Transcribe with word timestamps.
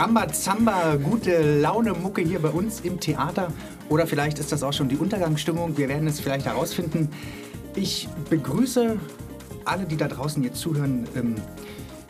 Rambazamba, 0.00 0.96
gute 0.96 1.60
Laune 1.60 1.92
Mucke 1.92 2.22
hier 2.22 2.38
bei 2.38 2.48
uns 2.48 2.80
im 2.80 3.00
Theater. 3.00 3.52
Oder 3.90 4.06
vielleicht 4.06 4.38
ist 4.38 4.50
das 4.50 4.62
auch 4.62 4.72
schon 4.72 4.88
die 4.88 4.96
Untergangsstimmung. 4.96 5.76
Wir 5.76 5.90
werden 5.90 6.08
es 6.08 6.20
vielleicht 6.20 6.46
herausfinden. 6.46 7.10
Ich 7.74 8.08
begrüße 8.30 8.98
alle, 9.66 9.84
die 9.84 9.98
da 9.98 10.08
draußen 10.08 10.42
jetzt 10.42 10.58
zuhören, 10.58 11.06
ähm, 11.14 11.34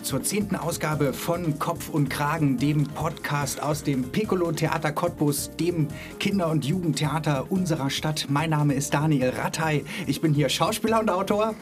zur 0.04 0.22
zehnten 0.22 0.54
Ausgabe 0.54 1.12
von 1.12 1.58
Kopf 1.58 1.88
und 1.88 2.08
Kragen, 2.08 2.58
dem 2.58 2.84
Podcast 2.84 3.60
aus 3.60 3.82
dem 3.82 4.04
Piccolo 4.04 4.52
Theater 4.52 4.92
Cottbus, 4.92 5.50
dem 5.58 5.88
Kinder- 6.20 6.48
und 6.48 6.64
Jugendtheater 6.64 7.50
unserer 7.50 7.90
Stadt. 7.90 8.26
Mein 8.28 8.50
Name 8.50 8.74
ist 8.74 8.94
Daniel 8.94 9.30
Rattay. 9.30 9.84
Ich 10.06 10.20
bin 10.20 10.32
hier 10.32 10.48
Schauspieler 10.48 11.00
und 11.00 11.10
Autor. 11.10 11.56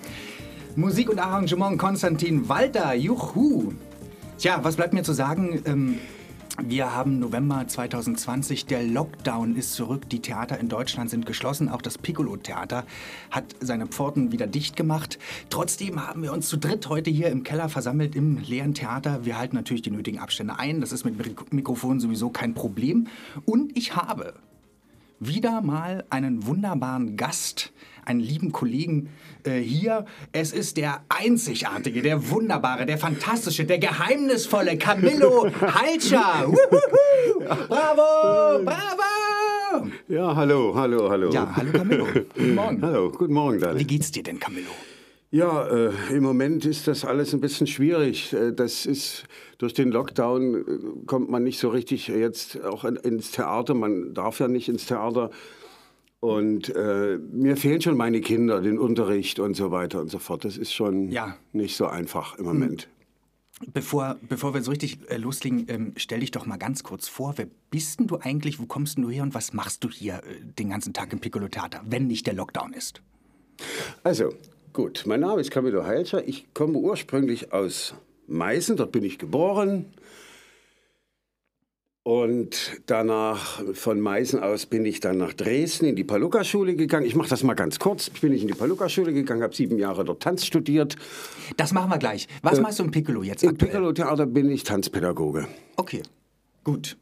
Musik 0.77 1.09
und 1.09 1.21
Arrangement 1.21 1.79
Konstantin 1.79 2.51
Walter. 2.51 2.93
Juhu! 2.93 3.73
Tja, 4.37 4.61
was 4.63 4.77
bleibt 4.77 4.93
mir 4.93 5.03
zu 5.03 5.15
sagen? 5.15 5.63
Ähm, 5.65 5.99
wir 6.65 6.95
haben 6.95 7.21
November 7.21 7.67
2020, 7.67 8.67
der 8.67 8.83
Lockdown 8.83 9.57
ist 9.57 9.75
zurück, 9.75 10.09
die 10.09 10.21
Theater 10.21 10.59
in 10.59 10.69
Deutschland 10.69 11.09
sind 11.09 11.25
geschlossen, 11.25 11.69
auch 11.69 11.83
das 11.83 11.99
Piccolo-Theater 11.99 12.85
hat 13.31 13.45
seine 13.61 13.87
Pforten 13.87 14.33
wieder 14.33 14.47
dicht 14.47 14.75
gemacht. 14.75 15.19
Trotzdem 15.51 16.07
haben 16.07 16.23
wir 16.23 16.33
uns 16.33 16.49
zu 16.49 16.57
dritt 16.57 16.89
heute 16.89 17.11
hier 17.11 17.29
im 17.29 17.45
Keller 17.45 17.69
versammelt 17.69 18.17
im 18.17 18.39
leeren 18.39 18.75
Theater. 18.75 19.25
Wir 19.25 19.39
halten 19.39 19.57
natürlich 19.57 19.83
die 19.83 19.91
nötigen 19.91 20.19
Abstände 20.19 20.59
ein, 20.59 20.81
das 20.81 20.93
ist 20.93 21.05
mit 21.05 21.17
Mik 21.17 21.53
Mikrofon 21.53 22.01
sowieso 22.01 22.31
kein 22.31 22.55
Problem. 22.55 23.07
Und 23.45 23.77
ich 23.77 23.95
habe 23.95 24.35
wieder 25.21 25.61
mal 25.63 26.05
einen 26.11 26.47
wunderbaren 26.47 27.17
Gast, 27.17 27.73
einen 28.05 28.21
lieben 28.21 28.53
Kollegen 28.53 29.11
äh, 29.45 29.59
hier. 29.59 30.05
Es 30.33 30.53
ist 30.53 30.77
der 30.77 31.03
einzigartige, 31.09 32.03
der 32.03 32.31
wunderbare, 32.31 32.87
der 32.87 32.99
fantastische, 32.99 33.65
der 33.65 33.79
geheimnisvolle 33.79 34.79
Camillo 34.79 35.51
Halscher. 35.61 36.51
Bravo, 37.69 38.65
bravo! 38.65 39.91
Ja, 40.09 40.35
hallo, 40.35 40.75
hallo, 40.75 41.11
hallo. 41.11 41.31
Ja, 41.31 41.53
hallo 41.55 41.73
Camillo. 41.73 42.07
Guten 42.35 42.55
Morgen. 42.55 42.83
Hallo, 42.83 43.11
guten 43.11 43.35
Morgen, 43.35 43.61
Daniel. 43.61 43.81
Wie 43.81 43.87
geht's 43.87 44.11
dir 44.11 44.23
denn, 44.23 44.41
Camillo? 44.41 44.71
Ja, 45.31 45.67
äh, 45.69 45.93
im 46.11 46.23
Moment 46.23 46.65
ist 46.65 46.89
das 46.89 47.05
alles 47.05 47.35
ein 47.35 47.41
bisschen 47.41 47.67
schwierig. 47.67 48.33
Äh, 48.33 48.53
das 48.53 48.87
ist 48.87 49.25
durch 49.59 49.75
den 49.75 49.91
Lockdown 49.91 50.55
äh, 50.55 51.07
kommt 51.07 51.29
man 51.29 51.45
nicht 51.45 51.59
so 51.59 51.69
richtig 51.69 52.09
jetzt 52.09 52.63
auch 52.65 52.85
in, 52.85 52.97
ins 52.97 53.31
Theater. 53.33 53.75
Man 53.75 54.15
darf 54.15 54.41
ja 54.41 54.49
nicht 54.49 54.69
ins 54.71 54.87
Theater. 54.87 55.31
Und 56.21 56.75
äh, 56.75 57.19
mir 57.31 57.57
fehlen 57.57 57.81
schon 57.81 57.97
meine 57.97 58.21
Kinder, 58.21 58.61
den 58.61 58.79
Unterricht 58.79 59.39
und 59.39 59.55
so 59.55 59.71
weiter 59.71 60.01
und 60.01 60.11
so 60.11 60.19
fort. 60.19 60.45
Das 60.45 60.57
ist 60.57 60.73
schon 60.73 61.11
Ja. 61.13 61.37
nicht 61.53 61.77
so 61.77 61.87
einfach 61.87 62.39
im 62.39 62.47
Moment. 62.47 62.89
Bevor, 63.73 64.17
bevor 64.29 64.55
wir 64.55 64.63
so 64.63 64.71
richtig 64.71 64.99
äh, 65.11 65.17
loslegen, 65.19 65.67
ähm, 65.69 65.93
stell 65.97 66.21
dich 66.21 66.31
doch 66.31 66.47
mal 66.47 66.57
ganz 66.57 66.83
kurz 66.85 67.07
vor. 67.07 67.35
Wer 67.37 67.49
bist 67.71 68.01
denn 68.01 68.07
du 68.07 68.17
eigentlich? 68.17 68.59
Wo 68.59 68.67
kommst 68.67 68.97
denn 68.97 69.05
du 69.05 69.11
her 69.11 69.23
und 69.25 69.35
was 69.35 69.53
machst 69.53 69.85
du 69.85 69.91
hier 69.91 70.23
den 70.59 70.71
ganzen 70.71 70.95
Tag 70.95 71.13
im 71.13 71.19
Piccolo-Theater, 71.21 71.83
wenn 71.87 72.07
nicht 72.07 72.27
der 72.27 72.35
Lockdown 72.35 72.73
ist? 72.73 73.03
Also, 74.05 74.33
gut, 74.73 75.05
mein 75.07 75.21
Name 75.21 75.41
ist 75.41 75.51
Camillo 75.51 75.85
Heilscher. 75.85 76.27
Ich 76.27 76.53
komme 76.55 76.79
ursprünglich 76.79 77.53
aus 77.53 77.95
Meißen, 78.27 78.77
dort 78.77 78.93
bin 78.93 79.05
ich 79.05 79.19
geboren. 79.19 79.87
Und 82.03 82.81
danach, 82.87 83.63
von 83.75 84.01
Meißen 84.01 84.41
aus, 84.41 84.65
bin 84.65 84.87
ich 84.87 85.01
dann 85.01 85.19
nach 85.19 85.35
Dresden 85.35 85.85
in 85.85 85.95
die 85.95 86.05
Paluca-Schule 86.05 86.75
gegangen. 86.75 87.05
Ich 87.05 87.15
mache 87.15 87.29
das 87.29 87.43
mal 87.43 87.53
ganz 87.53 87.79
kurz. 87.79 88.09
Bin 88.09 88.33
ich 88.33 88.41
in 88.41 88.49
die 88.49 88.55
Paluca-Schule 88.55 89.13
gegangen, 89.13 89.43
habe 89.43 89.55
sieben 89.55 89.79
Jahre 89.79 90.07
dort 90.07 90.23
Tanz 90.23 90.47
studiert. 90.47 90.97
Das 91.59 91.73
machen 91.75 91.91
wir 91.91 91.99
gleich. 91.99 92.27
Was 92.43 92.61
machst 92.61 92.79
du 92.79 92.85
im 92.85 92.93
Piccolo 92.93 93.23
jetzt 93.23 93.43
Im? 93.43 93.59
Piccolo-Theater 93.59 94.25
bin 94.25 94.51
ich 94.51 94.63
Tanzpädagoge. 94.65 95.49
Okay, 95.77 96.03
gut. 96.65 96.97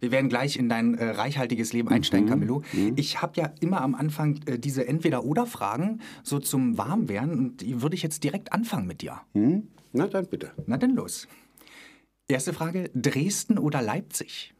Wir 0.00 0.10
werden 0.12 0.28
gleich 0.28 0.56
in 0.56 0.68
dein 0.68 0.94
äh, 0.94 1.04
reichhaltiges 1.10 1.72
Leben 1.72 1.88
einsteigen, 1.88 2.26
Mhm. 2.26 2.30
Camillo. 2.30 2.62
Ich 2.96 3.20
habe 3.20 3.32
ja 3.40 3.52
immer 3.60 3.80
am 3.80 3.94
Anfang 3.94 4.40
äh, 4.46 4.58
diese 4.58 4.86
Entweder-Oder-Fragen 4.86 6.00
so 6.22 6.38
zum 6.38 6.78
Warmwerden 6.78 7.38
und 7.38 7.60
die 7.62 7.82
würde 7.82 7.96
ich 7.96 8.02
jetzt 8.02 8.22
direkt 8.24 8.52
anfangen 8.52 8.86
mit 8.86 9.02
dir. 9.02 9.20
Hm? 9.34 9.68
Na 9.92 10.06
dann 10.06 10.26
bitte. 10.26 10.52
Na 10.66 10.76
denn 10.76 10.94
los. 10.94 11.26
Erste 12.28 12.52
Frage, 12.52 12.90
Dresden 12.94 13.58
oder 13.58 13.80
Leipzig? 13.82 14.54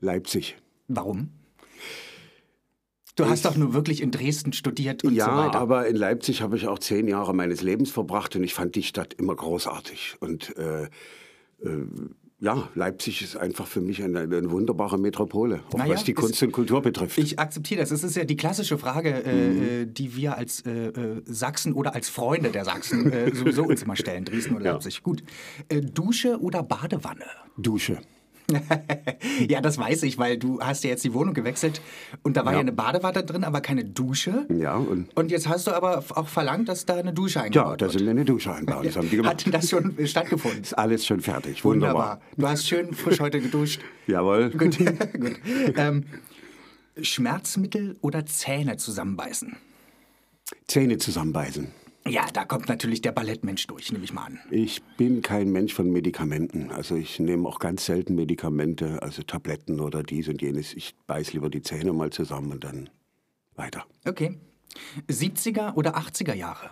Leipzig. 0.00 0.56
Warum? 0.86 1.30
Du 3.16 3.26
hast 3.28 3.44
doch 3.44 3.56
nur 3.56 3.74
wirklich 3.74 4.00
in 4.02 4.10
Dresden 4.12 4.52
studiert 4.52 5.04
und 5.04 5.14
ja, 5.14 5.26
so 5.26 5.30
weiter. 5.32 5.58
aber 5.58 5.86
in 5.88 5.96
Leipzig 5.96 6.40
habe 6.42 6.56
ich 6.56 6.68
auch 6.68 6.78
zehn 6.78 7.06
Jahre 7.08 7.34
meines 7.34 7.60
Lebens 7.60 7.90
verbracht 7.90 8.34
und 8.36 8.44
ich 8.44 8.54
fand 8.54 8.76
die 8.76 8.82
Stadt 8.82 9.14
immer 9.14 9.34
großartig. 9.34 10.16
Und 10.20 10.56
äh, 10.56 10.84
äh, 10.84 10.88
ja, 12.40 12.68
Leipzig 12.74 13.22
ist 13.22 13.36
einfach 13.36 13.66
für 13.66 13.80
mich 13.80 14.02
eine, 14.02 14.20
eine 14.20 14.50
wunderbare 14.50 14.98
Metropole, 14.98 15.60
auch 15.68 15.74
Na 15.76 15.86
ja, 15.86 15.94
was 15.94 16.04
die 16.04 16.14
Kunst 16.14 16.42
und 16.42 16.52
Kultur 16.52 16.80
betrifft. 16.80 17.18
Ich 17.18 17.38
akzeptiere 17.38 17.80
das. 17.80 17.90
Es 17.90 18.02
ist 18.02 18.16
ja 18.16 18.24
die 18.24 18.36
klassische 18.36 18.78
Frage, 18.78 19.10
äh, 19.24 19.82
äh, 19.82 19.86
die 19.86 20.16
wir 20.16 20.36
als 20.38 20.64
äh, 20.66 20.86
äh, 20.88 21.22
Sachsen 21.26 21.74
oder 21.74 21.94
als 21.94 22.08
Freunde 22.08 22.50
der 22.50 22.64
Sachsen 22.64 23.12
äh, 23.12 23.34
sowieso 23.34 23.64
uns 23.64 23.82
immer 23.82 23.96
stellen. 23.96 24.24
Dresden 24.24 24.56
oder 24.56 24.64
Ja. 24.64 24.72
Leipzig. 24.72 25.02
Gut. 25.02 25.22
Äh, 25.68 25.82
Dusche 25.82 26.40
oder 26.40 26.62
Badewanne? 26.62 27.24
Dusche. 27.58 27.98
Ja, 29.48 29.60
das 29.60 29.78
weiß 29.78 30.02
ich, 30.04 30.18
weil 30.18 30.38
du 30.38 30.60
hast 30.60 30.84
ja 30.84 30.90
jetzt 30.90 31.04
die 31.04 31.14
Wohnung 31.14 31.34
gewechselt 31.34 31.80
und 32.22 32.36
da 32.36 32.44
war 32.44 32.52
ja, 32.52 32.58
Ja. 32.58 32.60
eine 32.62 32.72
Badewanne 32.72 33.22
drin, 33.24 33.44
aber 33.44 33.60
keine 33.60 33.84
Dusche. 33.84 34.46
Ja, 34.54 34.76
und 34.76 35.08
Und 35.16 35.30
jetzt 35.30 35.48
hast 35.48 35.66
du 35.66 35.72
aber 35.72 36.04
auch 36.14 36.28
verlangt, 36.28 36.68
dass 36.68 36.86
da 36.86 36.96
eine 36.96 37.12
Dusche 37.12 37.38
ja, 37.40 37.44
eingebaut 37.44 37.80
da 37.82 37.86
wird. 37.86 37.92
sind 37.92 38.04
wir 38.04 38.10
eine 38.10 38.24
Dusche 38.24 38.52
einbauen. 38.54 38.84
Das 38.84 38.96
haben 38.96 39.08
die 39.10 39.16
gemacht. 39.18 39.46
Hat 39.46 39.54
das 39.54 39.70
schon 39.70 39.94
stattgefunden? 40.06 40.62
Ist 40.62 40.74
alles 40.78 41.06
schon 41.06 41.20
fertig. 41.20 41.64
Wunderbar. 41.64 42.20
Du 42.36 42.46
hast 42.48 42.66
schön 42.68 42.92
frisch 42.94 43.20
heute 43.20 43.40
geduscht. 43.40 43.80
Jawohl. 44.06 44.50
Gut. 44.58 44.78
Gut. 44.78 45.36
Ähm, 45.76 46.04
Schmerzmittel 47.00 47.96
oder 48.00 48.26
Zähne 48.26 48.76
zusammenbeißen? 48.76 49.56
Zähne 50.66 50.98
zusammenbeißen. 50.98 51.68
Ja, 52.06 52.26
da 52.32 52.44
kommt 52.44 52.68
natürlich 52.68 53.02
der 53.02 53.12
Ballettmensch 53.12 53.66
durch, 53.66 53.92
nehme 53.92 54.04
ich 54.04 54.12
mal 54.12 54.24
an. 54.24 54.40
Ich 54.50 54.82
bin 54.96 55.20
kein 55.22 55.50
Mensch 55.50 55.74
von 55.74 55.90
Medikamenten. 55.90 56.70
Also 56.70 56.96
ich 56.96 57.20
nehme 57.20 57.46
auch 57.46 57.58
ganz 57.58 57.84
selten 57.84 58.14
Medikamente, 58.14 59.02
also 59.02 59.22
Tabletten 59.22 59.80
oder 59.80 60.02
dies 60.02 60.28
und 60.28 60.40
jenes. 60.40 60.72
Ich 60.74 60.94
beiß 61.06 61.32
lieber 61.34 61.50
die 61.50 61.62
Zähne 61.62 61.92
mal 61.92 62.10
zusammen 62.10 62.52
und 62.52 62.64
dann 62.64 62.88
weiter. 63.54 63.84
Okay. 64.06 64.38
70er 65.08 65.74
oder 65.74 65.96
80er 65.98 66.34
Jahre? 66.34 66.70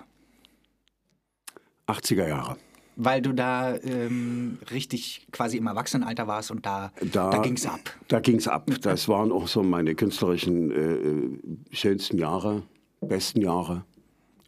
80er 1.87 2.27
Jahre. 2.29 2.57
Weil 2.97 3.23
du 3.23 3.33
da 3.33 3.77
ähm, 3.77 4.59
richtig 4.73 5.27
quasi 5.31 5.57
im 5.57 5.67
Erwachsenenalter 5.69 6.27
warst 6.27 6.51
und 6.51 6.67
da, 6.67 6.91
da, 7.13 7.31
Da, 7.31 7.39
ging's 7.39 7.65
ab. 7.65 7.81
Da 8.09 8.19
ging's 8.21 8.49
ab. 8.49 8.69
Das 8.81 9.09
waren 9.09 9.31
auch 9.31 9.47
so 9.47 9.63
meine 9.63 9.95
künstlerischen 9.95 10.71
äh, 10.71 10.95
äh, 10.95 11.39
schönsten 11.71 12.19
Jahre, 12.19 12.65
besten 13.01 13.41
Jahre 13.43 13.85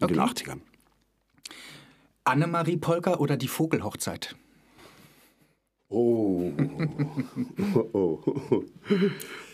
in 0.01 0.09
den 0.09 0.19
Okay. 0.19 0.33
80ern. 0.33 0.61
Annemarie 2.31 2.77
Polka 2.77 3.17
oder 3.17 3.37
die 3.37 3.49
Vogelhochzeit? 3.49 4.37
Oh. 5.89 6.53
oh. 7.93 8.21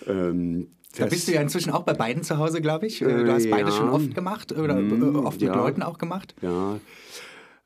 ähm, 0.06 0.68
Da 0.96 1.06
bist 1.06 1.26
du 1.26 1.32
ja 1.32 1.40
inzwischen 1.40 1.72
auch 1.72 1.84
bei 1.84 1.94
beiden 1.94 2.22
zu 2.22 2.36
Hause, 2.36 2.60
glaube 2.60 2.86
ich. 2.86 3.00
Äh, 3.00 3.24
Du 3.24 3.32
hast 3.32 3.48
beide 3.50 3.70
ja. 3.70 3.76
schon 3.76 3.88
oft 3.88 4.14
gemacht 4.14 4.52
oder 4.52 4.78
äh, 4.78 5.02
oft 5.16 5.40
mit 5.40 5.48
ja. 5.48 5.56
Leuten 5.56 5.82
auch 5.82 5.96
gemacht. 5.96 6.34
Ja. 6.42 6.78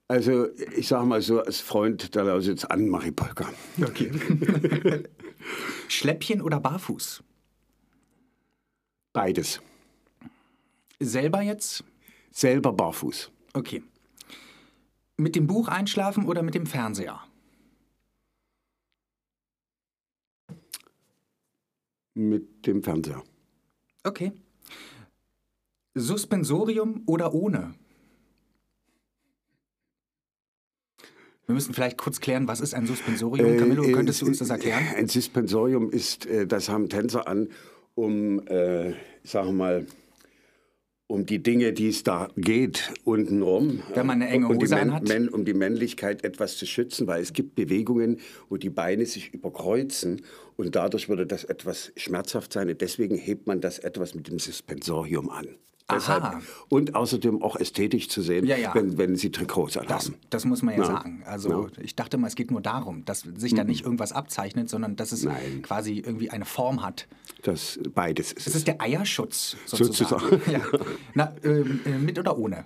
Also, 0.07 0.49
ich 0.77 0.89
sage 0.89 1.07
mal 1.07 1.21
so, 1.21 1.41
als 1.41 1.61
Freund 1.61 2.15
der 2.15 2.25
Lausitz 2.25 2.65
Annemarie 2.65 3.13
Polka. 3.13 3.47
Okay. 3.81 4.11
Schläppchen 5.89 6.41
oder 6.41 6.61
barfuß? 6.61 7.23
Beides. 9.13 9.61
Selber 11.01 11.43
jetzt? 11.43 11.85
Selber 12.31 12.73
barfuß. 12.73 13.31
Okay. 13.55 13.83
Mit 15.21 15.37
dem 15.37 15.47
Buch 15.47 15.69
einschlafen 15.69 16.25
oder 16.25 16.43
mit 16.43 16.55
dem 16.55 16.65
Fernseher? 16.65 17.21
Mit 22.15 22.67
dem 22.67 22.83
Fernseher. 22.83 23.23
Okay. 24.03 24.33
Suspensorium 25.95 27.03
oder 27.07 27.35
ohne? 27.35 27.75
Wir 31.45 31.55
müssen 31.55 31.75
vielleicht 31.75 31.99
kurz 31.99 32.21
klären, 32.21 32.49
was 32.49 32.61
ist 32.61 32.75
ein 32.75 32.87
Suspensorium? 32.87 33.59
Camillo, 33.59 33.83
Äh, 33.83 33.93
könntest 33.93 34.23
du 34.23 34.27
äh, 34.27 34.29
uns 34.31 34.39
das 34.39 34.49
erklären? 34.49 34.85
Ein 34.97 35.09
Suspensorium 35.09 35.91
ist, 35.91 36.25
äh, 36.25 36.47
das 36.47 36.71
haben 36.71 36.89
Tänzer 36.89 37.29
an, 37.29 37.49
um, 37.95 38.47
äh, 38.47 38.95
sagen 39.25 39.49
wir 39.49 39.53
mal, 39.53 39.87
um 41.11 41.27
die 41.27 41.43
Dinge, 41.43 41.73
die 41.73 41.89
es 41.89 42.05
da 42.05 42.29
geht, 42.37 42.93
untenrum. 43.05 43.83
Wenn 43.95 44.07
man 44.07 44.23
eine 44.23 44.31
enge 44.31 44.47
um 44.47 44.59
die 44.59 44.67
Hose 44.67 44.77
anhat? 44.77 45.09
Män- 45.09 45.29
um 45.29 45.45
die 45.45 45.55
Männlichkeit 45.55 46.25
etwas 46.25 46.57
zu 46.57 46.67
schützen, 46.67 47.09
weil 47.09 47.21
es 47.21 47.33
gibt 47.33 47.57
Bewegungen, 47.57 48.21
wo 48.49 48.57
die 48.57 48.71
Beine 48.71 49.05
sich 49.07 49.35
überkreuzen 49.35 50.23
und 50.57 50.77
dadurch 50.77 51.09
würde 51.09 51.27
das 51.27 51.43
etwas 51.43 51.93
schmerzhaft 51.97 52.53
sein. 52.53 52.69
Und 52.69 52.81
deswegen 52.81 53.17
hebt 53.17 53.49
man 53.49 53.61
das 53.61 53.81
etwas 53.81 54.15
mit 54.15 54.29
dem 54.29 54.39
Suspensorium 54.39 55.31
an. 55.31 55.49
Deshalb, 55.93 56.43
und 56.69 56.95
außerdem 56.95 57.43
auch 57.43 57.57
ästhetisch 57.57 58.09
zu 58.09 58.23
sehen, 58.23 58.47
Ja, 58.47 58.57
ja. 58.57 58.75
Wenn, 58.75 58.97
wenn 58.99 59.17
sie 59.17 59.31
Trikots 59.31 59.75
Das, 59.75 59.83
anhaben. 59.87 60.15
das 60.31 60.45
muss 60.45 60.63
man 60.63 60.75
ja, 60.75 60.81
Ja. 60.81 60.87
sagen. 60.87 61.23
Also 61.27 61.69
ich 61.81 61.95
dachte 61.97 62.17
mal, 62.19 62.27
es 62.29 62.35
geht 62.37 62.51
nur 62.51 62.61
darum, 62.61 63.05
dass 63.05 63.21
sich 63.21 63.55
da 63.55 63.65
nicht 63.65 63.85
irgendwas 63.85 64.13
abzeichnet, 64.13 64.69
sondern 64.69 64.97
dass 64.97 65.13
es 65.13 65.25
Nein. 65.25 65.63
quasi 65.63 65.99
irgendwie 65.99 66.31
eine 66.31 66.45
Form 66.45 66.83
hat. 66.83 67.07
Das 67.43 67.79
beides 67.95 68.33
ist 68.33 68.47
Das 68.47 68.55
es. 68.55 68.55
ist 68.61 68.67
der 68.69 68.81
Eierschutz 68.81 69.57
sozusagen. 69.67 70.21
Sozusagen. 70.31 70.61
Na, 71.15 71.35
ähm, 71.45 71.81
äh, 71.85 71.99
mit 71.99 72.19
oder 72.19 72.37
ohne? 72.39 72.65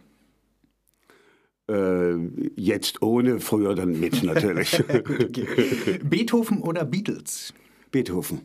Äh, 1.71 2.17
jetzt 2.57 3.01
ohne, 3.03 3.41
früher 3.41 3.75
dann 3.75 3.99
mit 3.99 4.23
natürlich. 4.23 4.83
Beethoven 6.05 6.61
oder 6.61 6.85
Beatles? 6.85 7.55
Beethoven. 7.91 8.43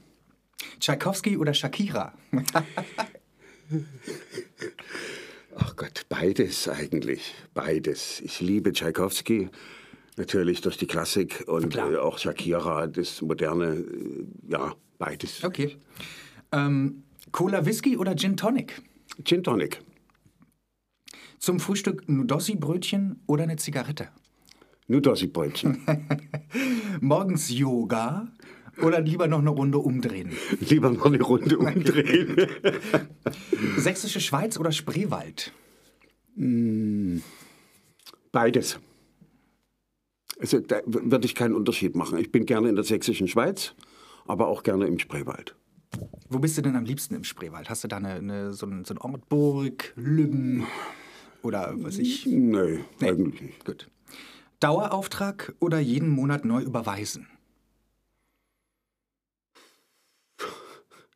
Tchaikovsky 0.80 1.38
oder 1.38 1.54
Shakira? 1.54 2.14
Ach 5.56 5.76
Gott, 5.76 6.06
beides 6.10 6.68
eigentlich. 6.68 7.34
Beides. 7.54 8.22
Ich 8.22 8.40
liebe 8.40 8.72
Tchaikovsky, 8.72 9.50
natürlich 10.18 10.62
durch 10.62 10.78
die 10.78 10.88
Klassik 10.88 11.44
und 11.48 11.70
Klar. 11.72 11.92
äh, 11.94 11.98
auch 11.98 12.18
Shakira, 12.18 12.88
das 12.88 13.22
moderne. 13.22 13.66
äh, 13.76 14.26
Ja, 14.48 14.74
beides. 14.98 15.44
Okay. 15.44 15.78
Ähm, 16.52 17.04
Cola 17.32 17.66
Whisky 17.66 17.98
oder 17.98 18.16
Gin 18.16 18.38
Tonic? 18.38 18.82
Gin 19.24 19.44
Tonic. 19.44 19.82
Zum 21.40 21.60
Frühstück 21.60 22.08
Nudossi-Brötchen 22.10 23.22
oder 23.28 23.44
eine 23.44 23.56
Zigarette? 23.58 24.10
Nudossi-Brötchen. 24.88 25.86
Morgens 27.02 27.50
Yoga 27.50 28.28
oder 28.82 29.02
lieber 29.02 29.28
noch 29.28 29.40
eine 29.40 29.50
Runde 29.50 29.78
umdrehen? 29.78 30.32
Lieber 30.60 30.90
noch 30.92 31.06
eine 31.06 31.22
Runde 31.22 31.58
umdrehen. 31.58 32.48
Sächsische 33.78 34.22
Schweiz 34.22 34.58
oder 34.60 34.72
Spreewald? 34.72 35.54
Beides. 38.32 38.80
Also, 40.40 40.60
da 40.60 40.82
würde 40.86 41.26
ich 41.26 41.36
keinen 41.36 41.54
Unterschied 41.54 41.96
machen. 41.96 42.18
Ich 42.18 42.32
bin 42.32 42.46
gerne 42.46 42.70
in 42.70 42.76
der 42.76 42.86
sächsischen 42.86 43.28
Schweiz, 43.28 43.76
aber 44.26 44.48
auch 44.48 44.64
gerne 44.64 44.88
im 44.88 45.00
Spreewald. 45.00 45.56
Wo 46.30 46.40
bist 46.40 46.58
du 46.58 46.62
denn 46.62 46.76
am 46.76 46.86
liebsten 46.86 47.16
im 47.16 47.24
Spreewald? 47.24 47.70
Hast 47.70 47.84
du 47.84 47.88
da 47.88 47.98
eine, 47.98 48.14
eine, 48.14 48.54
so, 48.54 48.66
ein, 48.68 48.86
so 48.86 48.96
Ort, 49.00 49.28
Burg, 49.28 49.94
Lübben 49.96 50.66
oder 51.42 51.74
was 51.78 51.98
ich? 51.98 52.26
Nee, 52.26 52.80
eigentlich 53.02 53.42
nicht. 53.42 53.66
Gut. 53.66 53.90
Dauerauftrag 54.60 55.56
oder 55.60 55.80
jeden 55.80 56.10
Monat 56.10 56.46
neu 56.46 56.62
überweisen? 56.62 57.28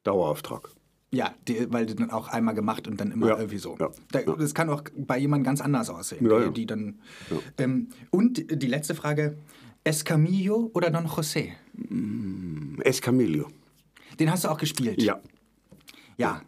Dauerauftrag. 0.04 0.70
Ja, 1.12 1.34
die, 1.48 1.72
weil 1.72 1.86
du 1.86 1.94
dann 1.94 2.10
auch 2.10 2.28
einmal 2.28 2.56
gemacht 2.56 2.88
und 2.88 3.00
dann 3.00 3.12
immer 3.12 3.28
Ja, 3.28 3.38
irgendwie 3.38 3.60
so. 3.60 3.78
ja, 3.80 3.92
Da, 4.12 4.22
ja. 4.22 4.36
Das 4.36 4.56
kann 4.56 4.70
auch 4.70 4.84
bei 4.98 5.20
jemandem 5.20 5.46
ganz 5.46 5.62
anders 5.62 5.90
aussehen. 5.90 6.28
Die, 6.28 6.54
die 6.54 6.66
dann, 6.66 7.00
ähm, 7.60 7.90
und 8.10 8.44
die 8.50 8.68
letzte 8.68 8.96
Frage: 8.96 9.38
Escamillo 9.84 10.72
oder 10.74 10.90
Don 10.90 11.06
José? 11.06 11.52
Escamillo. 12.84 13.48
Den 14.20 14.32
hast 14.32 14.44
du 14.44 14.50
auch 14.50 14.58
gespielt. 14.58 15.02
Ja. 15.02 15.20
Ja. 16.18 16.42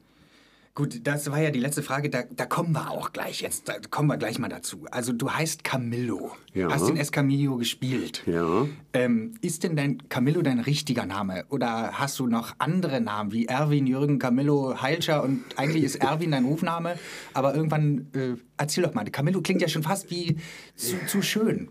Gut, 0.75 1.07
das 1.07 1.31
war 1.31 1.39
ja 1.39 1.51
die 1.51 1.61
letzte 1.61 1.81
Frage. 1.81 2.09
Da, 2.09 2.23
da 2.29 2.45
kommen 2.45 2.73
wir 2.73 2.91
auch 2.91 3.13
gleich 3.13 3.39
jetzt. 3.39 3.69
Da 3.69 3.75
kommen 3.89 4.09
wir 4.09 4.17
gleich 4.17 4.39
mal 4.39 4.49
dazu. 4.49 4.85
Also 4.91 5.13
du 5.13 5.31
heißt 5.31 5.63
Camillo. 5.63 6.35
Ja. 6.53 6.69
Hast 6.69 6.89
den 6.89 6.97
Escamillo 6.97 7.55
gespielt. 7.55 8.23
Ja. 8.25 8.67
Ähm, 8.91 9.35
ist 9.39 9.63
denn 9.63 9.77
dein 9.77 10.09
Camillo 10.09 10.41
dein 10.41 10.59
richtiger 10.59 11.05
Name? 11.05 11.45
Oder 11.47 11.93
hast 11.93 12.19
du 12.19 12.27
noch 12.27 12.55
andere 12.57 12.99
Namen 12.99 13.31
wie 13.31 13.45
Erwin, 13.45 13.87
Jürgen, 13.87 14.19
Camillo, 14.19 14.81
Heilscher 14.81 15.23
und 15.23 15.45
eigentlich 15.55 15.85
ist 15.85 15.95
Erwin 15.95 16.31
dein 16.31 16.43
Rufname? 16.43 16.99
Aber 17.33 17.55
irgendwann, 17.55 18.07
äh, 18.13 18.35
erzähl 18.57 18.83
doch 18.83 18.93
mal, 18.93 19.05
Camillo 19.05 19.39
klingt 19.41 19.61
ja 19.61 19.69
schon 19.69 19.83
fast 19.83 20.11
wie 20.11 20.35
zu, 20.75 20.97
zu 21.07 21.21
schön. 21.21 21.69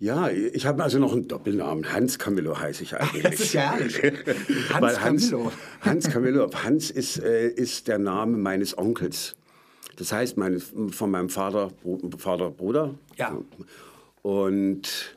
Ja, 0.00 0.30
ich 0.30 0.64
habe 0.64 0.82
also 0.82 0.98
noch 0.98 1.12
einen 1.12 1.28
Doppelnamen. 1.28 1.92
Hans 1.92 2.18
Camillo 2.18 2.58
heiße 2.58 2.82
ich 2.82 2.96
eigentlich. 2.96 3.22
Das 3.22 3.34
ist 3.38 3.52
ja 3.52 3.72
herrlich. 3.72 4.00
Hans 4.72 4.80
Weil 4.80 5.00
Hans, 5.02 5.30
Camillo. 5.30 5.52
Hans 5.82 6.08
Camillo. 6.08 6.50
Hans 6.64 6.90
ist, 6.90 7.22
äh, 7.22 7.48
ist 7.48 7.86
der 7.86 7.98
Name 7.98 8.38
meines 8.38 8.76
Onkels. 8.78 9.36
Das 9.96 10.10
heißt, 10.10 10.38
meine, 10.38 10.58
von 10.58 11.10
meinem 11.10 11.28
Vater, 11.28 11.70
Vater, 12.16 12.50
Bruder. 12.50 12.94
Ja. 13.16 13.36
Und 14.22 15.14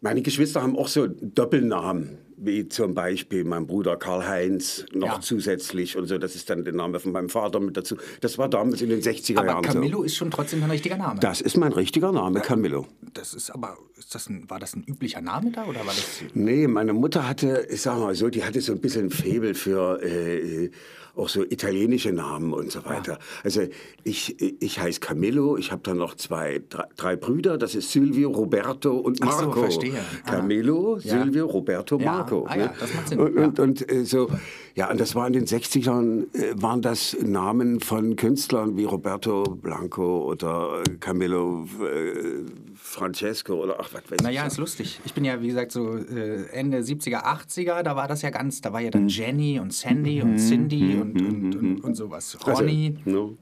meine 0.00 0.22
Geschwister 0.22 0.62
haben 0.62 0.76
auch 0.76 0.86
so 0.86 1.08
Doppelnamen, 1.08 2.18
wie 2.42 2.68
zum 2.68 2.94
Beispiel 2.94 3.44
mein 3.44 3.66
Bruder 3.66 3.96
Karl-Heinz 3.96 4.86
noch 4.92 5.06
Ja. 5.08 5.20
zusätzlich 5.20 5.96
und 5.96 6.06
so. 6.06 6.16
Das 6.18 6.34
ist 6.34 6.48
dann 6.48 6.64
der 6.64 6.72
Name 6.72 6.98
von 7.00 7.12
meinem 7.12 7.28
Vater 7.28 7.60
mit 7.60 7.76
dazu. 7.76 7.96
Das 8.20 8.38
war 8.38 8.48
damals 8.48 8.80
in 8.82 8.88
den 8.88 9.00
60er 9.02 9.38
Aber 9.38 9.46
Jahren 9.48 9.62
Camillo 9.62 9.98
so. 9.98 10.04
ist 10.04 10.16
schon 10.16 10.30
trotzdem 10.30 10.62
ein 10.62 10.70
richtiger 10.70 10.96
Name. 10.96 11.20
Das 11.20 11.40
ist 11.40 11.56
mein 11.56 11.72
richtiger 11.72 12.12
Name, 12.12 12.40
Camillo. 12.40 12.86
Das 13.12 13.34
ist 13.34 13.50
aber, 13.50 13.76
ist 13.98 14.14
das 14.14 14.28
ein, 14.28 14.48
war 14.48 14.58
das 14.58 14.74
ein 14.74 14.84
üblicher 14.86 15.20
Name 15.20 15.50
da 15.52 15.64
oder 15.66 15.80
war 15.80 15.86
das? 15.86 16.22
Nee, 16.34 16.66
meine 16.66 16.92
Mutter 16.92 17.28
hatte, 17.28 17.66
ich 17.70 17.82
sag 17.82 17.98
mal 17.98 18.14
so, 18.14 18.28
die 18.28 18.42
hatte 18.44 18.60
so 18.60 18.72
ein 18.72 18.80
bisschen 18.80 19.10
Faible 19.10 19.54
für 19.54 20.02
äh, 20.02 20.70
auch 21.16 21.28
so 21.28 21.42
italienische 21.44 22.12
Namen 22.12 22.52
und 22.52 22.70
so 22.70 22.84
weiter. 22.84 23.18
Also 23.44 23.62
ich, 24.04 24.40
ich 24.62 24.80
heiße 24.80 25.00
Camillo, 25.00 25.56
ich 25.56 25.72
habe 25.72 25.82
dann 25.84 25.96
noch 25.98 26.14
zwei, 26.14 26.62
drei, 26.68 26.84
drei 26.96 27.16
Brüder, 27.16 27.58
das 27.58 27.74
ist 27.74 27.90
Silvio, 27.92 28.30
Roberto 28.30 28.96
und 28.96 29.18
Ach 29.22 29.32
so, 29.32 29.46
Marco. 29.46 29.60
verstehe. 29.60 29.92
Ah. 30.24 30.30
Camillo, 30.36 30.98
Ja. 31.02 31.22
Silvio, 31.22 31.46
Roberto, 31.46 31.98
Ja, 31.98 32.12
Marco. 32.12 32.46
ah 32.48 32.56
ja, 32.56 32.66
ne? 32.66 32.72
das 32.78 32.94
macht 32.94 33.08
Sinn, 33.08 33.20
Und, 33.20 33.34
ja. 33.36 33.44
und, 33.44 33.58
und 33.60 33.90
äh, 33.92 34.04
so, 34.04 34.30
ja, 34.74 34.90
und 34.90 35.00
das 35.00 35.14
war 35.14 35.26
in 35.26 35.32
den 35.32 35.46
60ern, 35.46 36.24
äh, 36.34 36.54
waren 36.62 36.80
das 36.82 37.16
Namen 37.20 37.80
von 37.80 38.16
Künstlern 38.16 38.76
wie 38.76 38.84
Roberto 38.84 39.42
Blanco 39.42 40.24
oder 40.24 40.82
Camillo 41.00 41.66
äh, 41.82 42.44
Francesco 42.74 43.54
oder 43.54 43.76
ach, 43.78 43.90
was 43.92 44.02
weiß 44.10 44.20
Naja, 44.22 44.42
ich. 44.42 44.48
ist 44.52 44.58
lustig. 44.58 45.00
Ich 45.04 45.12
bin 45.14 45.24
ja, 45.24 45.40
wie 45.42 45.48
gesagt, 45.48 45.72
so 45.72 45.96
äh, 45.96 46.46
Ende 46.52 46.78
70er, 46.78 47.22
80er, 47.24 47.82
da 47.82 47.94
war 47.96 48.08
das 48.08 48.22
ja 48.22 48.30
ganz, 48.30 48.60
da 48.60 48.72
war 48.72 48.80
ja 48.80 48.90
dann 48.90 49.08
Jenny 49.08 49.58
und 49.60 49.72
Sandy 49.72 50.22
und 50.22 50.38
Cindy 50.38 50.96
und, 51.02 51.20
und, 51.20 51.54
und, 51.56 51.80
und 51.84 51.94
sowas. 51.94 52.36
Also, 52.44 52.62
Ronny. 52.62 52.96
no. 53.04 53.36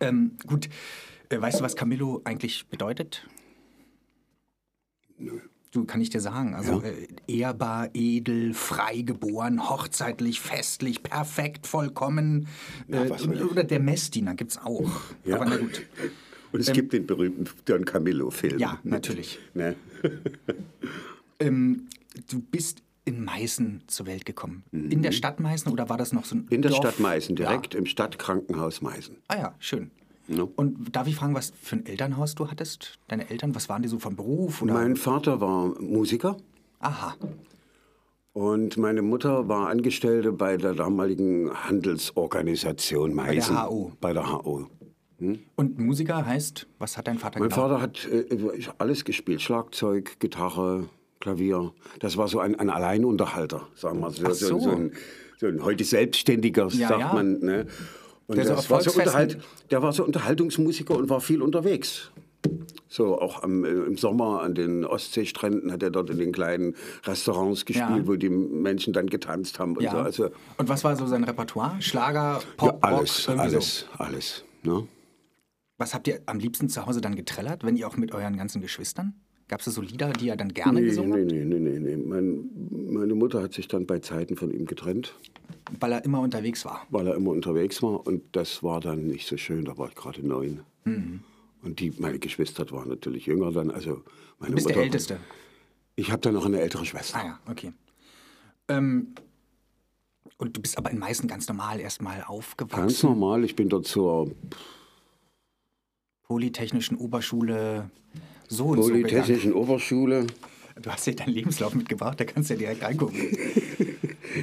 Ähm, 0.00 0.32
gut, 0.46 0.68
äh, 1.28 1.40
weißt 1.40 1.60
du, 1.60 1.64
was 1.64 1.76
Camillo 1.76 2.20
eigentlich 2.24 2.66
bedeutet? 2.68 3.26
Du, 5.70 5.84
kann 5.84 6.00
ich 6.00 6.10
dir 6.10 6.20
sagen. 6.20 6.54
Also 6.54 6.82
äh, 6.82 7.06
ehrbar, 7.26 7.90
edel, 7.94 8.54
frei 8.54 9.02
geboren, 9.02 9.68
hochzeitlich, 9.68 10.40
festlich, 10.40 11.02
perfekt, 11.02 11.66
vollkommen. 11.66 12.48
Äh, 12.88 13.08
soll 13.18 13.42
oder 13.42 13.64
der 13.64 13.80
Messdiener 13.80 14.34
gibt's 14.34 14.58
auch. 14.58 14.90
Ja. 15.24 15.36
Aber 15.36 15.46
na 15.46 15.56
gut. 15.56 15.82
Und 16.52 16.60
es 16.60 16.72
gibt 16.72 16.92
den 16.92 17.06
berühmten 17.06 17.46
Don 17.66 17.84
Camillo-Film. 17.84 18.54
Ähm, 18.54 18.58
Ja, 18.58 18.78
natürlich. 18.84 19.38
Ne? 19.54 19.76
Ähm, 21.38 21.88
du 22.30 22.40
bist 22.40 22.82
in 23.06 23.24
Meißen 23.24 23.84
zur 23.86 24.04
Welt 24.06 24.26
gekommen. 24.26 24.64
In 24.72 25.00
der 25.02 25.12
Stadt 25.12 25.40
Meißen 25.40 25.72
oder 25.72 25.88
war 25.88 25.96
das 25.96 26.12
noch 26.12 26.24
so 26.26 26.34
ein 26.34 26.40
Mhm. 26.42 26.48
In 26.50 26.60
der 26.62 26.70
Dorf? 26.72 26.80
Stadt 26.82 27.00
Meißen, 27.00 27.34
Ja. 27.36 27.46
direkt 27.48 27.74
im 27.74 27.86
Stadtkrankenhaus 27.86 28.82
Meißen. 28.82 29.16
Ah 29.28 29.36
ja, 29.38 29.54
schön. 29.58 29.90
Ja. 30.28 30.46
Und 30.56 30.94
darf 30.94 31.06
ich 31.06 31.14
fragen, 31.16 31.34
was 31.34 31.52
für 31.62 31.76
ein 31.76 31.86
Elternhaus 31.86 32.34
du 32.34 32.50
hattest? 32.50 32.98
Deine 33.08 33.30
Eltern, 33.30 33.54
was 33.54 33.68
waren 33.68 33.82
die 33.82 33.88
so 33.88 33.98
von 34.00 34.16
Beruf? 34.16 34.60
Oder? 34.60 34.74
Mein 34.74 34.96
Vater 34.96 35.40
war 35.40 35.80
Musiker 35.80 36.36
Aha. 36.80 37.14
und 38.32 38.76
meine 38.76 39.02
Mutter 39.02 39.48
war 39.48 39.68
Angestellte 39.68 40.32
bei 40.32 40.56
der 40.56 40.74
damaligen 40.74 41.50
Handelsorganisation 41.54 43.10
der 43.14 43.16
Meißen. 43.24 43.56
HO. 43.68 43.92
Bei 44.00 44.12
der 44.12 44.30
HO. 44.30 44.66
Und 45.54 45.78
Musiker 45.78 46.26
heißt, 46.26 46.66
was 46.78 46.98
hat 46.98 47.06
dein 47.06 47.18
Vater 47.18 47.38
Mein 47.38 47.48
gemacht? 47.48 47.60
Vater 47.70 47.80
hat 47.80 48.06
äh, 48.06 48.26
alles 48.78 49.04
gespielt: 49.04 49.40
Schlagzeug, 49.40 50.18
Gitarre, 50.18 50.88
Klavier. 51.20 51.72
Das 52.00 52.16
war 52.16 52.28
so 52.28 52.40
ein, 52.40 52.58
ein 52.58 52.70
Alleinunterhalter, 52.70 53.68
sagen 53.74 54.00
wir 54.00 54.10
so. 54.10 54.32
So. 54.32 54.58
so. 54.60 54.70
ein, 54.70 54.92
so 55.38 55.46
ein 55.46 55.62
heute 55.64 55.84
Selbstständiger, 55.84 56.68
Ja, 56.68 56.88
sagt 56.88 57.00
ja. 57.00 57.12
man. 57.12 57.40
Ne? 57.40 57.66
Und 58.26 58.36
Der 58.36 58.44
das 58.44 58.68
war 58.70 58.80
so 58.80 58.90
unterhalt, 58.98 59.38
der 59.70 59.82
war 59.82 59.92
so 59.92 60.04
Unterhaltungsmusiker 60.04 60.96
und 60.96 61.08
war 61.08 61.20
viel 61.20 61.42
unterwegs. 61.42 62.10
So 62.88 63.20
auch 63.20 63.42
am, 63.42 63.64
äh, 63.64 63.68
im 63.68 63.96
Sommer 63.96 64.42
an 64.42 64.54
den 64.54 64.84
Ostseestränden 64.84 65.72
hat 65.72 65.82
er 65.82 65.90
dort 65.90 66.10
in 66.10 66.18
den 66.18 66.32
kleinen 66.32 66.74
Restaurants 67.04 67.64
gespielt, 67.64 67.88
Ja. 67.90 68.06
wo 68.06 68.14
die 68.16 68.28
Menschen 68.30 68.92
dann 68.92 69.08
getanzt 69.08 69.58
haben 69.58 69.76
und 69.76 69.82
ja. 69.82 69.90
so. 69.92 69.98
Also 69.98 70.30
Und 70.56 70.68
was 70.68 70.84
war 70.84 70.96
so 70.96 71.06
sein 71.06 71.24
Repertoire? 71.24 71.80
Schlager, 71.80 72.40
Pop, 72.56 72.78
ja, 72.82 72.88
alles, 72.88 73.28
Rock, 73.28 73.38
alles, 73.38 73.80
So. 73.80 73.86
alles. 73.98 74.44
Ne? 74.62 74.86
Was 75.78 75.94
habt 75.94 76.08
ihr 76.08 76.20
am 76.26 76.38
liebsten 76.38 76.68
zu 76.68 76.86
Hause 76.86 77.00
dann 77.00 77.16
getrellert, 77.16 77.64
wenn 77.64 77.76
ihr 77.76 77.86
auch 77.86 77.96
mit 77.96 78.14
euren 78.14 78.36
ganzen 78.36 78.62
Geschwistern? 78.62 79.14
Gab 79.48 79.60
es 79.60 79.66
so 79.66 79.80
Lieder, 79.80 80.12
die 80.12 80.26
ihr 80.26 80.36
dann 80.36 80.52
gerne 80.52 80.80
Nee, 80.80 80.86
gesungen 80.88 81.26
nee, 81.26 81.38
habt? 81.40 81.48
nee, 81.48 81.58
nee, 81.58 81.78
nee, 81.78 81.78
nee. 81.78 81.96
Mein, 81.96 82.50
meine 82.92 83.14
Mutter 83.14 83.42
hat 83.42 83.52
sich 83.52 83.68
dann 83.68 83.86
bei 83.86 84.00
Zeiten 84.00 84.36
von 84.36 84.50
ihm 84.50 84.66
getrennt, 84.66 85.14
Weil 85.78 85.92
er 85.92 86.04
immer 86.04 86.20
unterwegs 86.20 86.64
war. 86.64 86.84
weil 86.90 87.06
er 87.06 87.14
immer 87.14 87.30
unterwegs 87.30 87.80
war. 87.82 88.04
Und 88.06 88.22
das 88.32 88.62
war 88.64 88.80
dann 88.80 89.06
nicht 89.06 89.26
so 89.28 89.36
schön. 89.36 89.64
Da 89.64 89.78
war 89.78 89.88
ich 89.88 89.94
gerade 89.94 90.26
neun. 90.26 90.62
Mhm. 90.84 91.20
Und 91.62 91.78
die, 91.80 91.92
meine 91.98 92.18
Geschwister 92.18 92.68
waren 92.72 92.88
natürlich 92.88 93.26
jünger 93.26 93.52
dann. 93.52 93.70
Also 93.70 94.02
meine 94.40 94.50
Du 94.50 94.54
bist 94.56 94.66
Mutter, 94.66 94.74
der 94.74 94.84
Älteste. 94.84 95.20
Ich 95.94 96.10
habe 96.10 96.20
dann 96.22 96.34
noch 96.34 96.44
eine 96.46 96.60
ältere 96.60 96.84
Schwester. 96.84 97.18
Ah 97.18 97.24
ja, 97.24 97.40
okay. 97.48 97.72
Ähm, 98.68 99.14
Und 100.38 100.56
du 100.56 100.60
bist 100.60 100.76
aber 100.76 100.90
in 100.90 100.98
Meißen 100.98 101.28
ganz 101.28 101.46
normal 101.48 101.78
erstmal 101.80 102.22
aufgewachsen. 102.24 102.80
Ganz 102.80 103.02
normal, 103.04 103.44
ich 103.44 103.54
bin 103.56 103.68
dort 103.68 103.86
zur 103.86 104.30
Polytechnischen 106.24 106.96
Oberschule 106.96 107.90
so 108.48 108.66
und 108.66 108.82
so. 108.82 108.88
Polytechnischen 108.88 109.52
Oberschule. 109.52 110.26
Du 110.80 110.90
hast 110.90 111.06
ja 111.06 111.14
deinen 111.14 111.32
Lebenslauf 111.32 111.74
mitgebracht, 111.74 112.20
da 112.20 112.24
kannst 112.24 112.50
du 112.50 112.54
ja 112.54 112.58
direkt 112.58 112.82
reingucken. 112.82 113.20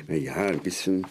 Naja, 0.08 0.34
ein 0.34 0.60
bisschen. 0.60 1.06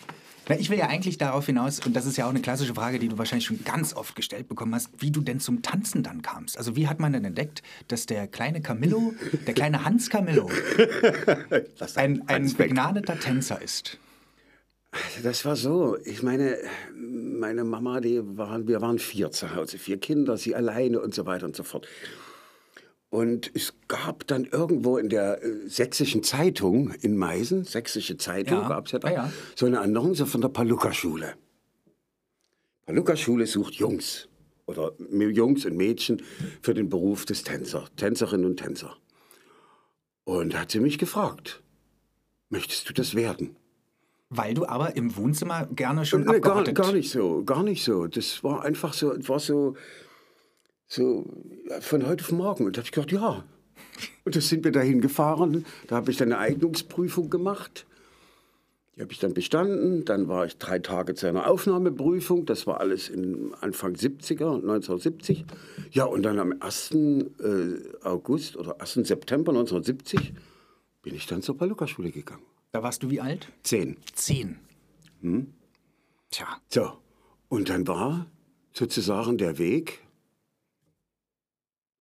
Na, 0.48 0.58
ich 0.58 0.68
will 0.68 0.78
ja 0.78 0.88
eigentlich 0.88 1.16
darauf 1.16 1.46
hinaus, 1.46 1.78
und 1.86 1.94
das 1.94 2.04
ist 2.04 2.16
ja 2.16 2.26
auch 2.26 2.30
eine 2.30 2.40
klassische 2.40 2.74
Frage, 2.74 2.98
die 2.98 3.06
du 3.06 3.16
wahrscheinlich 3.16 3.46
schon 3.46 3.62
ganz 3.64 3.94
oft 3.94 4.16
gestellt 4.16 4.48
bekommen 4.48 4.74
hast, 4.74 4.90
wie 4.98 5.12
du 5.12 5.20
denn 5.20 5.38
zum 5.38 5.62
Tanzen 5.62 6.02
dann 6.02 6.20
kamst. 6.22 6.58
Also 6.58 6.74
wie 6.74 6.88
hat 6.88 6.98
man 6.98 7.12
denn 7.12 7.24
entdeckt, 7.24 7.62
dass 7.86 8.06
der 8.06 8.26
kleine 8.26 8.60
Camillo, 8.60 9.14
der 9.46 9.54
kleine 9.54 9.84
Hans 9.84 10.10
Camillo, 10.10 10.50
ein, 11.94 12.24
ein 12.26 12.52
begnadeter 12.54 13.20
Tänzer 13.20 13.62
ist? 13.62 13.98
Das 15.22 15.44
war 15.44 15.56
so. 15.56 15.96
Ich 16.04 16.22
meine, 16.22 16.58
meine 16.94 17.64
Mama, 17.64 18.00
die 18.00 18.20
waren, 18.36 18.66
wir 18.68 18.82
waren 18.82 18.98
vier 18.98 19.30
zu 19.30 19.54
Hause, 19.54 19.78
vier 19.78 19.98
Kinder, 19.98 20.36
sie 20.36 20.54
alleine 20.54 21.00
und 21.00 21.14
so 21.14 21.24
weiter 21.24 21.46
und 21.46 21.56
so 21.56 21.62
fort. 21.62 21.86
Und 23.12 23.50
es 23.52 23.74
gab 23.88 24.26
dann 24.26 24.46
irgendwo 24.46 24.96
in 24.96 25.10
der 25.10 25.44
äh, 25.44 25.68
sächsischen 25.68 26.22
Zeitung 26.22 26.94
in 27.02 27.18
Meißen, 27.18 27.64
sächsische 27.64 28.16
Zeitung 28.16 28.62
Ja, 28.62 28.68
gab 28.68 28.86
es 28.86 28.92
ja 28.92 29.00
da, 29.00 29.08
ja, 29.08 29.14
ja. 29.26 29.32
so 29.54 29.66
eine 29.66 29.82
Annonce 29.82 30.22
von 30.22 30.40
der 30.40 30.48
Paluca-Schule. 30.48 31.34
Paluca-Schule 32.86 33.46
sucht 33.46 33.74
Jungs 33.74 34.28
oder 34.64 34.92
Jungs 35.10 35.66
und 35.66 35.76
Mädchen 35.76 36.22
für 36.62 36.72
den 36.72 36.88
Beruf 36.88 37.26
des 37.26 37.44
Tänzer, 37.44 37.84
Tänzerinnen 37.96 38.46
und 38.46 38.56
Tänzer. 38.56 38.96
Und 40.24 40.58
hat 40.58 40.70
sie 40.70 40.80
mich 40.80 40.96
gefragt, 40.96 41.62
möchtest 42.48 42.88
du 42.88 42.94
das 42.94 43.14
werden? 43.14 43.56
Weil 44.30 44.54
du 44.54 44.64
aber 44.64 44.96
im 44.96 45.14
Wohnzimmer 45.18 45.66
gerne 45.66 46.06
schon 46.06 46.24
Nee, 46.24 46.40
gar, 46.40 46.64
gar 46.64 46.92
nicht 46.92 47.10
so, 47.10 47.44
gar 47.44 47.62
nicht 47.62 47.84
so. 47.84 48.06
Das 48.06 48.42
war 48.42 48.64
einfach 48.64 48.94
so, 48.94 49.12
war 49.28 49.38
so, 49.38 49.76
so 50.92 51.24
ja, 51.68 51.80
von 51.80 52.06
heute 52.06 52.22
auf 52.22 52.32
morgen. 52.32 52.66
Und 52.66 52.76
da 52.76 52.80
habe 52.80 52.86
ich 52.86 52.92
gedacht, 52.92 53.12
ja. 53.12 53.44
Und 54.24 54.36
da 54.36 54.40
sind 54.40 54.64
wir 54.64 54.72
dahin 54.72 55.00
gefahren. 55.00 55.64
Da 55.86 55.96
habe 55.96 56.10
ich 56.10 56.18
dann 56.18 56.32
eine 56.32 56.38
Eignungsprüfung 56.38 57.30
gemacht. 57.30 57.86
Die 58.94 59.00
habe 59.00 59.10
ich 59.10 59.18
dann 59.18 59.32
bestanden. 59.32 60.04
Dann 60.04 60.28
war 60.28 60.44
ich 60.44 60.58
drei 60.58 60.78
Tage 60.78 61.14
zu 61.14 61.26
einer 61.26 61.48
Aufnahmeprüfung. 61.48 62.44
Das 62.44 62.66
war 62.66 62.80
alles 62.80 63.08
in 63.08 63.54
Anfang 63.60 63.94
70er, 63.94 64.56
1970. 64.56 65.46
Ja, 65.92 66.04
und 66.04 66.22
dann 66.24 66.38
am 66.38 66.54
1. 66.60 66.90
äh, 66.92 67.78
August 68.02 68.56
oder 68.56 68.80
1. 68.80 68.92
September 68.94 69.52
1970 69.52 70.34
bin 71.02 71.14
ich 71.14 71.26
dann 71.26 71.40
zur 71.40 71.56
Paluca-Schule 71.56 72.10
gegangen. 72.10 72.44
Da 72.70 72.82
warst 72.82 73.02
du 73.02 73.10
wie 73.10 73.20
alt? 73.20 73.48
Zehn. 73.62 73.96
Zehn. 74.14 74.58
Hm? 75.22 75.54
Tja, 76.30 76.46
So, 76.68 76.92
und 77.48 77.68
dann 77.70 77.86
war 77.88 78.26
sozusagen 78.72 79.38
der 79.38 79.58
Weg, 79.58 80.01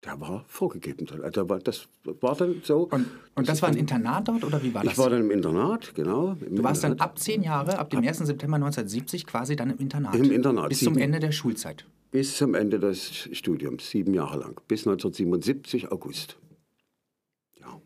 der 0.04 0.20
war 0.20 0.44
vorgegeben. 0.48 1.06
Da 1.06 1.48
war, 1.48 1.58
das 1.60 1.88
war 2.20 2.34
dann 2.34 2.60
so. 2.64 2.88
und, 2.90 3.06
und 3.36 3.48
das 3.48 3.62
war 3.62 3.68
ein 3.68 3.76
Internat 3.76 4.26
dort 4.28 4.42
oder 4.44 4.62
wie 4.62 4.74
war 4.74 4.82
das? 4.82 4.92
ich 4.92 4.98
war 4.98 5.10
dann 5.10 5.20
im 5.20 5.30
Internat, 5.30 5.94
genau. 5.94 6.36
Im 6.44 6.56
du 6.56 6.64
warst 6.64 6.82
dann 6.82 6.98
ab 6.98 7.18
zehn 7.18 7.42
Jahre, 7.42 7.78
ab 7.78 7.90
dem 7.90 8.00
1. 8.00 8.18
September 8.18 8.56
1970 8.56 9.26
quasi 9.26 9.54
dann 9.54 9.70
im 9.70 9.78
Internat. 9.78 10.14
Im 10.16 10.30
Internat, 10.32 10.70
Bis 10.70 10.80
zum 10.80 10.98
Ende 10.98 11.20
der 11.20 11.30
Schulzeit. 11.32 11.84
bis 12.10 12.36
zum 12.36 12.54
Ende 12.54 12.78
des 12.80 13.28
Studiums, 13.32 13.90
sieben 13.90 14.12
Jahre 14.12 14.38
lang, 14.38 14.60
bis 14.66 14.80
1977 14.86 15.92
August. 15.92 16.36
Ja. 17.60 17.80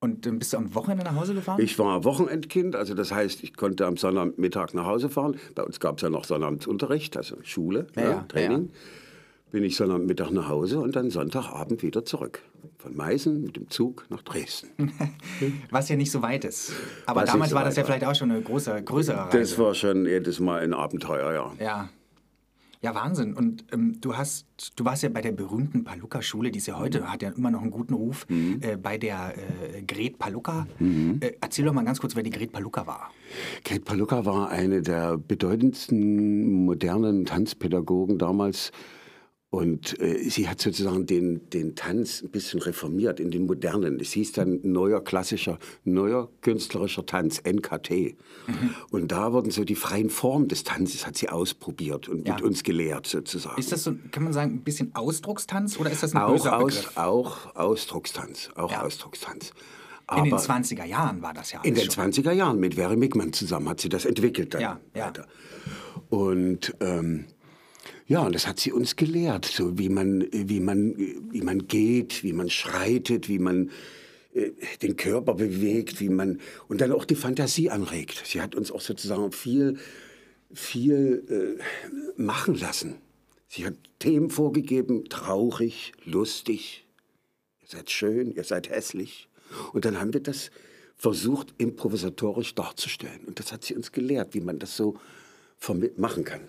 Und 0.00 0.26
ähm, 0.26 0.38
bist 0.38 0.52
du 0.52 0.58
am 0.58 0.74
Wochenende 0.74 1.04
nach 1.04 1.14
Hause 1.14 1.32
gefahren? 1.34 1.60
Ich 1.62 1.78
war 1.78 2.04
Wochenendkind, 2.04 2.76
also 2.76 2.92
das 2.94 3.10
heißt, 3.10 3.42
ich 3.42 3.56
konnte 3.56 3.86
am 3.86 3.96
Sonnabendmittag 3.96 4.74
nach 4.74 4.84
Hause 4.84 5.08
fahren. 5.08 5.36
Bei 5.54 5.62
uns 5.62 5.80
gab 5.80 5.96
es 5.96 6.02
ja 6.02 6.10
noch 6.10 6.24
Sonnabendunterricht, 6.24 7.16
also 7.16 7.36
Schule, 7.42 7.86
Ja, 7.96 8.02
ja, 8.02 8.10
ja, 8.10 8.22
Training. 8.28 8.70
Bin 9.52 9.64
ich 9.64 9.76
Sonnabendmittag 9.76 10.30
nach 10.30 10.48
Hause 10.48 10.80
und 10.80 10.96
dann 10.96 11.10
Sonntagabend 11.10 11.82
wieder 11.82 12.06
zurück. 12.06 12.40
Von 12.78 12.96
Meißen 12.96 13.42
mit 13.42 13.56
dem 13.56 13.68
Zug 13.68 14.06
nach 14.08 14.22
Dresden. 14.22 14.70
Was 15.70 15.90
ja 15.90 15.96
nicht 15.96 16.10
so 16.10 16.22
weit 16.22 16.46
ist. 16.46 16.72
Aber 17.04 17.20
Was 17.22 17.30
damals 17.30 17.50
so 17.50 17.56
war 17.56 17.64
das 17.64 17.76
ja 17.76 17.82
war. 17.82 17.86
vielleicht 17.86 18.06
auch 18.06 18.14
schon 18.14 18.30
eine 18.30 18.40
große, 18.40 18.82
größere 18.82 19.26
Reise. 19.26 19.38
Das 19.38 19.58
war 19.58 19.74
schon 19.74 20.06
jedes 20.06 20.40
Mal 20.40 20.62
ein 20.62 20.72
Abenteuer, 20.72 21.32
ja. 21.34 21.52
ja. 21.62 21.88
Ja, 22.80 22.94
Wahnsinn. 22.94 23.34
Und 23.34 23.66
ähm, 23.72 24.00
du 24.00 24.16
hast, 24.16 24.46
du 24.74 24.86
warst 24.86 25.02
ja 25.02 25.10
bei 25.10 25.20
der 25.20 25.32
berühmten 25.32 25.84
Paluca-Schule, 25.84 26.50
die 26.50 26.58
ist 26.58 26.66
ja 26.66 26.78
heute, 26.78 27.12
hat 27.12 27.22
ja 27.22 27.30
immer 27.30 27.50
noch 27.50 27.60
einen 27.60 27.70
guten 27.70 27.94
Ruf, 27.94 28.26
äh, 28.30 28.76
bei 28.76 28.96
der 28.98 29.34
äh, 29.36 29.82
Gret 29.82 30.18
Paluca. 30.18 30.66
Äh, 30.80 31.32
erzähl 31.40 31.66
doch 31.66 31.74
mal 31.74 31.84
ganz 31.84 32.00
kurz, 32.00 32.16
wer 32.16 32.24
die 32.24 32.30
Gret 32.30 32.52
Paluca 32.52 32.86
war. 32.86 33.12
Kate 33.64 33.82
Paluca 33.82 34.24
war 34.24 34.48
eine 34.48 34.82
der 34.82 35.16
bedeutendsten 35.18 36.64
modernen 36.64 37.24
Tanzpädagogen 37.26 38.18
damals. 38.18 38.72
Und 39.54 40.00
äh, 40.00 40.30
sie 40.30 40.48
hat 40.48 40.62
sozusagen 40.62 41.04
den, 41.04 41.50
den 41.50 41.74
Tanz 41.74 42.22
ein 42.22 42.30
bisschen 42.30 42.58
reformiert 42.62 43.20
in 43.20 43.30
den 43.30 43.44
modernen. 43.44 44.00
Es 44.00 44.12
hieß 44.12 44.32
dann 44.32 44.60
neuer 44.62 45.04
klassischer, 45.04 45.58
neuer 45.84 46.30
künstlerischer 46.40 47.04
Tanz, 47.04 47.42
NKT. 47.46 48.16
Und 48.90 49.12
da 49.12 49.34
wurden 49.34 49.50
so 49.50 49.64
die 49.64 49.74
freien 49.74 50.08
Formen 50.08 50.48
des 50.48 50.64
Tanzes, 50.64 51.06
hat 51.06 51.18
sie 51.18 51.28
ausprobiert 51.28 52.08
und 52.08 52.26
Ja. 52.26 52.32
mit 52.36 52.42
uns 52.42 52.62
gelehrt 52.62 53.06
sozusagen. 53.06 53.60
Ist 53.60 53.72
das 53.72 53.84
so, 53.84 53.92
kann 54.10 54.24
man 54.24 54.32
sagen, 54.32 54.54
ein 54.54 54.62
bisschen 54.64 54.94
Ausdruckstanz 54.94 55.78
oder 55.78 55.90
ist 55.90 56.02
das 56.02 56.14
ein 56.14 56.22
auch, 56.22 56.32
böser 56.32 56.56
aus, 56.56 56.74
Begriff? 56.76 56.96
auch 56.96 57.54
Ausdruckstanz, 57.54 58.48
auch 58.54 58.72
Ja. 58.72 58.82
Ausdruckstanz. 58.84 59.52
In 60.16 60.24
den 60.24 60.32
Aber- 60.32 60.42
20er 60.42 60.86
Jahren 60.86 61.20
war 61.20 61.34
das 61.34 61.52
ja 61.52 61.60
In 61.62 61.74
alles 61.74 61.88
den 61.88 61.90
schon. 61.92 62.04
20er 62.10 62.32
Jahren 62.32 62.58
mit 62.58 62.76
Vera 62.76 62.96
Mickmann 62.96 63.34
zusammen 63.34 63.68
hat 63.68 63.82
sie 63.82 63.90
das 63.90 64.06
entwickelt 64.06 64.54
dann 64.54 64.62
Ja, 64.62 64.80
ja. 64.96 65.06
weiter. 65.08 65.26
Und 66.08 66.74
ähm, 66.80 67.26
ja, 68.06 68.20
und 68.20 68.34
das 68.34 68.46
hat 68.46 68.60
sie 68.60 68.72
uns 68.72 68.96
gelehrt, 68.96 69.44
so 69.44 69.78
wie 69.78 69.88
man, 69.88 70.26
wie 70.32 70.60
man, 70.60 70.96
wie 70.96 71.40
man 71.40 71.66
geht, 71.68 72.22
wie 72.22 72.32
man 72.32 72.50
schreitet, 72.50 73.28
wie 73.28 73.38
man 73.38 73.70
äh, 74.34 74.50
den 74.82 74.96
Körper 74.96 75.34
bewegt, 75.34 76.00
wie 76.00 76.08
man 76.08 76.40
und 76.68 76.80
dann 76.80 76.92
auch 76.92 77.04
die 77.04 77.14
Fantasie 77.14 77.70
anregt. 77.70 78.22
Sie 78.24 78.40
hat 78.40 78.54
uns 78.54 78.72
auch 78.72 78.80
sozusagen 78.80 79.32
viel, 79.32 79.78
viel 80.52 81.58
äh, 81.58 82.20
machen 82.20 82.54
lassen. 82.54 82.96
Sie 83.48 83.66
hat 83.66 83.74
Themen 83.98 84.30
vorgegeben, 84.30 85.08
traurig, 85.08 85.92
lustig, 86.04 86.86
ihr 87.60 87.68
seid 87.68 87.90
schön, 87.90 88.32
ihr 88.34 88.44
seid 88.44 88.70
hässlich. 88.70 89.28
Und 89.72 89.84
dann 89.84 90.00
haben 90.00 90.12
wir 90.12 90.22
das 90.22 90.50
versucht, 90.96 91.54
improvisatorisch 91.58 92.54
darzustellen. 92.54 93.24
Und 93.26 93.38
das 93.38 93.52
hat 93.52 93.64
sie 93.64 93.74
uns 93.74 93.92
gelehrt, 93.92 94.34
wie 94.34 94.40
man 94.40 94.58
das 94.58 94.76
so 94.76 94.98
machen 95.96 96.24
kann. 96.24 96.42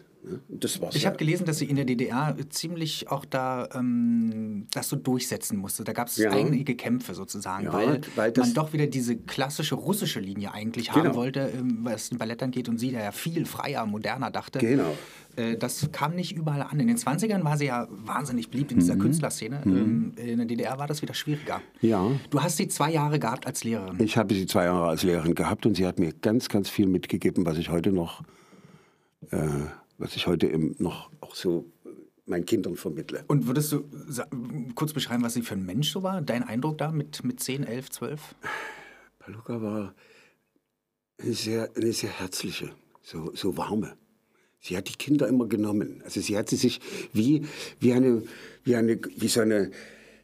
Das 0.47 0.79
war's. 0.81 0.95
Ich 0.95 1.05
habe 1.05 1.17
gelesen, 1.17 1.45
dass 1.45 1.57
sie 1.59 1.65
in 1.65 1.75
der 1.75 1.85
DDR 1.85 2.35
ziemlich 2.49 3.09
auch 3.11 3.25
da 3.25 3.67
ähm, 3.73 4.67
das 4.71 4.89
so 4.89 4.95
durchsetzen 4.95 5.57
musste. 5.57 5.83
Da 5.83 5.93
gab 5.93 6.07
es 6.07 6.17
Ja. 6.17 6.31
einige 6.31 6.75
Kämpfe 6.75 7.13
sozusagen, 7.13 7.65
Ja, 7.65 7.73
weil, 7.73 8.01
weil 8.15 8.33
man 8.37 8.53
doch 8.53 8.71
wieder 8.73 8.87
diese 8.87 9.17
klassische 9.17 9.75
russische 9.75 10.19
Linie 10.19 10.53
eigentlich 10.53 10.91
haben 10.91 11.03
Genau. 11.03 11.15
wollte, 11.15 11.51
ähm, 11.57 11.79
was 11.81 12.09
den 12.09 12.17
Ballett 12.17 12.41
angeht 12.41 12.69
und 12.69 12.77
sie 12.77 12.91
da 12.91 12.99
ja 13.01 13.11
viel 13.11 13.45
freier, 13.45 13.85
moderner 13.85 14.31
dachte. 14.31 14.59
Genau. 14.59 14.95
Äh, 15.35 15.57
das 15.57 15.89
kam 15.91 16.13
nicht 16.15 16.35
überall 16.35 16.61
an. 16.61 16.79
In 16.79 16.87
den 16.87 16.97
20ern 16.97 17.43
war 17.43 17.57
sie 17.57 17.65
ja 17.65 17.87
wahnsinnig 17.89 18.49
beliebt 18.49 18.71
in 18.71 18.77
Mhm. 18.77 18.81
dieser 18.81 18.95
Künstlerszene. 18.97 19.61
Ähm, 19.65 20.13
in 20.15 20.37
der 20.37 20.45
DDR 20.45 20.77
war 20.79 20.87
das 20.87 21.01
wieder 21.01 21.15
schwieriger. 21.15 21.59
Ja. 21.81 22.11
Du 22.29 22.41
hast 22.41 22.57
sie 22.57 22.67
zwei 22.67 22.91
Jahre 22.91 23.19
gehabt 23.19 23.45
als 23.47 23.63
Lehrerin. 23.63 23.99
Ich 24.01 24.15
habe 24.15 24.33
sie 24.33 24.45
zwei 24.45 24.65
Jahre 24.65 24.87
als 24.87 25.03
Lehrerin 25.03 25.33
gehabt 25.35 25.65
und 25.65 25.75
sie 25.75 25.85
hat 25.87 25.99
mir 25.99 26.13
ganz, 26.13 26.49
ganz 26.49 26.69
viel 26.69 26.87
mitgegeben, 26.87 27.45
was 27.45 27.57
ich 27.57 27.69
heute 27.69 27.91
noch, 27.91 28.21
äh, 29.31 29.37
was 29.97 30.15
ich 30.15 30.27
heute 30.27 30.47
eben 30.47 30.75
noch 30.79 31.09
auch 31.21 31.35
so 31.35 31.65
äh, 31.85 31.89
meinen 32.25 32.45
Kindern 32.45 32.75
vermittle. 32.75 33.23
Und 33.27 33.47
würdest 33.47 33.71
du 33.71 33.83
kurz 34.75 34.93
beschreiben, 34.93 35.23
was 35.23 35.33
sie 35.33 35.41
für 35.41 35.55
ein 35.55 35.65
Mensch 35.65 35.91
so 35.91 36.03
war? 36.03 36.21
Dein 36.21 36.43
Eindruck 36.43 36.77
da 36.77 36.91
mit, 36.91 37.23
mit 37.23 37.39
10, 37.39 37.63
11, 37.63 37.91
12? 37.91 38.35
Paluca 39.19 39.61
war 39.61 39.95
eine 41.21 41.33
sehr, 41.33 41.69
eine 41.75 41.93
sehr 41.93 42.09
herzliche, 42.09 42.71
so, 43.01 43.31
so 43.33 43.57
warme. 43.57 43.95
Sie 44.59 44.77
hat 44.77 44.87
die 44.87 44.93
Kinder 44.93 45.27
immer 45.27 45.47
genommen. 45.47 46.01
Also 46.05 46.21
sie 46.21 46.37
hat 46.37 46.49
sie 46.49 46.55
sich 46.55 46.79
wie, 47.11 47.45
wie, 47.79 47.93
eine, 47.93 48.23
wie, 48.63 48.75
eine, 48.75 48.99
wie, 49.17 49.27
so 49.27 49.41
eine, 49.41 49.71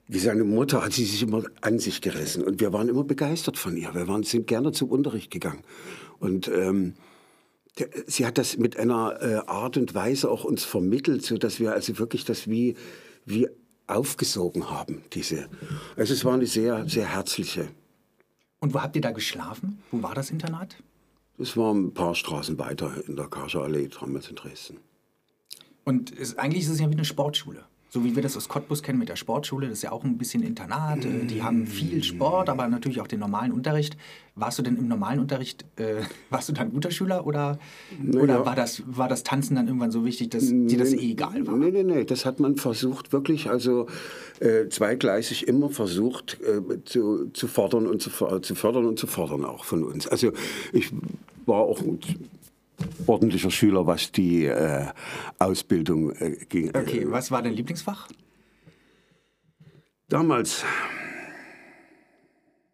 wie 0.07 0.19
so 0.19 0.29
eine 0.29 0.45
Mutter 0.45 0.83
hat 0.83 0.93
sie 0.93 1.03
sich 1.03 1.21
immer 1.21 1.43
an 1.59 1.79
sich 1.79 1.99
gerissen. 1.99 2.43
Und 2.43 2.61
wir 2.61 2.71
waren 2.71 2.87
immer 2.87 3.03
begeistert 3.03 3.57
von 3.57 3.75
ihr. 3.75 3.93
Wir 3.93 4.07
waren, 4.07 4.23
sind 4.23 4.47
gerne 4.47 4.71
zum 4.71 4.89
Unterricht 4.89 5.29
gegangen. 5.29 5.61
Und 6.19 6.47
ähm, 6.47 6.93
sie 8.07 8.25
hat 8.25 8.37
das 8.37 8.57
mit 8.57 8.77
einer 8.77 9.21
äh, 9.21 9.35
Art 9.47 9.77
und 9.77 9.93
Weise 9.93 10.29
auch 10.29 10.43
uns 10.43 10.63
vermittelt, 10.63 11.23
so 11.23 11.37
dass 11.37 11.59
wir 11.59 11.73
also 11.73 11.97
wirklich 11.97 12.25
das 12.25 12.47
wie, 12.47 12.75
wie 13.25 13.47
aufgesogen 13.87 14.69
haben. 14.69 15.03
Diese. 15.13 15.49
Also 15.95 16.13
es 16.13 16.25
war 16.25 16.33
eine 16.33 16.45
sehr, 16.45 16.87
sehr 16.87 17.05
herzliche. 17.05 17.69
Und 18.59 18.73
wo 18.73 18.81
habt 18.81 18.95
ihr 18.95 19.01
da 19.01 19.11
geschlafen? 19.11 19.81
Wo 19.91 20.03
war 20.03 20.13
das 20.13 20.29
Internat? 20.29 20.75
Das 21.37 21.55
war 21.55 21.73
ein 21.73 21.93
paar 21.93 22.15
Straßen 22.15 22.59
weiter 22.59 23.01
in 23.07 23.15
der 23.15 23.27
Karcher 23.27 23.61
Allee, 23.61 23.87
damals 23.87 24.29
in 24.29 24.35
Dresden. 24.35 24.77
Und 25.85 26.17
es, 26.17 26.37
eigentlich 26.37 26.65
ist 26.65 26.71
es 26.71 26.79
ja 26.79 26.89
wie 26.89 26.93
eine 26.93 27.05
Sportschule. 27.05 27.63
So 27.91 28.03
wie 28.03 28.15
wir 28.15 28.21
das 28.21 28.37
aus 28.37 28.47
Cottbus 28.47 28.83
kennen 28.83 28.99
mit 28.99 29.09
der 29.09 29.15
Sportschule, 29.15 29.67
das 29.67 29.79
ist 29.79 29.81
ja 29.83 29.91
auch 29.91 30.03
ein 30.03 30.17
bisschen 30.17 30.43
Internat. 30.43 31.05
äh, 31.05 31.25
Die 31.25 31.41
haben 31.41 31.65
viel 31.65 32.03
Sport, 32.03 32.47
aber 32.49 32.67
natürlich 32.67 33.01
auch 33.01 33.07
den 33.07 33.19
normalen 33.19 33.51
Unterricht. 33.51 33.97
Warst 34.35 34.57
du 34.59 34.63
denn 34.63 34.77
im 34.77 34.87
normalen 34.87 35.19
Unterricht, 35.19 35.65
äh, 35.77 35.95
warst 36.29 36.47
du 36.49 36.53
dann 36.53 36.71
guter 36.71 36.91
Schüler 36.91 37.25
oder, 37.25 37.57
oder 38.13 38.45
war, 38.45 38.55
das, 38.55 38.83
war 38.85 39.07
das 39.09 39.23
Tanzen 39.23 39.55
dann 39.55 39.67
irgendwann 39.67 39.91
so 39.91 40.05
wichtig, 40.05 40.29
dass 40.29 40.45
dir 40.47 40.77
das 40.77 40.93
eh 40.93 41.11
egal 41.11 41.45
war? 41.47 41.55
Nee, 41.57 41.71
nee, 41.71 41.83
nee, 41.83 42.03
das 42.05 42.25
hat 42.25 42.39
man 42.39 42.55
versucht, 42.57 43.11
wirklich, 43.11 43.49
also 43.49 43.87
äh, 44.39 44.69
zweigleisig 44.69 45.47
immer 45.47 45.69
versucht 45.69 46.37
äh, 46.41 46.83
zu, 46.85 47.29
zu 47.33 47.47
fordern 47.47 47.87
und 47.87 48.01
zu, 48.01 48.09
för- 48.11 48.41
zu 48.41 48.53
fördern 48.55 48.85
und 48.85 48.99
zu 48.99 49.07
fordern 49.07 49.43
auch 49.45 49.65
von 49.65 49.83
uns. 49.83 50.07
Also 50.07 50.31
ich 50.73 50.91
war 51.47 51.57
auch 51.61 51.81
ordentlicher 53.09 53.51
Schüler, 53.51 53.85
was 53.87 54.11
die 54.11 54.45
äh, 54.45 54.85
Ausbildung 55.39 56.11
äh, 56.11 56.37
ging. 56.47 56.69
Okay, 56.75 57.05
was 57.09 57.31
war 57.31 57.41
dein 57.41 57.53
Lieblingsfach? 57.53 58.07
Damals, 60.07 60.63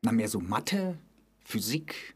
Na, 0.02 0.12
mehr 0.12 0.28
so 0.28 0.40
Mathe, 0.40 0.98
Physik 1.44 2.16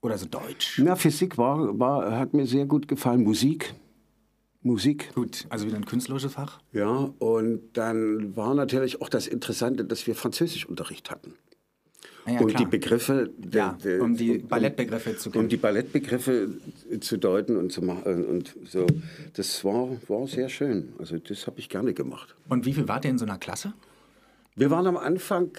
oder 0.00 0.18
so 0.18 0.26
Deutsch? 0.26 0.78
na, 0.78 0.94
Physik 0.96 1.38
war, 1.38 1.78
war, 1.78 2.18
hat 2.18 2.34
mir 2.34 2.46
sehr 2.46 2.66
gut 2.66 2.86
gefallen, 2.86 3.22
Musik. 3.22 3.74
Musik. 4.60 5.14
Gut, 5.14 5.46
also 5.50 5.66
wieder 5.66 5.76
ein 5.76 5.86
künstlerisches 5.86 6.32
Fach. 6.34 6.60
Ja, 6.72 7.10
und 7.18 7.60
dann 7.74 8.36
war 8.36 8.54
natürlich 8.54 9.00
auch 9.00 9.08
das 9.08 9.26
Interessante, 9.26 9.84
dass 9.84 10.06
wir 10.06 10.14
Französischunterricht 10.14 11.10
hatten. 11.10 11.34
Na 12.28 12.34
ja, 12.34 12.40
und 12.40 12.48
klar. 12.48 12.62
die 12.64 12.70
Begriffe, 12.70 13.30
Ja, 13.52 13.76
der- 13.82 14.02
um 14.02 14.16
die 14.16 14.38
Ballettbegriffe 14.38 15.16
zu 15.16 15.30
um 15.30 15.32
kennen. 15.32 15.48
die 15.48 15.56
Ballettbegriffe 15.56 16.48
zu 17.00 17.16
deuten 17.16 17.56
und 17.56 17.72
zu 17.72 17.80
machen 17.82 18.24
und 18.26 18.54
so. 18.68 18.86
Das 19.34 19.64
war, 19.64 19.88
war 20.08 20.26
sehr 20.26 20.48
schön. 20.48 20.92
Also 20.98 21.18
das 21.18 21.46
habe 21.46 21.58
ich 21.58 21.68
gerne 21.68 21.94
gemacht. 21.94 22.34
Und 22.48 22.66
wie 22.66 22.74
viel 22.74 22.86
wart 22.88 23.04
ihr 23.04 23.10
in 23.12 23.18
so 23.18 23.24
einer 23.24 23.38
Klasse? 23.38 23.72
Wir 24.56 24.70
waren 24.70 24.86
am 24.86 24.96
Anfang, 24.96 25.52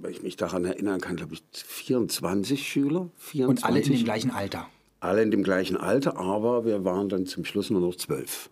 wenn 0.00 0.10
ich 0.10 0.22
mich 0.22 0.36
daran 0.36 0.64
erinnern 0.64 1.00
kann, 1.00 1.16
glaube 1.16 1.34
ich 1.34 1.42
24 1.52 2.66
Schüler. 2.66 3.10
24, 3.18 3.48
Und 3.48 3.64
alle 3.64 3.80
in 3.84 3.92
dem 3.92 4.04
gleichen 4.04 4.30
Alter. 4.30 4.66
alle 5.00 5.22
in 5.22 5.30
dem 5.30 5.42
gleichen 5.44 5.76
Alter, 5.76 6.16
aber 6.16 6.64
wir 6.64 6.84
waren 6.84 7.08
dann 7.08 7.26
zum 7.26 7.44
Schluss 7.44 7.70
nur 7.70 7.80
noch 7.80 7.94
zwölf. 7.94 8.50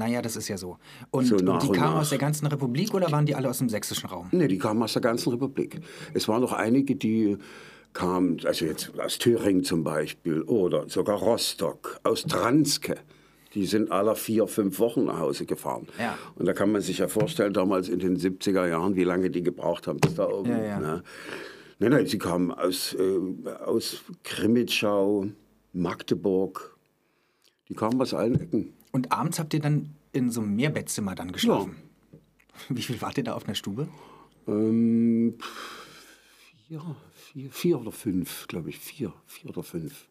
Naja, 0.00 0.22
das 0.22 0.34
ist 0.34 0.48
ja 0.48 0.56
so. 0.56 0.78
Und, 1.10 1.26
So 1.26 1.36
und 1.36 1.44
die 1.62 1.68
und 1.68 1.76
kamen 1.76 1.94
nach. 1.94 2.00
aus 2.00 2.08
der 2.08 2.18
ganzen 2.18 2.46
Republik 2.46 2.94
oder 2.94 3.12
waren 3.12 3.26
die 3.26 3.34
alle 3.34 3.50
aus 3.50 3.58
dem 3.58 3.68
sächsischen 3.68 4.08
Raum? 4.08 4.28
Nee, 4.32 4.48
die 4.48 4.56
kamen 4.56 4.82
aus 4.82 4.94
der 4.94 5.02
ganzen 5.02 5.30
Republik. 5.30 5.78
Es 6.14 6.26
waren 6.26 6.40
noch 6.40 6.54
einige, 6.54 6.96
die 6.96 7.36
kamen, 7.92 8.40
also 8.46 8.64
jetzt 8.64 8.98
aus 8.98 9.18
Thüringen 9.18 9.62
zum 9.62 9.84
Beispiel 9.84 10.40
oder 10.42 10.88
sogar 10.88 11.18
Rostock, 11.18 12.00
aus 12.02 12.22
Transke. 12.22 12.96
Die 13.52 13.66
sind 13.66 13.90
alle 13.92 14.16
vier, 14.16 14.46
fünf 14.46 14.78
Wochen 14.78 15.04
nach 15.04 15.18
Hause 15.18 15.44
gefahren. 15.44 15.86
Ja. 15.98 16.16
Und 16.36 16.46
da 16.46 16.54
kann 16.54 16.72
man 16.72 16.80
sich 16.80 16.98
ja 16.98 17.08
vorstellen, 17.08 17.52
damals 17.52 17.90
in 17.90 17.98
den 17.98 18.16
70er 18.16 18.66
Jahren, 18.66 18.96
wie 18.96 19.04
lange 19.04 19.28
die 19.28 19.42
gebraucht 19.42 19.86
haben 19.86 19.98
bis 20.00 20.14
da 20.14 20.26
oben. 20.30 20.50
Ja, 20.50 20.64
ja. 20.64 20.80
Ne? 20.80 21.02
Nein, 21.78 21.90
nein, 21.90 22.06
sie 22.06 22.16
kamen 22.18 22.52
aus, 22.52 22.94
äh, 22.94 23.18
aus 23.66 24.02
Krimitschau, 24.22 25.26
Magdeburg. 25.74 26.78
Die 27.68 27.74
kamen 27.74 28.00
aus 28.00 28.14
allen 28.14 28.40
Ecken. 28.40 28.72
Und 28.92 29.12
abends 29.12 29.38
habt 29.38 29.54
ihr 29.54 29.60
dann 29.60 29.94
in 30.12 30.30
so 30.30 30.40
einem 30.40 30.56
Mehrbettzimmer 30.56 31.14
dann 31.14 31.32
geschlafen? 31.32 31.76
Wie 32.68 32.82
viel 32.82 33.00
wart 33.00 33.16
ihr 33.18 33.24
da 33.24 33.34
auf 33.34 33.44
einer 33.46 33.54
Stube? 33.54 33.88
Ähm, 34.48 35.34
vier, 36.66 36.82
vier, 37.14 37.50
vier 37.50 37.80
oder 37.80 37.92
fünf, 37.92 38.46
glaube 38.48 38.70
ich. 38.70 38.78
Vier, 38.78 39.12
vier 39.26 39.50
oder 39.50 39.62
fünf. 39.62 40.08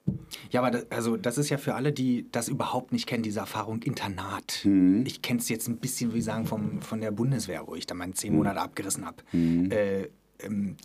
Ja, 0.52 0.62
aber 0.62 0.72
das, 0.72 0.92
also 0.92 1.18
das 1.18 1.38
ist 1.38 1.50
ja 1.50 1.58
für 1.58 1.76
alle, 1.76 1.92
die 1.92 2.26
das 2.32 2.48
überhaupt 2.50 2.92
nicht 2.94 3.08
kennen, 3.08 3.24
diese 3.24 3.39
Erfahrung 3.42 3.82
Internat. 3.84 4.62
Mhm. 4.63 5.04
Ich 5.06 5.22
kenne 5.22 5.39
es 5.39 5.50
jetzt 5.50 5.68
ein 5.68 5.78
bisschen, 5.78 6.13
wie 6.13 6.22
sagen, 6.22 6.46
vom, 6.48 6.82
von 6.82 7.02
der 7.02 7.12
Bundeswehr, 7.12 7.68
wo 7.68 7.76
ich 7.76 7.86
dann 7.86 7.98
meine 7.98 8.12
Mhm. 8.12 8.15
zehn 8.15 8.36
Monate 8.36 8.62
abgerissen 8.62 9.06
habe. 9.06 9.18
Äh, 9.34 10.08
ähm, 10.39 10.76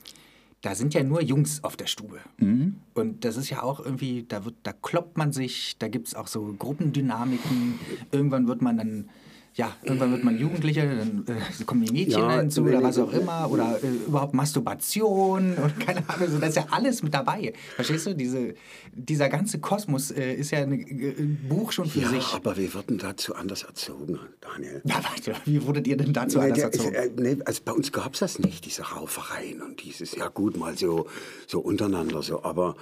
da 0.65 0.75
sind 0.75 0.95
ja 0.95 1.05
nur 1.05 1.23
Jungs 1.23 1.63
auf 1.63 1.77
der 1.77 1.87
Stube. 1.87 2.21
Mhm. 2.39 2.77
Und 2.95 3.27
das 3.27 3.37
ist 3.37 3.51
ja 3.51 3.63
auch 3.63 3.85
irgendwie, 3.85 4.25
da, 4.27 4.47
wird, 4.47 4.55
da 4.63 4.73
kloppt 4.73 5.19
man 5.19 5.31
sich, 5.31 5.77
da 5.79 5.89
gibt 5.89 6.09
es 6.09 6.15
auch 6.15 6.27
so 6.27 6.55
Gruppendynamiken. 6.59 7.79
Irgendwann 8.13 8.49
wird 8.49 8.63
man 8.63 8.79
dann, 8.79 9.11
ja, 9.57 9.73
irgendwann 9.85 10.11
wird 10.11 10.25
man 10.25 10.37
Jugendlicher, 10.37 10.85
dann 10.85 11.25
äh, 11.29 11.65
kommen 11.65 11.85
die 11.85 11.93
Mädchen 11.93 12.21
Ja, 12.23 12.41
hinzu 12.41 12.63
nee, 12.63 12.71
oder 12.71 12.83
was 12.83 12.99
auch 12.99 13.13
nee. 13.13 13.19
immer. 13.21 13.49
Oder 13.51 13.79
äh, 13.83 13.89
überhaupt 14.09 14.35
Masturbation 14.35 15.55
und 15.63 15.79
keine 15.81 16.09
Ahnung, 16.09 16.29
so, 16.29 16.39
das 16.39 16.51
ist 16.51 16.57
ja 16.57 16.67
alles 16.71 17.03
mit 17.05 17.15
dabei. 17.15 17.53
Verstehst 17.77 18.07
du? 18.07 18.15
Diese, 18.15 18.55
dieser 18.93 19.29
ganze 19.29 19.61
Kosmos 19.61 20.11
äh, 20.11 20.35
ist 20.35 20.51
ja 20.51 20.59
äh, 20.59 20.65
ein 20.65 21.39
Buch 21.49 21.71
schon 21.71 21.87
für 21.89 22.01
Ja, 22.01 22.09
sich. 22.09 22.35
aber 22.35 22.57
wir 22.57 22.75
wurden 22.75 22.99
dazu 22.99 23.35
anders 23.37 23.63
erzogen, 23.63 24.19
Daniel. 24.41 24.83
Ja, 24.85 24.97
warte, 25.05 25.35
wie 25.45 25.65
wurdet 25.65 25.87
ihr 25.87 25.97
denn 25.97 26.13
dazu 26.13 26.39
Nee, 26.39 26.45
anders 26.47 26.59
der 26.59 26.73
ist, 26.73 26.79
erzogen? 26.85 26.95
äh, 26.97 27.35
nee, 27.35 27.43
also 27.45 27.61
bei 27.65 27.73
uns 27.73 27.93
gab 27.93 28.15
es 28.15 28.21
das 28.21 28.39
nicht, 28.41 28.65
diese 28.67 28.83
Raufereien 28.83 29.63
und 29.63 29.85
dieses, 29.85 30.17
ja 30.17 30.29
gut, 30.29 30.57
mal 30.57 30.77
so, 30.77 31.07
so 31.47 31.61
untereinander 31.61 32.23
so, 32.23 32.43
aber 32.43 32.75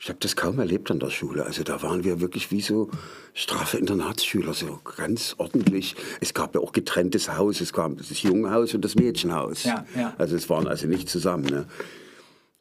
ich 0.00 0.08
habe 0.08 0.18
das 0.20 0.36
kaum 0.36 0.58
erlebt 0.60 0.90
an 0.90 1.00
der 1.00 1.10
Schule. 1.10 1.44
Also 1.44 1.64
da 1.64 1.82
waren 1.82 2.04
wir 2.04 2.20
wirklich 2.20 2.50
wie 2.52 2.60
so 2.60 2.88
straffe 3.34 3.78
Internatsschüler, 3.78 4.54
so 4.54 4.78
ganz 4.96 5.34
ordentlich. 5.38 5.96
Es 6.20 6.34
gab 6.34 6.54
ja 6.54 6.60
auch 6.60 6.72
getrenntes 6.72 7.36
Haus, 7.36 7.60
es 7.60 7.72
gab 7.72 7.96
das 7.98 8.22
Jungenhaus 8.22 8.74
und 8.74 8.84
das 8.84 8.94
Mädchenhaus. 8.94 9.64
Ja, 9.64 9.84
ja. 9.96 10.14
Also 10.18 10.36
es 10.36 10.48
waren 10.48 10.68
also 10.68 10.86
nicht 10.86 11.08
zusammen. 11.08 11.46
Ne? 11.46 11.66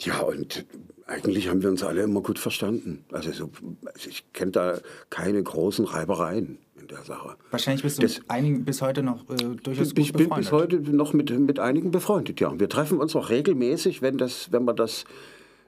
Ja, 0.01 0.19
und 0.21 0.65
eigentlich 1.05 1.47
haben 1.47 1.61
wir 1.61 1.69
uns 1.69 1.83
alle 1.83 2.01
immer 2.01 2.21
gut 2.21 2.39
verstanden. 2.39 3.05
Also, 3.11 3.31
so, 3.31 3.51
also 3.85 4.09
ich 4.09 4.31
kenne 4.33 4.51
da 4.51 4.79
keine 5.11 5.41
großen 5.41 5.85
Reibereien 5.85 6.57
in 6.81 6.87
der 6.87 7.03
Sache. 7.03 7.35
Wahrscheinlich 7.51 7.83
bist 7.83 7.99
du 7.99 8.01
das- 8.01 8.17
mit 8.19 8.29
einigen 8.31 8.65
bis 8.65 8.81
heute 8.81 9.03
noch 9.03 9.29
äh, 9.29 9.35
durchaus 9.61 9.89
gut 9.89 9.99
Ich 9.99 10.11
bin 10.11 10.29
befreundet. 10.29 10.37
bis 10.37 10.51
heute 10.51 10.79
noch 10.91 11.13
mit, 11.13 11.29
mit 11.39 11.59
einigen 11.59 11.91
befreundet, 11.91 12.39
ja. 12.39 12.59
Wir 12.59 12.67
treffen 12.67 12.97
uns 12.99 13.15
auch 13.15 13.29
regelmäßig, 13.29 14.01
wenn, 14.01 14.17
das, 14.17 14.51
wenn 14.51 14.65
wir 14.65 14.73
das 14.73 15.05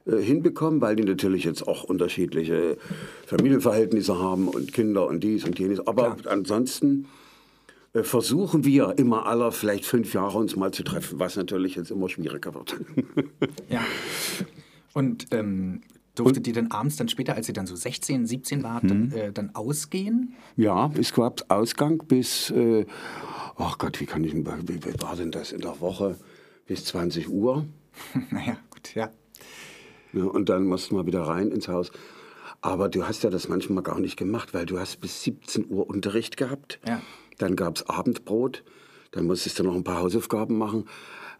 hinbekommen, 0.06 0.80
weil 0.80 0.96
die 0.96 1.04
natürlich 1.04 1.44
jetzt 1.44 1.66
auch 1.68 1.84
unterschiedliche 1.84 2.76
Familienverhältnisse 3.26 4.18
haben 4.18 4.48
und 4.48 4.72
Kinder 4.72 5.06
und 5.06 5.22
dies 5.22 5.44
und 5.44 5.58
jenes. 5.58 5.86
Aber 5.86 6.16
ansonsten 6.26 7.06
äh, 7.92 8.02
versuchen 8.02 8.64
wir 8.64 8.94
immer 8.98 9.26
alle 9.26 9.52
vielleicht 9.52 9.84
fünf 9.84 10.14
Jahre 10.14 10.38
uns 10.38 10.56
mal 10.56 10.72
zu 10.72 10.82
treffen, 10.82 11.18
was 11.18 11.36
natürlich 11.36 11.74
jetzt 11.76 11.90
immer 11.90 12.08
schwieriger 12.08 12.54
wird. 12.54 12.76
Ja. 13.68 13.82
Und 14.92 15.28
ähm, 15.30 15.82
durftet 16.16 16.48
ihr 16.48 16.52
dann 16.54 16.72
abends 16.72 16.96
dann 16.96 17.08
später, 17.08 17.34
als 17.36 17.46
ihr 17.48 17.54
dann 17.54 17.66
so 17.66 17.76
16, 17.76 18.26
17 18.26 18.62
wart, 18.64 18.82
Mhm. 18.84 18.88
dann, 18.88 19.12
äh, 19.12 19.32
dann 19.32 19.54
ausgehen? 19.54 20.34
Ja, 20.56 20.90
es 20.98 21.12
gab 21.14 21.44
Ausgang 21.48 21.98
bis, 22.08 22.50
äh, 22.50 22.84
ach 23.56 23.78
Gott, 23.78 24.00
wie 24.00 24.06
kann 24.06 24.24
ich, 24.24 24.34
wie, 24.34 24.44
wie 24.84 25.00
war 25.02 25.14
denn 25.14 25.30
das 25.30 25.52
in 25.52 25.60
der 25.60 25.80
Woche? 25.80 26.16
Bis 26.66 26.84
20 26.86 27.28
Uhr. 27.28 27.64
naja, 28.30 28.56
gut, 28.70 28.94
ja. 28.94 29.10
Ja, 30.12 30.24
und 30.24 30.48
dann 30.48 30.66
mussten 30.66 30.96
wir 30.96 31.06
wieder 31.06 31.22
rein 31.22 31.50
ins 31.50 31.68
Haus. 31.68 31.90
Aber 32.62 32.88
du 32.88 33.06
hast 33.06 33.22
ja 33.22 33.30
das 33.30 33.48
manchmal 33.48 33.82
gar 33.82 33.98
nicht 34.00 34.16
gemacht, 34.16 34.52
weil 34.52 34.66
du 34.66 34.78
hast 34.78 35.00
bis 35.00 35.22
17 35.22 35.66
Uhr 35.70 35.88
Unterricht 35.88 36.36
gehabt. 36.36 36.78
Ja. 36.86 37.00
Dann 37.38 37.56
gab 37.56 37.76
es 37.76 37.88
Abendbrot. 37.88 38.62
Dann 39.12 39.24
musstest 39.26 39.58
du 39.58 39.64
noch 39.64 39.74
ein 39.74 39.84
paar 39.84 40.00
Hausaufgaben 40.00 40.58
machen. 40.58 40.84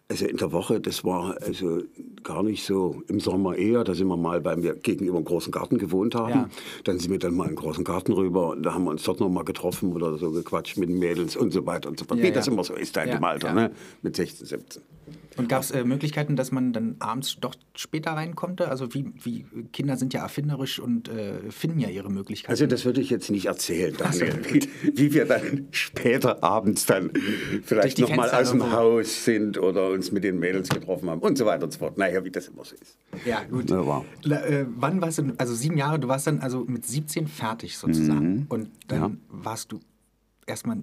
Also 0.08 0.26
in 0.26 0.38
der 0.38 0.50
Woche, 0.50 0.80
das 0.80 1.04
war 1.04 1.36
also 1.40 1.82
gar 2.24 2.42
nicht 2.42 2.64
so. 2.64 3.00
Im 3.06 3.20
Sommer 3.20 3.54
eher, 3.54 3.84
da 3.84 3.94
sind 3.94 4.08
wir 4.08 4.16
mal, 4.16 4.44
weil 4.44 4.60
wir 4.60 4.74
gegenüber 4.74 5.18
einem 5.18 5.24
großen 5.24 5.52
Garten 5.52 5.78
gewohnt 5.78 6.16
haben. 6.16 6.30
Ja. 6.30 6.48
Dann 6.82 6.98
sind 6.98 7.12
wir 7.12 7.20
dann 7.20 7.34
mal 7.34 7.44
in 7.44 7.50
den 7.50 7.56
großen 7.56 7.84
Garten 7.84 8.12
rüber 8.12 8.48
und 8.48 8.64
da 8.64 8.74
haben 8.74 8.84
wir 8.84 8.90
uns 8.90 9.04
dort 9.04 9.20
noch 9.20 9.28
mal 9.28 9.44
getroffen 9.44 9.92
oder 9.92 10.18
so 10.18 10.32
gequatscht 10.32 10.78
mit 10.78 10.88
den 10.88 10.98
Mädels 10.98 11.36
und 11.36 11.52
so 11.52 11.64
weiter 11.64 11.88
und 11.88 11.98
so 11.98 12.06
fort. 12.06 12.18
Ja, 12.18 12.24
Wie 12.24 12.28
ja. 12.28 12.34
das 12.34 12.48
immer 12.48 12.64
so 12.64 12.74
ist 12.74 12.96
in 12.96 13.08
Ja, 13.08 13.14
dem 13.18 13.24
Alter, 13.24 13.52
ne? 13.52 13.70
mit 14.02 14.16
16, 14.16 14.46
17. 14.48 14.82
Und 15.36 15.48
gab 15.48 15.62
es 15.62 15.70
äh, 15.70 15.84
Möglichkeiten, 15.84 16.34
dass 16.36 16.50
man 16.50 16.72
dann 16.72 16.96
abends 16.98 17.36
doch 17.40 17.54
später 17.76 18.12
rein 18.12 18.34
konnte? 18.34 18.68
Also 18.68 18.92
wie, 18.94 19.12
wie 19.22 19.44
Kinder 19.72 19.96
sind 19.96 20.12
ja 20.12 20.22
erfinderisch 20.22 20.80
und 20.80 21.08
äh, 21.08 21.50
finden 21.50 21.78
ja 21.78 21.88
ihre 21.88 22.10
Möglichkeiten. 22.10 22.50
Also 22.50 22.66
das 22.66 22.84
würde 22.84 23.00
ich 23.00 23.10
jetzt 23.10 23.30
nicht 23.30 23.46
erzählen, 23.46 23.94
Daniel, 23.96 24.40
wie, 24.50 24.68
wie 24.94 25.14
wir 25.14 25.24
dann 25.26 25.68
später 25.70 26.42
abends 26.42 26.86
dann 26.86 27.10
vielleicht 27.62 27.98
die 27.98 28.02
noch 28.02 28.16
mal 28.16 28.28
Fenster 28.28 28.38
aus 28.40 28.50
dem. 28.50 28.72
Haus 28.72 29.24
sind 29.24 29.58
oder 29.58 29.90
uns 29.90 30.10
mit 30.12 30.24
den 30.24 30.38
Mädels 30.38 30.68
getroffen 30.68 31.08
haben 31.08 31.20
und 31.20 31.38
so 31.38 31.46
weiter 31.46 31.64
und 31.64 31.72
so 31.72 31.78
fort. 31.78 31.96
Naja, 31.96 32.24
wie 32.24 32.30
das 32.30 32.48
immer 32.48 32.64
so 32.64 32.74
ist. 32.74 32.98
ja, 33.24 33.42
gut. 33.44 33.70
Ja, 33.70 33.86
wow. 33.86 34.04
La- 34.22 34.44
äh, 34.44 34.66
wann 34.68 35.00
warst 35.00 35.18
du, 35.18 35.32
also 35.38 35.54
sieben 35.54 35.76
Jahre, 35.76 35.98
du 36.00 36.08
warst 36.08 36.26
dann 36.26 36.40
also 36.40 36.64
mit 36.64 36.84
17 36.84 37.28
fertig 37.28 37.76
sozusagen. 37.78 38.34
Mhm. 38.34 38.46
Und 38.48 38.68
dann 38.88 39.20
warst 39.28 39.72
du 39.72 39.80
erstmal, 40.50 40.78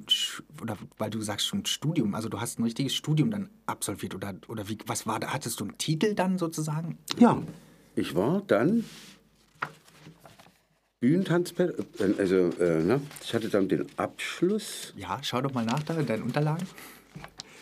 oder 0.61 0.77
weil 0.97 1.09
du 1.09 1.21
sagst 1.21 1.45
schon 1.45 1.65
Studium, 1.65 2.15
also 2.15 2.29
du 2.29 2.41
hast 2.41 2.59
ein 2.59 2.63
richtiges 2.63 2.95
Studium 2.95 3.29
dann 3.29 3.49
absolviert 3.65 4.15
oder, 4.15 4.33
oder 4.47 4.67
wie, 4.67 4.77
was 4.87 5.05
war 5.05 5.19
da, 5.19 5.33
hattest 5.33 5.59
du 5.59 5.65
einen 5.65 5.77
Titel 5.77 6.15
dann 6.15 6.37
sozusagen? 6.37 6.97
Ja, 7.19 7.41
ich 7.95 8.15
war 8.15 8.41
dann 8.47 8.83
Bühnentanzpädagoge, 10.99 11.85
also 12.17 12.35
äh, 12.59 12.81
ne, 12.83 13.01
ich 13.23 13.33
hatte 13.33 13.49
dann 13.49 13.67
den 13.69 13.85
Abschluss. 13.97 14.93
Ja, 14.97 15.19
schau 15.21 15.41
doch 15.41 15.53
mal 15.53 15.65
nach 15.65 15.83
da 15.83 15.93
in 15.99 16.07
deinen 16.07 16.23
Unterlagen. 16.23 16.65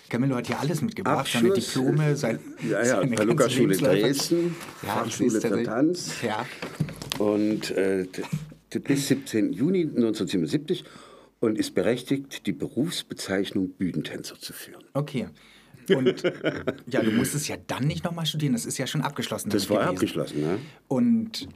Camillo 0.07 0.35
hat 0.35 0.47
hier 0.47 0.59
alles 0.59 0.81
mitgebracht, 0.81 1.27
seine 1.31 1.49
Abschluss, 1.49 1.73
Diplome, 1.73 2.15
sein, 2.15 2.39
Ja, 2.69 2.79
ja, 2.79 2.85
seine 3.01 3.15
Lukas-Schule 3.23 3.67
Lebensläufe. 3.73 4.01
Dresden, 4.01 4.55
Ja, 4.83 5.05
seh's 5.09 5.37
für. 5.37 5.63
Tanz. 5.63 6.11
Ja, 6.21 6.45
Und 7.17 7.71
äh, 7.71 8.07
bis 8.79 9.07
17. 9.07 9.51
Juni 9.53 9.81
1977. 9.81 10.85
und 11.39 11.57
ist 11.57 11.75
berechtigt, 11.75 12.45
die 12.47 12.53
Berufsbezeichnung 12.53 13.69
Bühnentänzer 13.71 14.39
zu 14.39 14.53
führen. 14.53 14.83
Okay. 14.93 15.27
Und 15.89 16.23
ja, 16.87 17.01
du 17.01 17.11
musstest 17.11 17.47
ja 17.47 17.57
dann 17.67 17.85
nicht 17.85 18.03
nochmal 18.03 18.25
studieren, 18.25 18.53
das 18.53 18.65
ist 18.65 18.77
ja 18.77 18.87
schon 18.87 19.01
abgeschlossen. 19.01 19.49
Das 19.49 19.69
war 19.69 19.77
gewesen. 19.77 19.95
abgeschlossen, 19.95 20.41
ja. 20.41 20.57
Und 20.87 21.47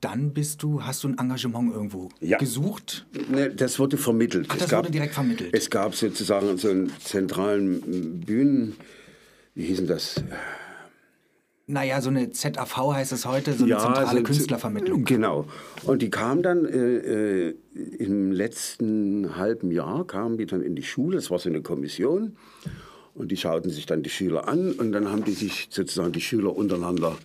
dann 0.00 0.34
bist 0.34 0.62
du, 0.62 0.82
hast 0.82 1.02
du 1.02 1.08
ein 1.08 1.18
Engagement 1.18 1.72
irgendwo 1.72 2.10
ja. 2.20 2.36
gesucht? 2.36 3.06
Nee, 3.30 3.48
das 3.48 3.78
wurde 3.78 3.96
vermittelt. 3.96 4.46
Ach, 4.50 4.56
das 4.56 4.68
gab, 4.68 4.84
wurde 4.84 4.92
direkt 4.92 5.14
vermittelt. 5.14 5.50
Es 5.52 5.70
gab 5.70 5.94
sozusagen 5.94 6.56
so 6.58 6.68
einen 6.68 6.92
zentralen 7.00 8.20
Bühnen, 8.20 8.76
wie 9.54 9.64
hießen 9.64 9.86
das? 9.86 10.22
Naja, 11.66 12.02
so 12.02 12.10
eine 12.10 12.30
ZAV 12.30 12.76
heißt 12.92 13.12
es 13.12 13.24
heute, 13.24 13.54
so 13.54 13.64
eine 13.64 13.72
ja, 13.72 13.78
zentrale 13.78 14.18
so, 14.18 14.24
Künstlervermittlung. 14.24 15.04
Genau. 15.04 15.46
Und 15.84 16.02
die 16.02 16.10
kam 16.10 16.42
dann 16.42 16.66
äh, 16.66 17.48
äh, 17.48 17.54
im 17.98 18.32
letzten 18.32 19.36
halben 19.36 19.70
Jahr, 19.70 20.06
kamen 20.06 20.36
die 20.36 20.44
dann 20.44 20.60
in 20.60 20.76
die 20.76 20.82
Schule, 20.82 21.16
das 21.16 21.30
war 21.30 21.38
so 21.38 21.48
eine 21.48 21.62
Kommission. 21.62 22.36
Und 23.14 23.30
die 23.30 23.36
schauten 23.36 23.70
sich 23.70 23.86
dann 23.86 24.02
die 24.02 24.10
Schüler 24.10 24.48
an 24.48 24.72
und 24.72 24.92
dann 24.92 25.10
haben 25.10 25.24
die 25.24 25.32
sich 25.32 25.68
sozusagen 25.70 26.12
die 26.12 26.20
Schüler 26.20 26.54
untereinander 26.54 27.16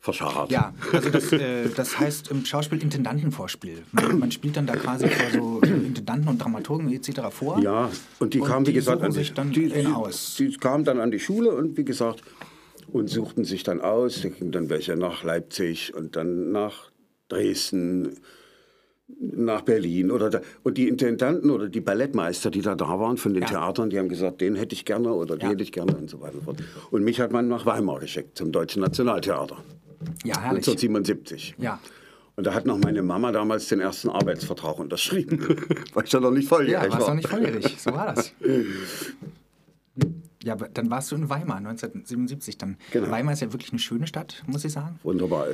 verscharrt. 0.00 0.50
Ja, 0.50 0.74
also 0.92 1.10
das, 1.10 1.32
äh, 1.32 1.68
das 1.74 1.98
heißt 1.98 2.30
im 2.32 2.44
Schauspiel 2.44 2.82
Intendantenvorspiel. 2.82 3.84
Man, 3.92 4.18
man, 4.18 4.32
spielt 4.32 4.56
dann 4.56 4.66
da 4.66 4.74
quasi 4.74 5.06
vor 5.06 5.30
so 5.30 5.60
Intendanten 5.62 6.28
und 6.28 6.38
Dramaturgen 6.38 6.92
etc. 6.92 7.20
vor. 7.30 7.60
Ja, 7.60 7.88
und 8.18 8.34
die 8.34 8.40
kamen, 8.40 8.66
wie 8.66 8.72
gesagt, 8.72 9.00
an 9.00 9.14
dann 9.34 9.52
die, 9.52 9.68
die, 9.68 9.86
aus. 9.86 10.34
Die 10.38 10.52
kamen 10.56 10.84
dann 10.84 11.00
an 11.00 11.12
die 11.12 11.20
Schule 11.20 11.52
und 11.52 11.76
wie 11.76 11.84
gesagt, 11.84 12.22
und 12.92 13.08
suchten 13.08 13.44
sich 13.44 13.62
dann 13.62 13.80
aus. 13.80 14.22
Da 14.22 14.28
gingen 14.28 14.52
dann 14.52 14.70
welche 14.70 14.96
nach 14.96 15.24
Leipzig 15.24 15.94
und 15.94 16.16
dann 16.16 16.52
nach 16.52 16.90
Dresden, 17.28 18.18
nach 19.18 19.62
Berlin. 19.62 20.10
Oder 20.10 20.30
da, 20.30 20.40
und 20.62 20.78
die 20.78 20.88
Intendanten 20.88 21.50
oder 21.50 21.68
die 21.68 21.80
Ballettmeister, 21.80 22.50
die 22.50 22.60
da 22.60 22.74
da 22.74 22.88
waren 23.00 23.16
von 23.16 23.34
den 23.34 23.42
ja. 23.42 23.48
Theatern, 23.48 23.90
die 23.90 23.98
haben 23.98 24.08
gesagt, 24.08 24.40
den 24.40 24.54
hätte 24.54 24.74
ich 24.74 24.84
gerne 24.84 25.12
oder 25.12 25.36
den 25.36 25.42
ja. 25.42 25.50
hätte 25.50 25.62
ich 25.62 25.72
gerne 25.72 25.96
und 25.96 26.10
so 26.10 26.20
weiter 26.20 26.36
und 26.36 26.44
fort. 26.44 26.62
Und 26.90 27.02
mich 27.02 27.20
hat 27.20 27.32
man 27.32 27.48
nach 27.48 27.66
Weimar 27.66 28.00
geschickt, 28.00 28.36
zum 28.36 28.52
Deutschen 28.52 28.82
Nationaltheater. 28.82 29.56
Ja, 30.24 30.40
herrlich. 30.40 30.66
1977. 30.68 31.54
Ja. 31.58 31.80
Und 32.34 32.46
da 32.46 32.54
hat 32.54 32.66
noch 32.66 32.78
meine 32.78 33.02
Mama 33.02 33.30
damals 33.30 33.68
den 33.68 33.80
ersten 33.80 34.08
Arbeitsvertrag 34.08 34.78
unterschrieben. 34.78 35.38
war 35.94 36.04
ich 36.04 36.12
ja 36.12 36.20
noch 36.20 36.30
nicht 36.30 36.48
volljährig. 36.48 36.84
Ja, 36.84 36.92
warst 36.92 37.08
noch 37.08 37.14
nicht 37.14 37.28
volljährig. 37.28 37.76
So 37.78 37.92
war 37.92 38.14
das. 38.14 38.32
Ja, 40.42 40.54
aber 40.54 40.68
dann 40.68 40.90
warst 40.90 41.10
du 41.12 41.16
in 41.16 41.28
Weimar 41.28 41.58
1977. 41.58 42.58
Dann. 42.58 42.76
Genau. 42.90 43.10
Weimar 43.10 43.32
ist 43.34 43.40
ja 43.40 43.52
wirklich 43.52 43.72
eine 43.72 43.78
schöne 43.78 44.06
Stadt, 44.06 44.42
muss 44.46 44.64
ich 44.64 44.72
sagen. 44.72 44.98
Wunderbar. 45.02 45.48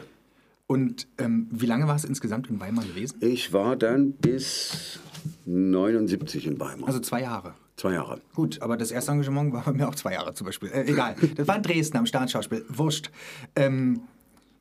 Und 0.66 1.08
ähm, 1.18 1.48
wie 1.50 1.66
lange 1.66 1.88
warst 1.88 2.04
du 2.04 2.08
insgesamt 2.08 2.50
in 2.50 2.60
Weimar 2.60 2.84
gewesen? 2.84 3.18
Ich 3.20 3.52
war 3.52 3.74
dann 3.76 4.12
bis 4.12 5.00
79 5.46 6.46
in 6.46 6.60
Weimar. 6.60 6.88
Also 6.88 7.00
zwei 7.00 7.22
Jahre. 7.22 7.54
Zwei 7.76 7.92
Jahre. 7.92 8.20
Gut, 8.34 8.60
aber 8.60 8.76
das 8.76 8.90
erste 8.90 9.12
Engagement 9.12 9.52
war 9.52 9.62
bei 9.62 9.72
mir 9.72 9.88
auch 9.88 9.94
zwei 9.94 10.12
Jahre 10.12 10.34
zum 10.34 10.46
Beispiel. 10.46 10.68
Äh, 10.70 10.90
egal. 10.90 11.14
Das 11.36 11.46
war 11.46 11.56
in 11.56 11.62
Dresden 11.62 11.96
am 11.96 12.06
Staatsschauspiel. 12.06 12.64
Wurscht. 12.68 13.10
Ähm, 13.56 14.00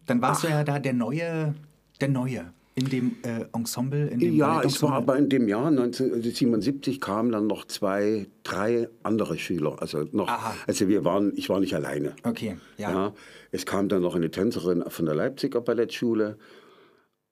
dann 0.05 0.21
warst 0.21 0.41
Ach. 0.45 0.49
du 0.49 0.53
ja 0.53 0.63
da 0.63 0.79
der 0.79 0.93
Neue, 0.93 1.55
der 1.99 2.09
Neue 2.09 2.53
in 2.77 2.89
dem 2.89 3.15
äh, 3.23 3.45
Ensemble. 3.53 4.07
In 4.07 4.19
dem 4.19 4.35
ja, 4.35 4.61
es 4.61 4.83
war 4.83 4.93
aber 4.93 5.17
in 5.17 5.29
dem 5.29 5.47
Jahr 5.47 5.67
1977 5.67 7.01
kamen 7.01 7.31
dann 7.31 7.47
noch 7.47 7.65
zwei, 7.65 8.27
drei 8.43 8.87
andere 9.01 9.39
Schüler. 9.39 9.81
Also 9.81 10.05
noch, 10.11 10.27
Aha. 10.27 10.55
also 10.67 10.87
wir 10.87 11.03
waren, 11.03 11.33
ich 11.35 11.49
war 11.49 11.59
nicht 11.59 11.73
alleine. 11.73 12.15
Okay, 12.23 12.57
ja. 12.77 12.91
ja. 12.91 13.13
Es 13.51 13.65
kam 13.65 13.89
dann 13.89 14.03
noch 14.03 14.15
eine 14.15 14.29
Tänzerin 14.29 14.83
von 14.87 15.07
der 15.07 15.15
Leipziger 15.15 15.59
Ballettschule 15.59 16.37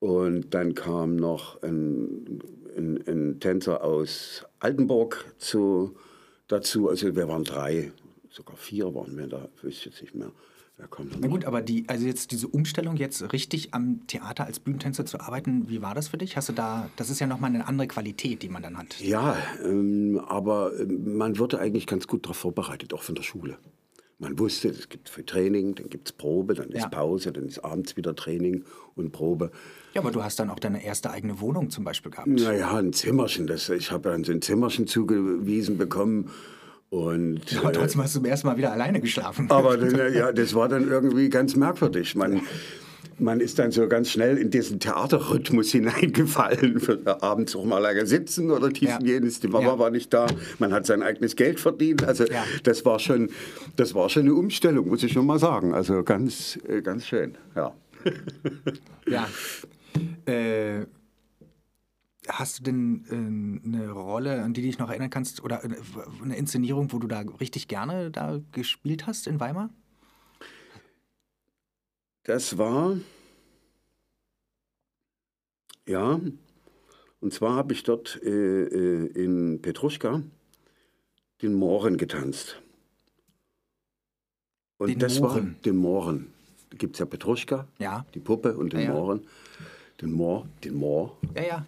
und 0.00 0.52
dann 0.52 0.74
kam 0.74 1.14
noch 1.14 1.62
ein, 1.62 2.40
ein, 2.76 3.04
ein 3.06 3.38
Tänzer 3.38 3.84
aus 3.84 4.44
Altenburg 4.58 5.32
zu, 5.38 5.94
dazu. 6.48 6.88
Also 6.88 7.14
wir 7.14 7.28
waren 7.28 7.44
drei, 7.44 7.92
sogar 8.30 8.56
vier 8.56 8.92
waren 8.96 9.16
wir 9.16 9.28
da, 9.28 9.48
wüsste 9.62 9.68
ich 9.68 9.84
jetzt 9.86 10.02
nicht 10.02 10.14
mehr. 10.16 10.32
Na 10.78 11.28
gut, 11.28 11.46
aber 11.46 11.62
die, 11.62 11.84
also 11.88 12.06
jetzt 12.06 12.32
diese 12.32 12.48
Umstellung, 12.48 12.96
jetzt 12.96 13.32
richtig 13.32 13.72
am 13.72 14.06
Theater 14.06 14.44
als 14.44 14.60
Bühnentänzer 14.60 15.06
zu 15.06 15.20
arbeiten, 15.20 15.70
wie 15.70 15.80
war 15.80 15.94
das 15.94 16.08
für 16.08 16.18
dich? 16.18 16.36
Hast 16.36 16.50
du 16.50 16.52
da, 16.52 16.90
das 16.96 17.08
ist 17.08 17.18
ja 17.18 17.26
nochmal 17.26 17.50
eine 17.54 17.66
andere 17.66 17.88
Qualität, 17.88 18.42
die 18.42 18.50
man 18.50 18.62
dann 18.62 18.76
hat. 18.76 19.00
Ja, 19.00 19.38
ähm, 19.64 20.20
aber 20.26 20.78
ähm, 20.78 21.16
man 21.16 21.38
wurde 21.38 21.58
eigentlich 21.60 21.86
ganz 21.86 22.06
gut 22.06 22.26
darauf 22.26 22.36
vorbereitet, 22.36 22.92
auch 22.92 23.02
von 23.02 23.14
der 23.14 23.22
Schule. 23.22 23.56
Man 24.18 24.38
wusste, 24.38 24.68
es 24.68 24.88
gibt 24.88 25.08
für 25.08 25.24
Training, 25.24 25.74
dann 25.74 25.88
gibt 25.88 26.08
es 26.08 26.12
Probe, 26.12 26.54
dann 26.54 26.70
ist 26.70 26.82
ja. 26.82 26.88
Pause, 26.88 27.32
dann 27.32 27.46
ist 27.46 27.58
abends 27.58 27.96
wieder 27.96 28.14
Training 28.14 28.64
und 28.94 29.12
Probe. 29.12 29.50
Ja, 29.94 30.02
aber 30.02 30.10
du 30.10 30.22
hast 30.22 30.38
dann 30.38 30.50
auch 30.50 30.58
deine 30.58 30.84
erste 30.84 31.10
eigene 31.10 31.40
Wohnung 31.40 31.70
zum 31.70 31.84
Beispiel 31.84 32.10
gehabt. 32.10 32.28
Naja, 32.28 32.76
ein 32.76 32.92
Zimmerchen. 32.92 33.46
Das, 33.46 33.68
ich 33.70 33.90
habe 33.90 34.10
dann 34.10 34.24
so 34.24 34.32
ein 34.32 34.42
Zimmerchen 34.42 34.86
zugewiesen 34.86 35.78
bekommen 35.78 36.30
und, 36.88 37.40
aber 37.58 37.72
trotzdem 37.72 38.02
hast 38.02 38.14
du 38.14 38.20
zum 38.20 38.26
ersten 38.26 38.46
Mal 38.46 38.56
wieder 38.56 38.72
alleine 38.72 39.00
geschlafen. 39.00 39.50
Aber 39.50 39.76
ja, 40.10 40.32
das 40.32 40.54
war 40.54 40.68
dann 40.68 40.88
irgendwie 40.88 41.28
ganz 41.28 41.56
merkwürdig. 41.56 42.14
Man, 42.14 42.42
man 43.18 43.40
ist 43.40 43.58
dann 43.58 43.72
so 43.72 43.88
ganz 43.88 44.10
schnell 44.10 44.38
in 44.38 44.50
diesen 44.50 44.78
Theaterrhythmus 44.78 45.70
hineingefallen. 45.72 46.80
Abends 47.06 47.56
auch 47.56 47.64
mal 47.64 47.78
lange 47.78 48.06
sitzen 48.06 48.50
oder 48.50 48.68
dies 48.68 48.88
ja. 48.88 48.98
und 48.98 49.06
jenes. 49.06 49.40
Die 49.40 49.48
Mama 49.48 49.66
ja. 49.66 49.78
war 49.78 49.90
nicht 49.90 50.14
da. 50.14 50.26
Man 50.58 50.72
hat 50.72 50.86
sein 50.86 51.02
eigenes 51.02 51.34
Geld 51.34 51.58
verdient. 51.58 52.04
Also 52.04 52.24
ja. 52.24 52.44
das, 52.62 52.84
war 52.84 53.00
schon, 53.00 53.30
das 53.74 53.94
war 53.94 54.08
schon 54.08 54.22
eine 54.22 54.34
Umstellung, 54.34 54.88
muss 54.88 55.02
ich 55.02 55.12
schon 55.12 55.26
mal 55.26 55.40
sagen. 55.40 55.74
Also 55.74 56.04
ganz, 56.04 56.58
äh, 56.68 56.82
ganz 56.82 57.06
schön, 57.06 57.36
ja. 57.54 57.74
Ja. 59.08 59.28
Äh, 60.26 60.86
Hast 62.28 62.58
du 62.58 62.62
denn 62.64 63.62
äh, 63.62 63.66
eine 63.66 63.90
Rolle, 63.90 64.42
an 64.42 64.52
die 64.52 64.62
du 64.62 64.66
dich 64.66 64.78
noch 64.78 64.90
erinnern 64.90 65.10
kannst, 65.10 65.42
oder 65.42 65.64
äh, 65.64 65.70
eine 66.22 66.36
Inszenierung, 66.36 66.92
wo 66.92 66.98
du 66.98 67.06
da 67.06 67.20
richtig 67.40 67.68
gerne 67.68 68.10
da 68.10 68.40
gespielt 68.52 69.06
hast 69.06 69.26
in 69.26 69.40
Weimar? 69.40 69.70
Das 72.24 72.58
war, 72.58 72.96
ja, 75.86 76.20
und 77.20 77.32
zwar 77.32 77.54
habe 77.54 77.72
ich 77.72 77.82
dort 77.84 78.20
äh, 78.22 78.28
äh, 78.30 79.06
in 79.14 79.60
Petruschka 79.62 80.22
den 81.42 81.54
Mohren 81.54 81.96
getanzt. 81.96 82.60
Und 84.78 84.88
den 84.88 84.98
das 84.98 85.20
Mohren. 85.20 85.54
war 85.54 85.62
den 85.64 85.76
Mohren. 85.76 86.32
Da 86.70 86.76
gibt 86.76 86.96
es 86.96 87.00
ja 87.00 87.06
Petruschka, 87.06 87.68
ja. 87.78 88.04
die 88.14 88.20
Puppe 88.20 88.56
und 88.56 88.72
den 88.72 88.80
ja, 88.80 88.86
ja. 88.86 88.92
Mohren. 88.92 89.26
Den 90.00 90.12
Moor, 90.12 90.46
den 90.62 90.74
Moor. 90.74 91.16
Ja, 91.34 91.42
ja. 91.42 91.66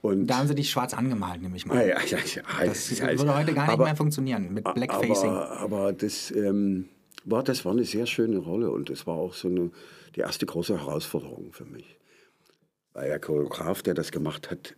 Und 0.00 0.28
da 0.28 0.38
haben 0.38 0.48
sie 0.48 0.54
dich 0.54 0.70
schwarz 0.70 0.94
angemalt, 0.94 1.42
nehme 1.42 1.56
ich 1.56 1.66
mal. 1.66 1.76
Ja, 1.76 2.00
ja, 2.04 2.18
ja, 2.18 2.64
das 2.64 3.00
würde 3.00 3.36
heute 3.36 3.52
gar 3.52 3.64
nicht 3.64 3.72
aber, 3.72 3.84
mehr 3.84 3.96
funktionieren 3.96 4.52
mit 4.54 4.62
Blackfacing. 4.62 5.30
Aber, 5.30 5.58
aber 5.58 5.92
das, 5.92 6.30
ähm, 6.30 6.88
war, 7.24 7.42
das 7.42 7.64
war 7.64 7.72
eine 7.72 7.84
sehr 7.84 8.06
schöne 8.06 8.38
Rolle 8.38 8.70
und 8.70 8.90
das 8.90 9.06
war 9.06 9.16
auch 9.16 9.34
so 9.34 9.48
eine, 9.48 9.70
die 10.14 10.20
erste 10.20 10.46
große 10.46 10.78
Herausforderung 10.78 11.52
für 11.52 11.64
mich. 11.64 11.98
Weil 12.92 13.08
der 13.08 13.18
Choreograf, 13.18 13.82
der 13.82 13.94
das 13.94 14.12
gemacht 14.12 14.50
hat, 14.50 14.74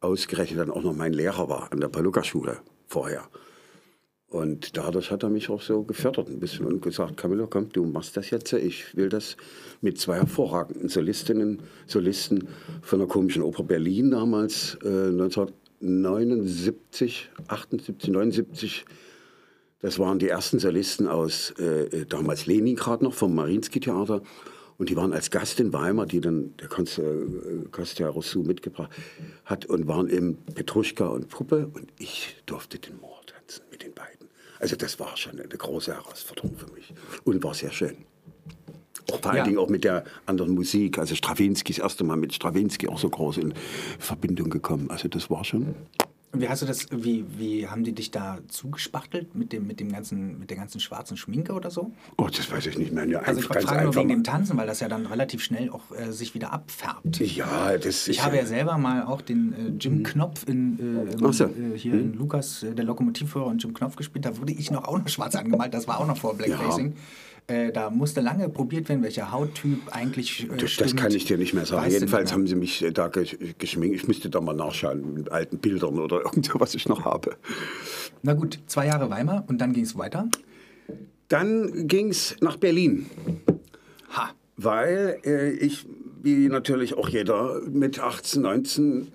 ausgerechnet 0.00 0.60
dann 0.60 0.70
auch 0.70 0.82
noch 0.82 0.94
mein 0.94 1.12
Lehrer 1.12 1.48
war 1.48 1.72
an 1.72 1.80
der 1.80 1.88
Paluca-Schule 1.88 2.60
vorher. 2.86 3.28
Und 4.36 4.76
dadurch 4.76 5.10
hat 5.10 5.22
er 5.22 5.30
mich 5.30 5.48
auch 5.48 5.62
so 5.62 5.82
gefördert 5.82 6.28
ein 6.28 6.38
bisschen 6.38 6.66
und 6.66 6.82
gesagt, 6.82 7.16
Camilla, 7.16 7.46
komm, 7.48 7.70
du 7.70 7.86
machst 7.86 8.18
das 8.18 8.28
jetzt. 8.28 8.52
Ich 8.52 8.94
will 8.94 9.08
das 9.08 9.38
mit 9.80 9.98
zwei 9.98 10.16
hervorragenden 10.16 10.90
Solistinnen, 10.90 11.60
Solisten 11.86 12.46
von 12.82 12.98
der 12.98 13.08
Komischen 13.08 13.42
Oper 13.42 13.62
Berlin 13.62 14.10
damals, 14.10 14.76
äh, 14.84 15.08
1979, 15.08 17.30
78, 17.48 18.10
79. 18.10 18.84
Das 19.80 19.98
waren 19.98 20.18
die 20.18 20.28
ersten 20.28 20.58
Solisten 20.58 21.08
aus 21.08 21.52
äh, 21.52 22.04
damals 22.04 22.44
Leningrad 22.44 23.00
noch 23.00 23.14
vom 23.14 23.34
Mariinsky-Theater. 23.34 24.20
Und 24.76 24.90
die 24.90 24.96
waren 24.96 25.14
als 25.14 25.30
Gast 25.30 25.60
in 25.60 25.72
Weimar, 25.72 26.04
die 26.04 26.20
dann 26.20 26.52
der 26.58 26.66
äh, 26.66 27.64
Kostja 27.70 28.10
Rousseau 28.10 28.42
mitgebracht 28.42 28.90
hat 29.46 29.64
und 29.64 29.88
waren 29.88 30.08
im 30.08 30.36
Petruschka 30.36 31.06
und 31.06 31.30
Puppe. 31.30 31.70
Und 31.72 31.90
ich 31.98 32.36
durfte 32.44 32.78
den 32.78 33.00
Mord 33.00 33.16
tanzen 33.46 33.64
mit 33.70 33.82
den 33.82 33.94
beiden. 33.94 34.25
Also 34.60 34.76
das 34.76 34.98
war 34.98 35.16
schon 35.16 35.38
eine 35.38 35.48
große 35.48 35.94
Herausforderung 35.94 36.56
für 36.56 36.72
mich 36.72 36.92
und 37.24 37.42
war 37.44 37.54
sehr 37.54 37.72
schön. 37.72 37.96
Vor 39.08 39.24
allen 39.26 39.36
ja. 39.36 39.44
Dingen 39.44 39.58
auch 39.58 39.68
mit 39.68 39.84
der 39.84 40.04
anderen 40.26 40.54
Musik. 40.54 40.98
Also 40.98 41.14
Stravinsky, 41.14 41.72
das 41.72 41.80
erste 41.80 42.04
Mal 42.04 42.16
mit 42.16 42.34
Stravinsky 42.34 42.88
auch 42.88 42.98
so 42.98 43.08
groß 43.08 43.38
in 43.38 43.54
Verbindung 43.98 44.50
gekommen. 44.50 44.90
Also 44.90 45.08
das 45.08 45.30
war 45.30 45.44
schon 45.44 45.76
wie 46.40 46.48
hast 46.48 46.62
du 46.62 46.66
das, 46.66 46.86
wie, 46.90 47.24
wie 47.36 47.68
haben 47.68 47.84
die 47.84 47.92
dich 47.92 48.10
da 48.10 48.38
zugespachtelt 48.48 49.34
mit 49.34 49.52
dem, 49.52 49.66
mit 49.66 49.80
dem 49.80 49.90
ganzen, 49.90 50.38
mit 50.38 50.50
der 50.50 50.56
ganzen 50.56 50.80
schwarzen 50.80 51.16
Schminke 51.16 51.52
oder 51.52 51.70
so? 51.70 51.92
Oh, 52.16 52.28
das 52.28 52.50
weiß 52.50 52.66
ich 52.66 52.78
nicht 52.78 52.92
mehr. 52.92 53.06
Ja, 53.06 53.20
also 53.20 53.40
ich 53.40 53.46
frage 53.46 53.84
nur 53.84 53.94
wegen 53.94 54.08
dem 54.08 54.24
Tanzen, 54.24 54.56
weil 54.56 54.66
das 54.66 54.80
ja 54.80 54.88
dann 54.88 55.06
relativ 55.06 55.42
schnell 55.42 55.70
auch 55.70 55.82
äh, 55.96 56.12
sich 56.12 56.34
wieder 56.34 56.52
abfärbt. 56.52 57.20
Ja, 57.20 57.76
das 57.76 58.08
Ich 58.08 58.24
habe 58.24 58.36
ja 58.36 58.46
selber 58.46 58.78
mal 58.78 59.04
auch 59.04 59.22
den 59.22 59.52
äh, 59.52 59.68
Jim 59.78 59.98
mhm. 59.98 60.02
Knopf 60.04 60.44
in, 60.46 61.08
äh, 61.08 61.32
so. 61.32 61.44
Äh, 61.44 61.76
hier 61.76 61.94
mhm. 61.94 62.00
in 62.00 62.14
Lukas, 62.14 62.62
äh, 62.62 62.74
der 62.74 62.84
Lokomotivführer 62.84 63.46
und 63.46 63.62
Jim 63.62 63.74
Knopf 63.74 63.96
gespielt. 63.96 64.24
Da 64.24 64.36
wurde 64.38 64.52
ich 64.52 64.70
noch 64.70 64.84
auch 64.84 64.98
noch 64.98 65.08
schwarz 65.08 65.34
angemalt. 65.34 65.74
Das 65.74 65.88
war 65.88 66.00
auch 66.00 66.06
noch 66.06 66.16
vor 66.16 66.34
Blackfacing. 66.34 66.94
Äh, 67.48 67.70
da 67.70 67.90
musste 67.90 68.20
lange 68.20 68.48
probiert 68.48 68.88
werden, 68.88 69.02
welcher 69.04 69.30
Hauttyp 69.30 69.78
eigentlich 69.92 70.44
äh, 70.50 70.56
Das, 70.56 70.76
das 70.76 70.96
kann 70.96 71.12
ich 71.12 71.26
dir 71.26 71.38
nicht 71.38 71.54
mehr 71.54 71.64
sagen. 71.64 71.82
Weißt 71.84 71.94
Jedenfalls 71.94 72.32
haben 72.32 72.46
sie 72.48 72.56
mich 72.56 72.82
äh, 72.82 72.90
da 72.90 73.06
ge- 73.08 73.54
geschminkt. 73.56 73.94
Ich 73.94 74.08
müsste 74.08 74.28
da 74.30 74.40
mal 74.40 74.52
nachschauen 74.54 75.14
mit 75.14 75.30
alten 75.30 75.58
Bildern 75.58 75.98
oder 76.00 76.16
irgendwas, 76.24 76.60
was 76.60 76.74
ich 76.74 76.88
noch 76.88 77.04
habe. 77.04 77.36
Na 78.22 78.34
gut, 78.34 78.58
zwei 78.66 78.86
Jahre 78.86 79.10
Weimar 79.10 79.44
und 79.46 79.58
dann 79.60 79.72
ging 79.72 79.84
es 79.84 79.96
weiter. 79.96 80.28
Dann 81.28 81.86
ging 81.88 82.08
es 82.10 82.36
nach 82.40 82.56
Berlin, 82.56 83.06
Ha, 84.10 84.30
weil 84.56 85.18
äh, 85.24 85.50
ich, 85.52 85.86
wie 86.22 86.48
natürlich 86.48 86.94
auch 86.94 87.08
jeder, 87.08 87.60
mit 87.68 87.98
18, 88.00 88.42
19 88.42 89.08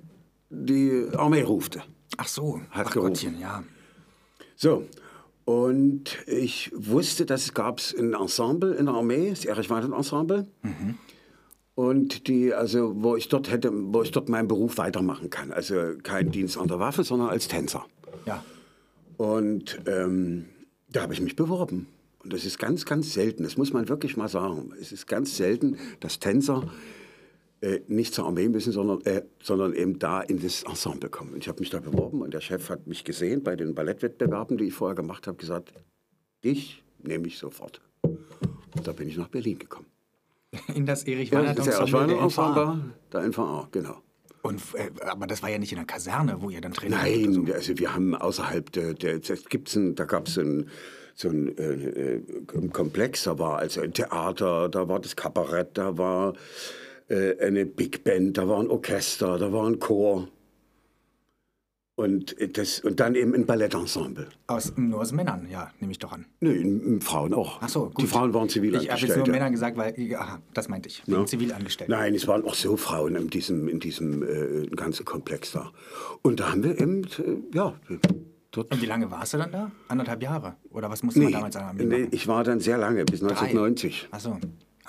die 0.49 1.07
Armee 1.15 1.41
rufte. 1.41 1.81
ach 2.17 2.27
so, 2.27 2.61
Hat 2.69 2.87
ach 2.87 2.91
gerufen. 2.93 3.09
Gottchen, 3.11 3.39
ja. 3.39 3.63
So, 4.57 4.85
und 5.51 6.17
ich 6.27 6.71
wusste, 6.73 7.25
dass 7.25 7.43
es 7.43 7.53
gab 7.53 7.81
ein 7.97 8.13
Ensemble 8.13 8.73
in 8.73 8.85
der 8.85 8.95
Armee, 8.95 9.31
das 9.31 9.43
Erich 9.43 9.69
Weidand 9.69 9.93
Ensemble. 9.93 10.47
Und 11.75 12.27
die, 12.27 12.53
also 12.53 12.93
wo 12.95 13.17
ich 13.17 13.27
dort 13.27 13.51
hätte, 13.51 13.69
wo 13.73 14.01
ich 14.01 14.11
dort 14.11 14.29
meinen 14.29 14.47
Beruf 14.47 14.77
weitermachen 14.77 15.29
kann. 15.29 15.51
Also 15.51 15.75
kein 16.03 16.31
Dienst 16.31 16.57
an 16.57 16.69
der 16.69 16.79
Waffe, 16.79 17.03
sondern 17.03 17.29
als 17.29 17.49
Tänzer. 17.49 17.85
Ja, 18.25 18.43
Und 19.17 19.81
ähm, 19.87 20.45
da 20.89 21.01
habe 21.01 21.13
ich 21.13 21.21
mich 21.21 21.35
beworben. 21.35 21.87
Und 22.23 22.31
das 22.31 22.45
ist 22.45 22.57
ganz, 22.57 22.85
ganz 22.85 23.13
selten. 23.13 23.43
Das 23.43 23.57
muss 23.57 23.73
man 23.73 23.89
wirklich 23.89 24.15
mal 24.15 24.29
sagen. 24.29 24.71
Es 24.79 24.93
ist 24.93 25.05
ganz 25.05 25.35
selten, 25.35 25.77
dass 25.99 26.19
Tänzer 26.19 26.63
äh, 27.62 27.82
nicht 27.88 28.13
zur 28.13 28.26
Armee 28.26 28.50
müssen, 28.50 28.71
sondern, 28.71 29.02
äh, 29.02 29.24
sondern 29.41 29.74
eben 29.74 30.00
da 30.00 30.21
in 30.21 30.41
das 30.41 30.63
Ensemble 30.63 31.10
kommen. 31.10 31.34
Und 31.34 31.39
ich 31.39 31.47
habe 31.47 31.60
mich 31.60 31.69
da 31.69 31.80
beworben 31.80 32.21
und 32.21 32.34
der 32.34 32.41
Chef 32.41 32.69
hat 32.69 32.88
mich 32.88 33.04
gesehen 33.04 33.43
bei 33.43 33.56
den 33.56 33.76
Ballettwettbewerben, 33.76 34.58
die 34.58 34.65
ich 34.65 34.74
vorher 34.74 34.95
gemacht 34.95 35.28
habe, 35.28 35.38
gesagt, 35.38 35.74
dich 36.43 36.84
nehme 37.00 37.28
ich 37.28 37.38
sofort. 37.38 37.82
Und 38.02 38.88
da 38.88 38.91
bin 38.91 39.08
ich 39.08 39.17
nach 39.17 39.28
Berlin 39.28 39.60
gekommen. 39.60 39.88
in 40.76 40.86
das 40.86 41.04
Erich 41.04 41.32
Weinert 41.32 41.58
ja 41.65 41.80
Ensemble 41.80 42.15
NVA. 42.15 42.24
Ensemble, 42.24 42.93
der 43.13 43.21
NVA, 43.21 43.67
genau. 43.71 44.02
Und, 44.41 44.62
äh, 44.74 44.89
aber 45.06 45.28
das 45.28 45.43
war 45.43 45.50
ja 45.50 45.60
nicht 45.60 45.71
in 45.71 45.78
der 45.78 45.86
Kaserne, 45.86 46.41
wo 46.41 46.50
ihr 46.50 46.62
dann 46.62 46.71
oder 46.71 46.89
Nein, 46.89 47.52
also 47.54 47.78
wir 47.78 47.93
haben 47.93 48.15
außerhalb 48.15 48.71
der, 48.71 48.93
der 48.95 49.19
gibt's 49.19 49.76
ein, 49.76 49.95
da 49.95 50.06
gab 50.06 50.28
es 50.28 50.38
ein, 50.38 50.67
so 51.13 51.30
ein 51.30 51.56
äh, 51.58 51.74
äh, 51.74 52.21
Komplex, 52.71 53.24
da 53.24 53.38
war 53.38 53.60
also 53.60 53.82
ein 53.82 53.93
Theater, 53.93 54.67
da 54.67 54.88
war 54.88 55.00
das 55.00 55.15
Kabarett, 55.15 55.78
da 55.78 55.97
war 55.97 56.34
eine 57.41 57.65
Big 57.65 58.04
Band, 58.04 58.38
da 58.38 58.47
war 58.47 58.60
ein 58.60 58.69
Orchester, 58.69 59.38
da 59.38 59.52
war 59.52 59.67
ein 59.67 59.80
Chor. 59.80 60.28
Und, 61.95 62.39
äh, 62.39 62.47
das, 62.47 62.80
und 62.80 63.00
dann 63.00 63.15
eben 63.15 63.36
ein 63.36 63.45
Ballettensemble. 63.45 64.28
Aus, 64.47 64.74
nur 64.76 65.02
aus 65.02 65.12
Männern, 65.12 65.47
ja, 65.52 65.69
nehme 65.80 65.91
ich 65.91 66.00
doch 66.00 66.12
an. 66.13 66.26
In 66.39 67.00
Frauen 67.02 67.34
auch. 67.34 67.60
Ach 67.62 67.69
so, 67.69 67.89
gut. 67.89 68.02
Die 68.02 68.08
Frauen 68.08 68.34
waren 68.34 68.47
Ich 68.47 68.56
habe 68.58 68.65
jetzt 68.65 68.78
nur 68.78 68.88
Zivilangestellte. 68.89 69.32
Männern 69.32 69.52
gesagt, 69.52 69.78
weil, 69.78 69.93
aha, 70.15 70.41
das 70.54 70.67
meinte 70.69 70.89
ich, 70.89 71.04
Ja. 71.06 71.26
Zivilangestellten. 71.26 71.93
Nein, 71.95 72.15
es 72.15 72.28
waren 72.28 72.43
auch 72.45 72.56
so 72.56 72.76
Frauen 72.78 73.15
in 73.15 73.30
diesem, 73.30 73.67
in 73.67 73.80
diesem 73.80 74.24
äh, 74.24 74.67
ganzen 74.67 75.06
Komplex 75.06 75.52
da. 75.52 75.71
Und 76.24 76.39
da 76.39 76.52
haben 76.52 76.63
wir 76.63 76.80
eben, 76.80 77.04
äh, 77.04 77.56
ja, 77.56 77.76
dort 78.52 78.74
Und 78.74 78.82
wie 78.82 78.86
lange 78.88 79.12
warst 79.12 79.34
du 79.34 79.38
dann 79.38 79.52
da? 79.52 79.71
Anderthalb 79.88 80.24
Jahre? 80.24 80.56
Oder 80.71 80.89
was 80.89 81.04
musste 81.04 81.19
man 81.19 81.28
Nee, 81.28 81.34
damals 81.34 81.56
an 81.58 81.78
der 81.78 81.86
Armee 81.86 82.02
nee, 82.04 82.08
ich 82.12 82.28
war 82.28 82.43
dann 82.43 82.60
sehr 82.62 82.78
lange, 82.80 83.06
bis 83.06 83.21
1990. 83.21 84.08
Ach 84.12 84.19
so. 84.19 84.38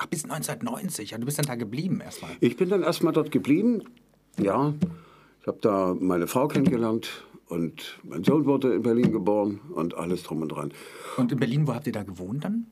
Ach, 0.03 0.07
bis 0.07 0.25
1990. 0.25 1.13
Ja, 1.13 1.19
du 1.19 1.27
bist 1.27 1.39
dann 1.39 1.47
da 1.47 1.55
geblieben 1.55 2.01
erstmal. 2.01 2.33
Ich 2.41 2.57
bin 2.57 2.69
dann 2.69 2.83
erstmal 2.83 3.13
dort 3.13 3.31
geblieben. 3.31 3.85
Ja, 4.37 4.75
ich 5.41 5.47
habe 5.47 5.59
da 5.61 5.95
meine 5.99 6.27
Frau 6.27 6.49
kennengelernt 6.49 7.25
und 7.47 8.01
mein 8.03 8.25
Sohn 8.25 8.45
wurde 8.45 8.75
in 8.75 8.83
Berlin 8.83 9.13
geboren 9.13 9.61
und 9.75 9.95
alles 9.95 10.25
drum 10.25 10.43
und 10.43 10.49
dran. 10.49 10.73
Und 11.17 11.31
in 11.31 11.39
Berlin, 11.39 11.69
wo 11.69 11.75
habt 11.75 11.87
ihr 11.87 11.93
da 11.93 12.03
gewohnt 12.03 12.45
dann? 12.45 12.67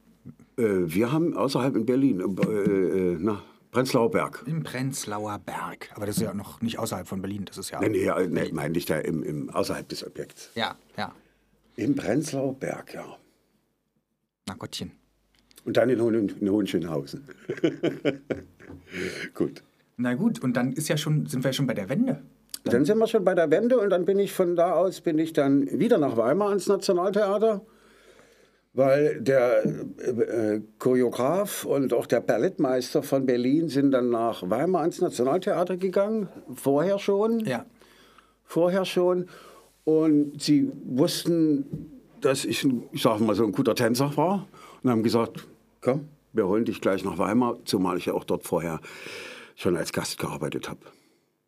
Äh, 0.57 0.93
wir 0.93 1.13
haben 1.13 1.37
außerhalb 1.37 1.77
in 1.77 1.87
Berlin, 1.87 2.21
äh, 2.21 2.53
äh, 2.53 3.17
na, 3.21 3.43
Prenzlauer 3.71 4.11
Berg. 4.11 4.43
Im 4.47 4.65
Prenzlauer 4.65 5.39
Berg. 5.39 5.91
Aber 5.95 6.07
das 6.07 6.17
ist 6.17 6.23
ja 6.23 6.35
noch 6.35 6.61
nicht 6.63 6.81
außerhalb 6.81 7.07
von 7.07 7.23
Berlin. 7.23 7.45
Das 7.45 7.59
ist 7.59 7.71
ja. 7.71 7.79
Nee, 7.81 7.91
nee, 7.91 8.07
äh, 8.07 8.27
nee 8.27 8.51
meine 8.53 8.77
ich 8.77 8.87
da 8.87 8.99
im, 8.99 9.23
im, 9.23 9.51
außerhalb 9.51 9.89
des 9.89 10.05
Objekts. 10.05 10.51
Ja, 10.57 10.75
ja. 10.97 11.15
Im 11.77 11.95
Prenzlauer 11.95 12.55
Berg, 12.55 12.95
ja. 12.95 13.05
Na 14.49 14.55
Gottchen. 14.55 15.00
Und 15.65 15.77
dann 15.77 15.91
in, 15.91 16.01
Hohen, 16.01 16.29
in 16.41 16.51
Hohenschönhausen. 16.51 17.25
Gut. 19.35 19.63
Na 19.97 20.15
gut, 20.15 20.43
und 20.43 20.57
dann 20.57 20.73
ist 20.73 20.89
ja 20.89 20.97
schon, 20.97 21.27
sind 21.27 21.45
wir 21.45 21.53
schon 21.53 21.67
bei 21.67 21.75
der 21.75 21.89
Wende. 21.89 22.23
Dann 22.65 22.85
sind 22.85 22.99
wir 22.99 23.07
schon 23.07 23.25
bei 23.25 23.35
der 23.35 23.51
Wende 23.51 23.79
und 23.79 23.91
dann 23.91 24.05
bin 24.05 24.19
ich 24.19 24.33
von 24.33 24.57
da 24.57 24.73
aus 24.73 25.01
bin 25.01 25.19
ich 25.19 25.33
dann 25.33 25.67
wieder 25.79 25.99
nach 25.99 26.17
Weimar 26.17 26.49
ans 26.51 26.67
Nationaltheater, 26.69 27.63
weil 28.75 29.21
der 29.21 29.65
äh, 29.65 30.61
Choreograf 30.79 31.65
und 31.65 31.93
auch 31.93 32.07
der 32.07 32.21
Ballettmeister 32.21 33.03
von 33.03 33.27
Berlin 33.27 33.69
sind 33.69 33.93
dann 33.93 34.11
nach 34.11 34.49
Weimar 34.49 34.83
ans 34.83 35.01
Nationaltheater 35.01 35.77
gegangen, 35.77 36.29
vorher 36.55 36.99
schon, 36.99 37.41
Ja. 37.41 37.65
vorher 38.45 38.85
schon 38.85 39.27
und 39.85 40.41
sie 40.43 40.71
wussten, 40.85 41.65
dass 42.21 42.45
ich, 42.45 42.67
ich 42.93 43.03
sag 43.03 43.21
mal 43.21 43.35
so 43.35 43.45
ein 43.45 43.53
guter 43.53 43.75
Tänzer 43.75 44.15
war 44.17 44.47
und 44.83 44.91
haben 44.91 45.03
gesagt, 45.03 45.47
komm, 45.81 46.09
wir 46.33 46.47
holen 46.47 46.65
dich 46.65 46.81
gleich 46.81 47.05
nach 47.05 47.19
Weimar, 47.19 47.59
zumal 47.65 47.99
ich 47.99 48.07
ja 48.07 48.15
auch 48.15 48.25
dort 48.25 48.45
vorher 48.45 48.81
schon 49.57 49.77
als 49.77 49.93
Gast 49.93 50.19
gearbeitet 50.19 50.69
habe. 50.69 50.81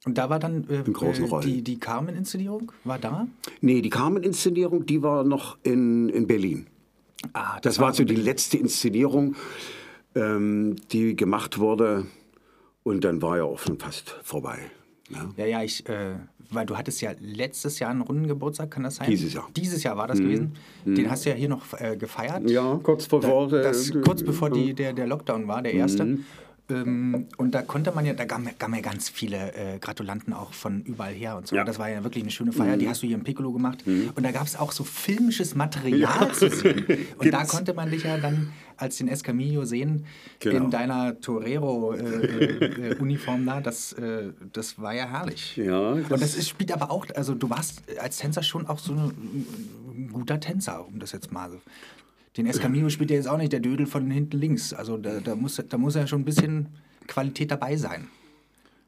Und 0.05 0.19
da 0.19 0.29
war 0.29 0.39
dann 0.41 0.69
äh, 0.69 0.81
äh, 0.81 1.41
die, 1.43 1.63
die 1.63 1.79
Carmen-Inszenierung, 1.79 2.73
war 2.85 2.99
da? 2.99 3.29
Nee, 3.61 3.83
die 3.83 3.91
Carmen-Inszenierung, 3.91 4.85
die 4.85 5.03
war 5.03 5.23
noch 5.23 5.57
in, 5.63 6.09
in 6.09 6.27
Berlin. 6.27 6.67
Ah, 7.35 7.61
Das 7.61 7.79
war 7.79 7.95
so 7.95 8.03
die 8.03 8.17
letzte 8.17 8.59
Inszenierung, 8.59 9.37
ähm, 10.17 10.75
die 10.91 11.15
gemacht 11.15 11.59
wurde. 11.59 12.07
Und 12.83 13.05
dann 13.05 13.23
war 13.23 13.37
ja 13.37 13.45
auch 13.45 13.61
schon 13.61 13.79
fast 13.79 14.11
vorbei. 14.25 14.59
Ja. 15.09 15.31
Ja, 15.37 15.47
ja, 15.47 15.63
ich, 15.63 15.89
äh, 15.89 16.17
weil 16.53 16.67
du 16.67 16.77
hattest 16.77 17.01
ja 17.01 17.13
letztes 17.21 17.79
Jahr 17.79 17.91
einen 17.91 18.03
runden 18.03 18.29
Geburtstag, 18.29 18.71
kann 18.71 18.83
das 18.83 18.97
sein? 18.97 19.09
Dieses 19.09 19.33
Jahr. 19.33 19.49
Mhm. 19.49 19.55
Dieses 19.55 19.83
Jahr 19.83 19.97
war 19.97 20.07
das 20.07 20.19
gewesen. 20.19 20.53
Den 20.85 21.11
hast 21.11 21.25
du 21.25 21.31
ja 21.31 21.37
hier 21.37 21.49
noch 21.49 21.63
äh, 21.79 21.97
gefeiert. 21.97 22.49
Ja, 22.51 22.79
kurz 22.83 23.07
bevor. 23.07 23.49
Da, 23.49 23.63
das, 23.63 23.91
äh, 23.91 24.01
kurz 24.01 24.23
bevor 24.23 24.51
die, 24.51 24.75
der, 24.75 24.93
der 24.93 25.07
Lockdown 25.07 25.49
war, 25.49 25.63
der 25.63 25.75
erste. 25.75 26.05
Mhm. 26.05 26.25
Ähm, 26.71 27.27
und 27.37 27.55
da 27.55 27.63
konnte 27.63 27.93
man 27.93 28.07
ja, 28.07 28.15
da 28.15 28.25
gaben, 28.25 28.49
gaben 28.59 28.75
ja 28.75 28.81
ganz 28.81 29.09
viele 29.09 29.53
äh, 29.55 29.79
Gratulanten 29.79 30.33
auch 30.33 30.53
von 30.53 30.83
überall 30.83 31.13
her 31.13 31.37
und 31.37 31.49
so. 31.49 31.57
Ja. 31.57 31.63
Mhm. 31.63 31.67
Das 31.67 31.79
war 31.79 31.91
ja 31.91 32.05
wirklich 32.05 32.25
eine 32.25 32.31
schöne 32.31 32.53
Feier, 32.53 32.77
die 32.77 32.89
hast 32.89 33.03
du 33.03 33.07
hier 33.07 33.17
im 33.17 33.25
Piccolo 33.25 33.53
gemacht. 33.53 33.85
Und 33.87 34.23
da 34.23 34.31
gab 34.31 34.47
es 34.47 34.57
auch 34.57 34.73
so 34.73 34.85
filmisches 34.85 35.55
Material 35.55 36.33
zu 36.33 36.51
sehen. 36.51 36.85
Und 37.19 37.33
da 37.33 37.39
Gibt's. 37.39 37.53
konnte 37.53 37.75
man 37.75 37.91
dich 37.91 38.05
ja 38.05 38.19
dann 38.19 38.53
als 38.83 38.99
den 38.99 39.09
Escamillo 39.09 39.65
sehen 39.65 40.05
Genau. 40.41 40.65
in 40.65 40.71
deiner 40.71 41.19
Torero-Uniform 41.21 43.47
da. 43.47 43.61
Das, 43.61 43.93
äh, 43.95 44.33
das 44.53 44.79
war 44.81 44.95
ja 44.95 45.07
herrlich. 45.09 45.57
Ja, 45.57 45.93
Und 45.93 46.11
das- 46.11 46.21
das 46.21 46.35
ist, 46.37 46.49
spielt 46.49 46.73
aber 46.73 46.91
auch, 46.91 47.07
also 47.15 47.35
du 47.35 47.49
warst 47.49 47.83
als 47.99 48.19
Tänzer 48.19 48.43
schon 48.43 48.67
auch 48.67 48.79
so 48.79 48.93
ein, 48.93 50.09
guter 50.13 50.41
Tänzer, 50.41 50.87
um 50.87 50.99
das 50.99 51.13
jetzt 51.13 51.33
mal 51.33 51.51
so. 51.51 51.61
Den 52.37 52.47
Escamillo 52.47 52.89
spielt 52.89 53.11
ja 53.11 53.17
jetzt 53.17 53.29
auch 53.29 53.37
nicht 53.39 53.53
der 53.53 53.61
Dödel 53.61 53.87
von 53.87 54.11
hinten 54.11 54.39
links. 54.39 54.73
Also 54.73 54.97
da, 54.97 55.21
da, 55.21 55.35
muss, 55.37 55.63
da 55.69 55.79
muss 55.79 55.95
ja 55.95 56.07
schon 56.07 56.23
ein 56.23 56.25
bisschen 56.25 56.69
Qualität 57.07 57.51
dabei 57.51 57.77
sein. 57.77 58.09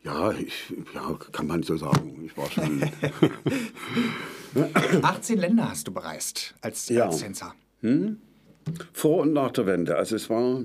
Ja, 0.02 0.33
ich, 0.33 0.72
ja, 0.94 1.16
kann 1.33 1.46
man 1.46 1.62
so 1.62 1.76
sagen. 1.76 2.22
Ich 2.26 2.37
war 2.37 2.50
schon. 2.50 2.83
18 5.02 5.38
Länder 5.38 5.70
hast 5.70 5.87
du 5.88 5.92
bereist 5.92 6.54
als, 6.61 6.88
Ja. 6.88 7.07
als 7.07 7.18
Tänzer. 7.18 7.54
Vor 8.92 9.22
und 9.22 9.33
nach 9.33 9.50
der 9.53 9.66
Wende. 9.66 9.96
Also 9.96 10.16
es 10.16 10.29
war 10.31 10.62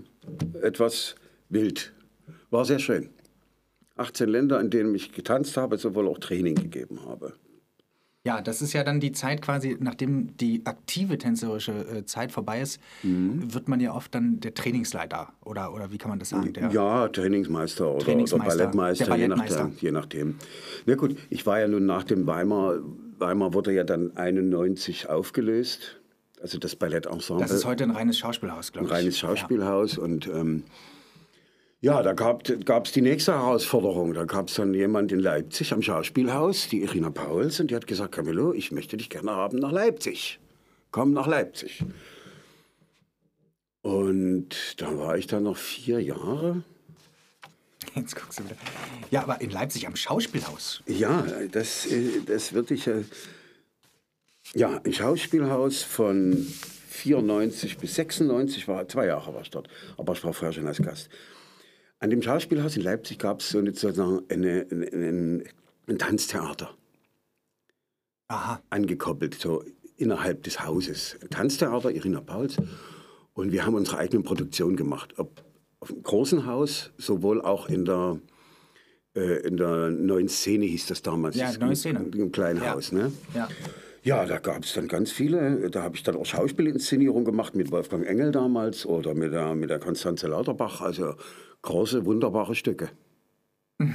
etwas 0.61 1.15
wild. 1.49 1.93
War 2.49 2.65
sehr 2.65 2.79
schön. 2.79 3.09
18 3.97 4.29
Länder, 4.29 4.59
in 4.61 4.69
denen 4.69 4.95
ich 4.95 5.11
getanzt 5.11 5.57
habe, 5.57 5.77
sowohl 5.77 6.07
auch 6.07 6.19
Training 6.19 6.55
gegeben 6.55 7.05
habe. 7.05 7.33
Ja, 8.25 8.41
das 8.41 8.61
ist 8.61 8.73
ja 8.73 8.83
dann 8.83 8.99
die 8.99 9.13
Zeit 9.13 9.41
quasi, 9.41 9.77
nachdem 9.79 10.35
die 10.37 10.65
aktive 10.65 11.17
tänzerische 11.17 11.71
äh, 11.71 12.05
Zeit 12.05 12.31
vorbei 12.33 12.61
ist, 12.61 12.79
Mhm. 13.01 13.53
wird 13.53 13.69
man 13.69 13.79
ja 13.79 13.93
oft 13.93 14.13
dann 14.13 14.39
der 14.41 14.53
Trainingsleiter. 14.53 15.29
Oder, 15.45 15.73
oder 15.73 15.91
wie 15.91 15.97
kann 15.97 16.09
man 16.09 16.19
das 16.19 16.29
sagen? 16.29 16.51
Der, 16.53 16.69
Ja, 16.69 17.07
Trainingsmeister 17.07 17.89
oder, 17.95 18.03
Trainingsmeister, 18.05 18.45
oder 18.45 18.57
Ballettmeister, 18.57 19.05
der 19.05 19.15
Je, 19.15 19.21
Ballettmeister. 19.27 19.63
nachdem, 19.63 19.77
je 19.79 19.91
nachdem. 19.91 20.35
Na 20.85 20.95
gut, 20.95 21.15
ich 21.29 21.45
war 21.45 21.59
ja 21.59 21.67
nun 21.69 21.85
nach 21.85 22.03
dem 22.03 22.27
Weimar, 22.27 22.79
Weimar 23.19 23.53
wurde 23.53 23.73
ja 23.73 23.83
dann 23.85 24.15
91 24.17 25.09
aufgelöst. 25.09 25.99
Also 26.41 26.57
das 26.57 26.75
Ballettensemble. 26.75 27.45
Das 27.45 27.51
ist 27.51 27.65
heute 27.65 27.83
ein 27.83 27.91
reines 27.91 28.17
Schauspielhaus, 28.17 28.71
glaube 28.71 28.87
ein 28.87 28.91
ich. 28.91 28.97
reines 28.97 29.17
Schauspielhaus 29.19 29.97
und 29.97 30.27
ähm, 30.27 30.63
ja, 31.81 32.03
da 32.03 32.11
gab 32.13 32.45
es 32.85 32.91
die 32.91 33.01
nächste 33.01 33.33
Herausforderung. 33.33 34.13
Da 34.13 34.25
gab 34.25 34.49
es 34.49 34.55
dann 34.55 34.73
jemand 34.73 35.13
in 35.13 35.19
Leipzig 35.19 35.71
am 35.71 35.81
Schauspielhaus, 35.81 36.67
die 36.67 36.81
Irina 36.81 37.09
Pauls, 37.09 37.61
und 37.61 37.71
die 37.71 37.75
hat 37.75 37.87
gesagt, 37.87 38.13
Camillo, 38.13 38.53
ich 38.53 38.71
möchte 38.73 38.97
dich 38.97 39.09
gerne 39.09 39.31
haben 39.31 39.59
nach 39.59 39.71
Leipzig. 39.71 40.39
Komm 40.91 41.13
nach 41.13 41.27
Leipzig. 41.27 41.83
Und 43.81 44.49
da 44.77 44.97
war 44.97 45.17
ich 45.17 45.27
dann 45.27 45.43
noch 45.43 45.55
vier 45.55 46.01
Jahre. 46.01 46.63
Ja. 47.95 48.01
Jetzt 48.01 48.15
guckst 48.17 48.39
du 48.39 48.43
wieder. 48.43 48.55
Ja, 49.09 49.23
aber 49.23 49.39
in 49.39 49.49
Leipzig 49.49 49.87
am 49.87 49.95
Schauspielhaus. 49.95 50.83
Ja, 50.85 51.25
das, 51.51 51.85
äh, 51.85 52.21
das 52.25 52.51
würde 52.51 52.73
ich. 52.73 52.87
äh, 52.87 53.03
Ja, 54.55 54.81
ein 54.83 54.93
Schauspielhaus 54.93 55.83
von 55.83 56.47
94 56.89 57.77
bis 57.77 57.95
96, 57.95 58.67
war, 58.67 58.87
zwei 58.87 59.05
Jahre 59.05 59.33
war 59.33 59.41
ich 59.41 59.49
dort, 59.51 59.69
aber 59.97 60.13
ich 60.13 60.23
war 60.23 60.33
vorher 60.33 60.53
schon 60.53 60.67
als 60.67 60.81
Gast. 60.81 61.09
An 61.99 62.09
dem 62.09 62.21
Schauspielhaus 62.21 62.75
in 62.75 62.83
Leipzig 62.83 63.19
gab 63.19 63.41
es 63.41 63.49
so 63.49 63.59
eine, 63.59 63.73
sozusagen 63.73 64.21
eine, 64.29 64.65
eine, 64.71 64.87
eine, 64.87 65.43
ein 65.87 65.97
Tanztheater. 65.97 66.73
Aha. 68.29 68.61
Angekoppelt, 68.69 69.35
so 69.35 69.63
innerhalb 69.97 70.43
des 70.43 70.63
Hauses. 70.65 71.17
Tanztheater, 71.29 71.91
Irina 71.91 72.21
Pauls. 72.21 72.57
Und 73.33 73.51
wir 73.51 73.65
haben 73.65 73.75
unsere 73.75 73.97
eigene 73.97 74.23
Produktion 74.23 74.75
gemacht. 74.75 75.13
Ob 75.17 75.43
auf 75.79 75.89
dem 75.89 76.03
großen 76.03 76.45
Haus, 76.45 76.91
sowohl 76.97 77.41
auch 77.41 77.69
in 77.69 77.85
der, 77.85 78.19
äh, 79.15 79.47
in 79.47 79.57
der 79.57 79.89
neuen 79.89 80.27
Szene 80.27 80.65
hieß 80.65 80.87
das 80.87 81.01
damals. 81.01 81.35
Ja, 81.35 81.51
neue 81.57 81.75
Szene. 81.75 82.05
Im 82.13 82.31
kleinen 82.31 82.61
ja. 82.61 82.73
Haus, 82.73 82.91
ne? 82.91 83.11
Ja. 83.33 83.47
Ja, 84.03 84.25
da 84.25 84.39
gab 84.39 84.63
es 84.63 84.73
dann 84.73 84.87
ganz 84.87 85.11
viele. 85.11 85.69
Da 85.69 85.83
habe 85.83 85.95
ich 85.95 86.03
dann 86.03 86.15
auch 86.15 86.25
Schauspielinszenierung 86.25 87.25
gemacht 87.25 87.55
mit 87.55 87.71
Wolfgang 87.71 88.05
Engel 88.07 88.31
damals 88.31 88.85
oder 88.85 89.13
mit 89.13 89.33
der, 89.33 89.55
mit 89.55 89.69
der 89.69 89.79
Konstanze 89.79 90.27
Lauterbach. 90.27 90.81
Also 90.81 91.15
große, 91.61 92.05
wunderbare 92.05 92.55
Stücke. 92.55 92.89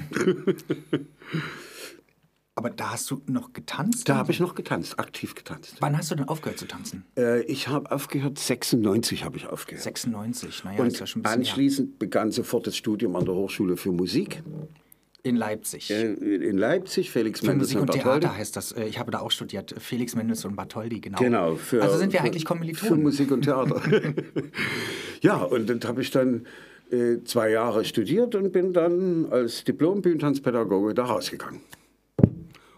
Aber 2.56 2.70
da 2.70 2.92
hast 2.92 3.10
du 3.10 3.20
noch 3.26 3.52
getanzt? 3.52 4.08
Da 4.08 4.14
habe 4.14 4.30
ich 4.30 4.38
noch 4.38 4.54
getanzt, 4.54 5.00
aktiv 5.00 5.34
getanzt. 5.34 5.76
Wann 5.80 5.98
hast 5.98 6.12
du 6.12 6.14
denn 6.14 6.28
aufgehört 6.28 6.58
zu 6.58 6.66
tanzen? 6.68 7.04
Äh, 7.16 7.42
ich 7.42 7.66
habe 7.66 7.90
aufgehört, 7.90 8.38
96 8.38 9.24
habe 9.24 9.36
ich 9.38 9.48
aufgehört. 9.48 9.82
96, 9.82 10.62
naja, 10.62 10.80
Und 10.80 10.86
ist 10.86 11.00
ja 11.00 11.06
schon 11.06 11.20
ein 11.20 11.22
bisschen 11.24 11.42
her. 11.42 11.50
anschließend 11.50 11.98
begann 11.98 12.30
sofort 12.30 12.68
das 12.68 12.76
Studium 12.76 13.16
an 13.16 13.24
der 13.24 13.34
Hochschule 13.34 13.76
für 13.76 13.90
Musik 13.90 14.44
In 15.26 15.36
Leipzig. 15.36 15.90
äh, 15.90 16.12
in 16.12 16.58
Leipzig, 16.58 17.10
Felix 17.10 17.40
Für 17.40 17.46
Musik 17.54 17.78
Mendelssohn 17.78 17.80
und 17.80 17.86
Bartholdy. 17.86 18.20
Theater 18.20 18.36
heißt 18.36 18.56
das. 18.56 18.72
Äh, 18.72 18.84
Ich 18.84 18.98
habe 18.98 19.10
da 19.10 19.20
auch 19.20 19.30
studiert. 19.30 19.74
Felix 19.78 20.14
Mendelssohn 20.14 20.50
und 20.50 20.56
Bartholdy, 20.56 21.00
genau. 21.00 21.18
Genau. 21.18 21.54
Für, 21.56 21.82
also 21.82 21.96
sind 21.96 22.12
wir 22.12 22.20
für, 22.20 22.26
eigentlich 22.26 22.42
Für 22.42 22.48
Kommilitonen. 22.48 23.02
Musik 23.02 23.30
und 23.32 23.40
Theater. 23.42 23.80
ja, 25.22 25.36
und 25.42 25.68
dann 25.70 25.80
habe 25.84 26.02
ich 26.02 26.10
dann 26.10 26.46
äh, 26.90 27.24
zwei 27.24 27.48
Jahre 27.48 27.86
studiert 27.86 28.34
und 28.34 28.52
bin 28.52 28.74
dann 28.74 29.26
als 29.30 29.64
Diplom-Bühnentanzpädagoge 29.64 30.92
da 30.92 31.06
rausgegangen. 31.06 31.60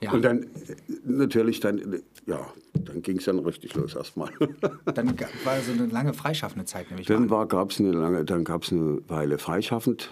Ja. 0.01 0.13
Und 0.13 0.23
dann 0.25 0.45
äh, 0.45 0.47
natürlich 1.05 1.59
dann, 1.59 2.01
ja, 2.27 2.47
dann 2.75 3.03
ging 3.03 3.17
es 3.19 3.25
dann 3.25 3.41
richtig 3.41 3.75
los 3.75 3.97
erstmal. 3.97 4.31
Dann 4.95 5.19
war 5.43 5.61
so 5.63 5.73
eine 5.73 5.87
lange 5.87 6.15
freischaffende 6.15 6.65
Zeit, 6.65 6.91
nämlich 6.91 7.09
dann 7.09 7.27
gab 7.27 7.73
es 7.73 7.81
eine 7.81 7.91
lange, 7.91 8.25
dann 8.25 8.45
gab 8.45 8.63
es 8.63 8.71
eine 8.71 9.01
Weile 9.09 9.39
freischaffend. 9.39 10.11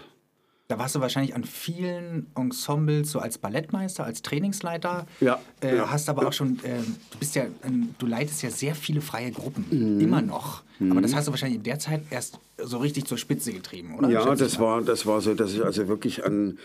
Da 0.67 0.79
warst 0.79 0.95
du 0.95 1.01
wahrscheinlich 1.01 1.35
an 1.35 1.45
vielen 1.45 2.27
Ensembles 2.35 3.11
so 3.11 3.19
als 3.19 3.37
Ballettmeister, 3.37 4.03
als 4.05 4.23
Trainingsleiter. 4.23 5.07
Ja, 5.21 5.39
Äh, 5.61 5.77
ja, 5.77 5.91
hast 5.91 6.09
aber 6.09 6.23
ja. 6.23 6.29
auch 6.29 6.33
schon, 6.33 6.59
äh, 6.65 6.79
du 7.11 7.19
bist 7.19 7.35
ja, 7.35 7.45
ähm, 7.65 7.91
du 7.99 8.07
leitest 8.07 8.43
ja 8.43 8.49
sehr 8.51 8.75
viele 8.75 9.03
freie 9.03 9.31
Gruppen, 9.31 9.67
Mhm. 9.71 10.01
immer 10.01 10.23
noch. 10.23 10.63
Aber 10.91 11.03
das 11.03 11.15
hast 11.15 11.29
du 11.29 11.33
wahrscheinlich 11.33 11.59
in 11.59 11.63
der 11.65 11.79
Zeit 11.79 12.03
erst 12.11 12.39
so 12.59 12.79
richtig 12.79 13.05
zur 13.05 13.19
Spitze 13.19 13.53
getrieben, 13.53 13.95
oder? 13.97 14.09
Ja, 14.09 14.35
das 14.35 14.59
war, 14.59 14.81
das 14.81 15.05
war 15.07 15.21
so, 15.21 15.35
dass 15.35 15.53
ich 15.53 15.63
also 15.63 15.87
wirklich 15.87 16.25
an, 16.25 16.59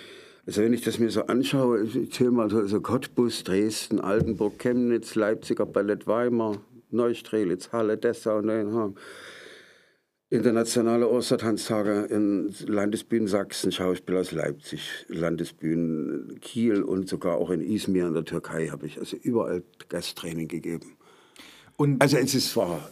also 0.48 0.62
wenn 0.62 0.74
ich 0.74 0.82
das 0.82 0.98
mir 0.98 1.12
so 1.12 1.26
anschaue, 1.28 1.84
ich 1.84 2.12
zähle 2.14 2.32
mal 2.32 2.50
so, 2.50 2.66
so 2.68 2.80
Cottbus, 2.80 3.44
Dresden, 3.44 4.00
Altenburg, 4.00 4.58
Chemnitz, 4.60 5.16
Leipziger 5.16 5.66
Ballett 5.66 6.08
Weimar, 6.08 6.58
Neustrelitz, 6.92 7.70
Halle, 7.74 7.98
Dessau, 7.98 8.42
Neuenhagen. 8.42 8.96
Internationale 10.32 11.08
Ostertanztage 11.08 12.06
in 12.06 12.54
Landesbühnen 12.68 13.28
Sachsen, 13.28 13.72
Schauspiel 13.72 14.16
aus 14.16 14.32
Leipzig, 14.32 15.06
Landesbühnen 15.08 16.40
Kiel 16.40 16.84
und 16.84 17.10
sogar 17.10 17.38
auch 17.38 17.50
in 17.50 17.62
Izmir 17.62 18.06
in 18.06 18.14
der 18.14 18.26
Türkei 18.26 18.68
habe 18.68 18.86
ich 18.86 19.00
also 19.00 19.18
überall 19.18 19.64
Gasttraining 19.90 20.48
gegeben. 20.48 20.96
Und 21.78 22.00
Also 22.00 22.18
es 22.18 22.36
ist 22.36 22.52
zwar 22.52 22.92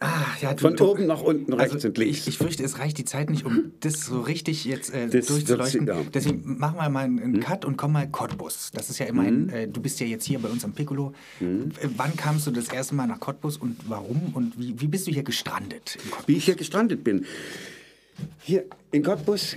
ah, 0.00 0.26
ja, 0.40 0.54
du, 0.54 0.62
von 0.62 0.76
du, 0.76 0.84
oben 0.90 1.06
nach 1.06 1.22
unten, 1.22 1.52
rechts 1.52 1.74
also 1.74 1.88
und 1.88 1.98
links. 1.98 2.18
Ich, 2.18 2.28
ich 2.28 2.38
fürchte, 2.38 2.62
es 2.62 2.78
reicht 2.78 2.98
die 2.98 3.04
Zeit 3.04 3.30
nicht, 3.30 3.44
um 3.44 3.72
das 3.80 4.00
so 4.06 4.20
richtig 4.20 4.64
jetzt 4.64 4.92
äh, 4.92 5.08
Das 5.08 5.26
durchzuleuchten. 5.26 5.90
Deswegen 6.12 6.58
machen 6.58 6.76
wir 6.76 6.88
mal 6.88 7.04
einen 7.04 7.34
Hm? 7.34 7.40
Cut 7.40 7.64
und 7.64 7.76
komm 7.76 7.92
mal 7.92 8.08
Cottbus. 8.08 8.70
Das 8.72 8.90
ist 8.90 8.98
ja 8.98 9.06
immerhin, 9.06 9.48
äh, 9.48 9.68
du 9.68 9.80
bist 9.80 10.00
ja 10.00 10.06
jetzt 10.06 10.24
hier 10.24 10.38
bei 10.38 10.48
uns 10.48 10.64
am 10.64 10.72
Piccolo. 10.72 11.12
Hm? 11.38 11.70
Äh, 11.80 11.88
Wann 11.96 12.16
kamst 12.16 12.46
du 12.46 12.50
das 12.50 12.68
erste 12.68 12.94
Mal 12.94 13.06
nach 13.06 13.20
Cottbus 13.20 13.56
und 13.56 13.76
warum 13.88 14.32
und 14.34 14.58
wie, 14.58 14.80
wie 14.80 14.88
bist 14.88 15.06
du 15.06 15.12
hier 15.12 15.22
gestrandet? 15.22 15.98
Wie 16.26 16.36
ich 16.36 16.44
hier 16.44 16.56
gestrandet 16.56 17.04
bin. 17.04 17.24
Hier 18.40 18.64
in 18.92 19.02
Cottbus 19.02 19.56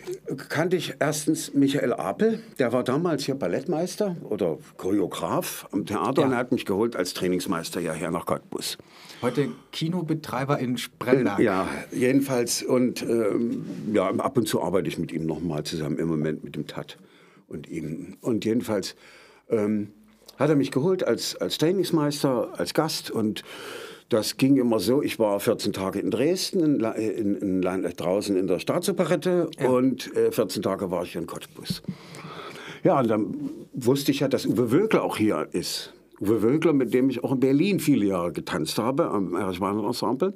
kannte 0.49 0.77
ich 0.77 0.95
erstens 0.99 1.53
Michael 1.53 1.93
Apel, 1.93 2.39
der 2.57 2.71
war 2.73 2.83
damals 2.83 3.25
hier 3.25 3.35
Ballettmeister 3.35 4.15
oder 4.29 4.57
Choreograf 4.77 5.67
am 5.71 5.85
Theater 5.85 6.21
Ja. 6.21 6.27
und 6.27 6.33
er 6.33 6.37
hat 6.39 6.51
mich 6.51 6.65
geholt 6.65 6.95
als 6.95 7.13
Trainingsmeister 7.13 7.79
hierher 7.79 8.09
nach 8.11 8.25
Cottbus. 8.25 8.77
Heute 9.21 9.49
Kinobetreiber 9.71 10.57
in 10.59 10.77
Spremberg. 10.77 11.39
Ja, 11.39 11.67
jedenfalls 11.91 12.63
und 12.63 13.01
ähm, 13.03 13.65
ja, 13.93 14.07
ab 14.09 14.37
und 14.37 14.47
zu 14.47 14.61
arbeite 14.61 14.87
ich 14.87 14.97
mit 14.97 15.11
ihm 15.11 15.25
nochmal 15.25 15.63
zusammen, 15.63 15.97
im 15.97 16.07
Moment 16.07 16.43
mit 16.43 16.55
dem 16.55 16.65
Tat 16.67 16.97
und 17.47 17.67
ihm. 17.69 18.17
Und 18.21 18.45
jedenfalls 18.45 18.95
ähm, 19.49 19.91
hat 20.37 20.49
er 20.49 20.55
mich 20.55 20.71
geholt 20.71 21.03
als, 21.03 21.35
als 21.35 21.57
Trainingsmeister, 21.57 22.53
als 22.57 22.73
Gast 22.73 23.11
und 23.11 23.43
das 24.09 24.37
ging 24.37 24.57
immer 24.57 24.79
so, 24.79 25.01
ich 25.01 25.19
war 25.19 25.39
14 25.39 25.73
Tage 25.73 25.99
in 25.99 26.11
Dresden, 26.11 26.59
in, 26.61 26.79
La- 26.79 26.91
in, 26.93 27.35
in, 27.35 27.61
La- 27.61 27.77
draußen 27.77 28.35
in 28.37 28.47
der 28.47 28.59
Staatsoperette 28.59 29.49
und 29.67 30.15
äh, 30.15 30.31
14 30.31 30.61
Tage 30.61 30.89
war 30.91 31.03
ich 31.03 31.15
in 31.15 31.25
Cottbus. 31.27 31.81
Ja, 32.83 32.99
und 32.99 33.07
dann 33.09 33.49
wusste 33.73 34.11
ich 34.11 34.19
ja, 34.21 34.27
dass 34.27 34.45
Uwe 34.45 34.71
Wögler 34.71 35.03
auch 35.03 35.17
hier 35.17 35.47
ist. 35.51 35.93
Uwe 36.21 36.41
Wögler, 36.41 36.73
mit 36.73 36.93
dem 36.93 37.09
ich 37.09 37.23
auch 37.23 37.33
in 37.33 37.39
Berlin 37.39 37.79
viele 37.79 38.05
Jahre 38.05 38.31
getanzt 38.31 38.77
habe, 38.77 39.09
am 39.09 39.35
Erich 39.35 39.59
Wagner 39.59 39.85
Ensemble. 39.85 40.33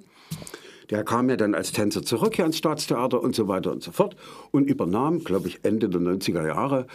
Der 0.89 1.05
kam 1.05 1.29
ja 1.29 1.37
dann 1.37 1.55
als 1.55 1.71
Tänzer 1.71 2.03
zurück 2.03 2.35
hier 2.35 2.43
ans 2.43 2.57
Staatstheater 2.57 3.21
und 3.21 3.33
so 3.33 3.47
weiter 3.47 3.71
und 3.71 3.81
so 3.81 3.91
fort 3.93 4.17
und 4.51 4.69
übernahm, 4.69 5.23
glaube 5.23 5.47
ich, 5.47 5.59
Ende 5.63 5.87
der 5.87 6.01
90er 6.01 6.45
Jahre 6.45 6.87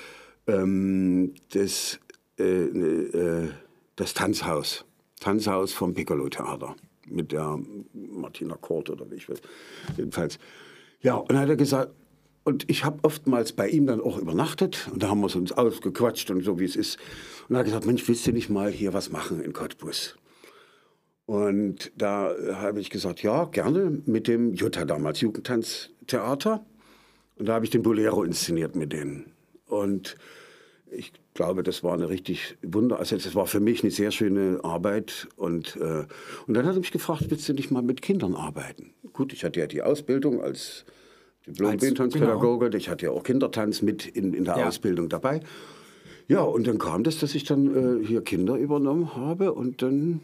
ähm, 0.47 1.33
das, 1.55 1.99
äh, 2.39 2.45
äh, 2.45 3.49
das 3.97 4.13
Tanzhaus. 4.13 4.85
Tanzhaus 5.21 5.73
vom 5.73 5.95
Piccolo-Theater 5.95 6.77
mit 7.09 7.33
der 7.33 7.59
Martina 7.93 8.57
Kort 8.57 8.91
oder 8.91 9.11
wie 9.11 9.17
ich 9.17 9.29
will. 9.29 9.39
Jedenfalls. 9.97 10.39
Ja, 11.01 11.15
und 11.15 11.31
dann 11.31 11.41
hat 11.41 11.49
er 11.49 11.57
gesagt, 11.57 11.93
und 12.45 12.69
ich 12.71 12.85
habe 12.85 13.01
oftmals 13.03 13.53
bei 13.53 13.69
ihm 13.69 13.87
dann 13.87 14.01
auch 14.01 14.19
übernachtet 14.19 14.89
und 14.93 15.03
da 15.03 15.09
haben 15.09 15.21
wir 15.21 15.35
uns 15.35 15.53
ausgequatscht 15.53 16.31
und 16.31 16.43
so 16.43 16.61
wie 16.61 16.65
es 16.65 16.77
ist. 16.77 16.99
Und 17.49 17.57
er 17.57 17.59
hat 17.59 17.67
gesagt, 17.67 17.87
Mensch, 17.87 18.07
willst 18.07 18.27
du 18.27 18.33
nicht 18.33 18.51
mal 18.51 18.71
hier 18.71 18.93
was 18.93 19.11
machen 19.11 19.43
in 19.43 19.53
Cottbus? 19.53 20.17
Und 21.27 21.91
da 21.97 22.33
habe 22.53 22.81
ich 22.81 22.89
gesagt, 22.89 23.23
ja, 23.23 23.47
gerne 23.47 24.01
mit 24.07 24.29
dem 24.29 24.55
Jutta 24.55 24.85
damals 24.85 25.21
Jugendtanztheater. 25.21 26.65
Und 27.35 27.49
da 27.49 27.55
habe 27.55 27.65
ich 27.65 27.71
den 27.71 27.83
Bolero 27.83 28.23
inszeniert 28.23 28.77
mit 28.77 28.93
denen. 28.93 29.33
Und 29.67 30.17
ich 30.91 31.13
glaube, 31.35 31.63
das 31.63 31.83
war 31.83 31.95
eine 31.95 32.09
richtig 32.09 32.57
Wunder. 32.63 32.99
Also 32.99 33.17
das 33.17 33.35
war 33.35 33.47
für 33.47 33.61
mich 33.61 33.83
eine 33.83 33.91
sehr 33.91 34.11
schöne 34.11 34.61
Arbeit. 34.63 35.29
Und, 35.37 35.77
äh, 35.77 36.05
und 36.47 36.55
dann 36.55 36.67
hat 36.67 36.75
er 36.75 36.79
mich 36.79 36.93
gefragt, 36.93 37.25
willst 37.29 37.49
du 37.49 37.53
nicht 37.53 37.71
mal 37.71 37.83
mit 37.83 38.03
Kindern 38.03 38.35
arbeiten? 38.35 38.95
Gut, 39.13 39.33
ich 39.33 39.45
hatte 39.45 39.61
ja 39.61 39.67
die 39.67 39.83
Ausbildung 39.83 40.43
als 40.43 40.85
Diplom-Tanzpädagoge. 41.47 42.77
Ich 42.77 42.89
hatte 42.89 43.07
ja 43.07 43.13
auch 43.13 43.23
Kindertanz 43.23 43.83
mit 43.83 44.07
in, 44.07 44.33
in 44.35 44.45
der 44.45 44.59
Ja. 44.59 44.69
Ausbildung 44.69 45.09
dabei. 45.09 45.41
Ja, 46.29 46.41
und 46.41 46.67
dann 46.67 46.79
kam 46.79 47.05
das, 47.05 47.19
dass 47.19 47.35
ich 47.35 47.45
dann 47.45 48.01
äh, 48.03 48.05
hier 48.05 48.23
Kinder 48.23 48.57
übernommen 48.57 49.15
habe 49.15 49.53
und 49.53 49.83
dann 49.83 50.21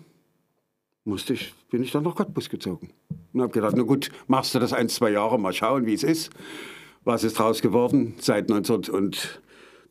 musste 1.05 1.34
ich, 1.34 1.55
bin 1.70 1.82
ich 1.82 1.93
dann 1.93 2.03
nach 2.03 2.16
Cottbus 2.16 2.49
gezogen. 2.49 2.91
Und 3.32 3.41
habe 3.41 3.53
gedacht, 3.53 3.74
na 3.76 3.82
gut, 3.82 4.11
machst 4.26 4.55
du 4.55 4.59
das 4.59 4.72
ein, 4.72 4.89
zwei 4.89 5.11
Jahre, 5.11 5.39
mal 5.39 5.53
schauen, 5.53 5.86
wie 5.86 5.95
es 5.95 6.03
ist. 6.03 6.30
Was 7.05 7.24
ist 7.24 7.39
draus 7.39 7.62
geworden? 7.62 8.14
Seit 8.18 8.49
19 8.49 8.91
und 8.91 9.41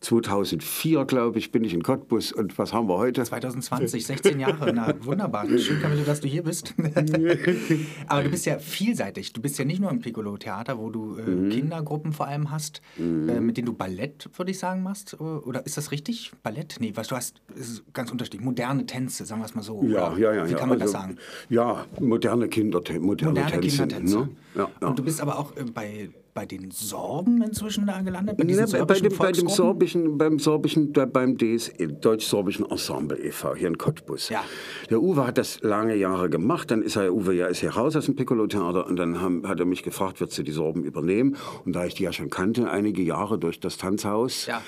2004, 0.02 1.06
glaube 1.06 1.38
ich, 1.38 1.52
bin 1.52 1.64
ich 1.64 1.74
in 1.76 1.84
Cottbus. 1.84 2.32
Und 2.32 2.58
was 2.58 2.74
haben 2.74 2.90
wir 2.90 2.98
heute? 2.98 3.24
2020, 3.24 4.06
16 4.06 4.40
Jahre. 4.40 4.74
Na, 4.74 4.94
wunderbar. 5.06 5.48
Schön, 5.60 5.80
Camillo, 5.80 6.04
dass 6.04 6.22
du 6.22 6.28
hier 6.28 6.44
bist. 6.44 6.74
Aber 8.08 8.24
du 8.24 8.30
bist 8.30 8.46
ja 8.48 8.58
vielseitig. 8.58 9.32
Du 9.34 9.42
bist 9.42 9.60
ja 9.60 9.66
nicht 9.66 9.80
nur 9.80 9.92
im 9.92 10.00
Piccolo-Theater, 10.02 10.78
wo 10.80 10.90
du 10.90 11.18
äh, 11.18 11.22
Mhm. 11.22 11.50
Kindergruppen 11.50 12.14
vor 12.14 12.28
allem 12.28 12.50
hast, 12.52 12.82
äh, 12.98 13.02
mit 13.40 13.58
denen 13.58 13.68
du 13.68 13.74
Ballett, 13.74 14.28
würde 14.38 14.52
ich 14.52 14.60
sagen, 14.60 14.82
machst. 14.84 15.20
Oder 15.22 15.66
ist 15.66 15.78
das 15.78 15.92
richtig? 15.92 16.32
Ballett? 16.44 16.78
Nee, 16.80 16.94
was 16.96 17.08
du 17.08 17.16
hast, 17.16 17.42
ist 17.56 17.84
ganz 17.94 18.12
unterschiedlich. 18.12 18.42
Moderne 18.42 18.86
Tänze, 18.88 19.26
sagen 19.26 19.42
wir 19.42 19.46
es 19.46 19.54
mal 19.56 19.62
so. 19.62 19.84
Ja, 19.84 20.12
Oder 20.12 20.18
ja, 20.18 20.34
ja. 20.34 20.48
Wie 20.48 20.52
ja. 20.54 20.58
kann 20.58 20.70
man 20.70 20.80
das 20.80 20.94
Also, 20.96 21.08
sagen? 21.08 21.18
Ja, 21.50 21.86
moderne 22.00 22.48
Kinder, 22.50 22.80
moderne, 23.00 23.00
Moderne 23.32 23.52
Tänze. 23.52 23.68
Kindertänze. 23.70 24.18
Ne? 24.18 24.30
Ja, 24.56 24.68
ja. 24.82 24.88
Und 24.88 24.98
du 25.00 25.04
bist 25.04 25.22
aber 25.22 25.38
auch 25.38 25.56
äh, 25.56 25.64
bei, 25.64 26.10
bei 26.34 26.46
den 26.46 26.72
Sorben 26.72 27.42
inzuischen 27.42 27.86
da 27.86 28.02
gelandet? 28.02 28.38
Bei 28.38 28.44
diesen 28.44 28.66
Ne, 28.72 28.86
bei, 28.86 29.00
dem, 29.00 29.18
bei 29.18 29.32
dem 29.32 29.48
sorbischen, 29.50 30.18
beim 30.18 30.40
sorbischen, 30.40 30.94
beim 30.94 31.38
DSE, 31.38 31.88
Deutsch-Sorbischen 31.88 32.66
Ensemble 32.70 33.18
e.V. 33.20 33.56
hier 33.56 33.68
in 33.68 33.78
Cottbus. 33.78 34.30
Ja. 34.30 34.44
Der 34.90 35.02
Uwe 35.02 35.26
hat 35.28 35.38
das 35.38 35.62
lange 35.62 35.96
Jahre 35.96 36.30
gemacht, 36.30 36.72
dann 36.72 36.82
ist 36.82 36.96
er, 36.96 37.14
Uwe 37.14 37.34
ja 37.34 37.48
ist 37.48 37.60
hier 37.60 37.72
raus 37.72 37.96
aus 37.96 38.06
dem 38.06 38.16
Piccolo-Theater 38.16 38.86
und 38.88 38.96
dann 38.98 39.20
haben, 39.20 39.48
hat 39.48 39.60
er 39.60 39.66
mich 39.66 39.84
gefragt, 39.84 40.20
würdest 40.20 40.38
du 40.38 40.44
die 40.44 40.52
Sorben 40.52 40.84
übernehmen? 40.84 41.36
Und 41.66 41.74
da 41.76 41.86
ich 41.86 41.96
die 41.96 42.04
ja 42.04 42.14
schon 42.14 42.30
kannte, 42.30 42.70
einige 42.70 43.02
Jahre 43.02 43.38
durch 43.38 43.60
das 43.60 43.78
Tanzhaus, 43.78 44.46
Ja. 44.46 44.62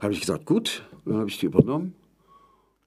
habe 0.00 0.12
ich 0.12 0.20
gesagt, 0.20 0.44
gut, 0.46 0.82
dann 1.04 1.18
habe 1.18 1.28
ich 1.28 1.38
die 1.38 1.46
übernommen. 1.46 1.94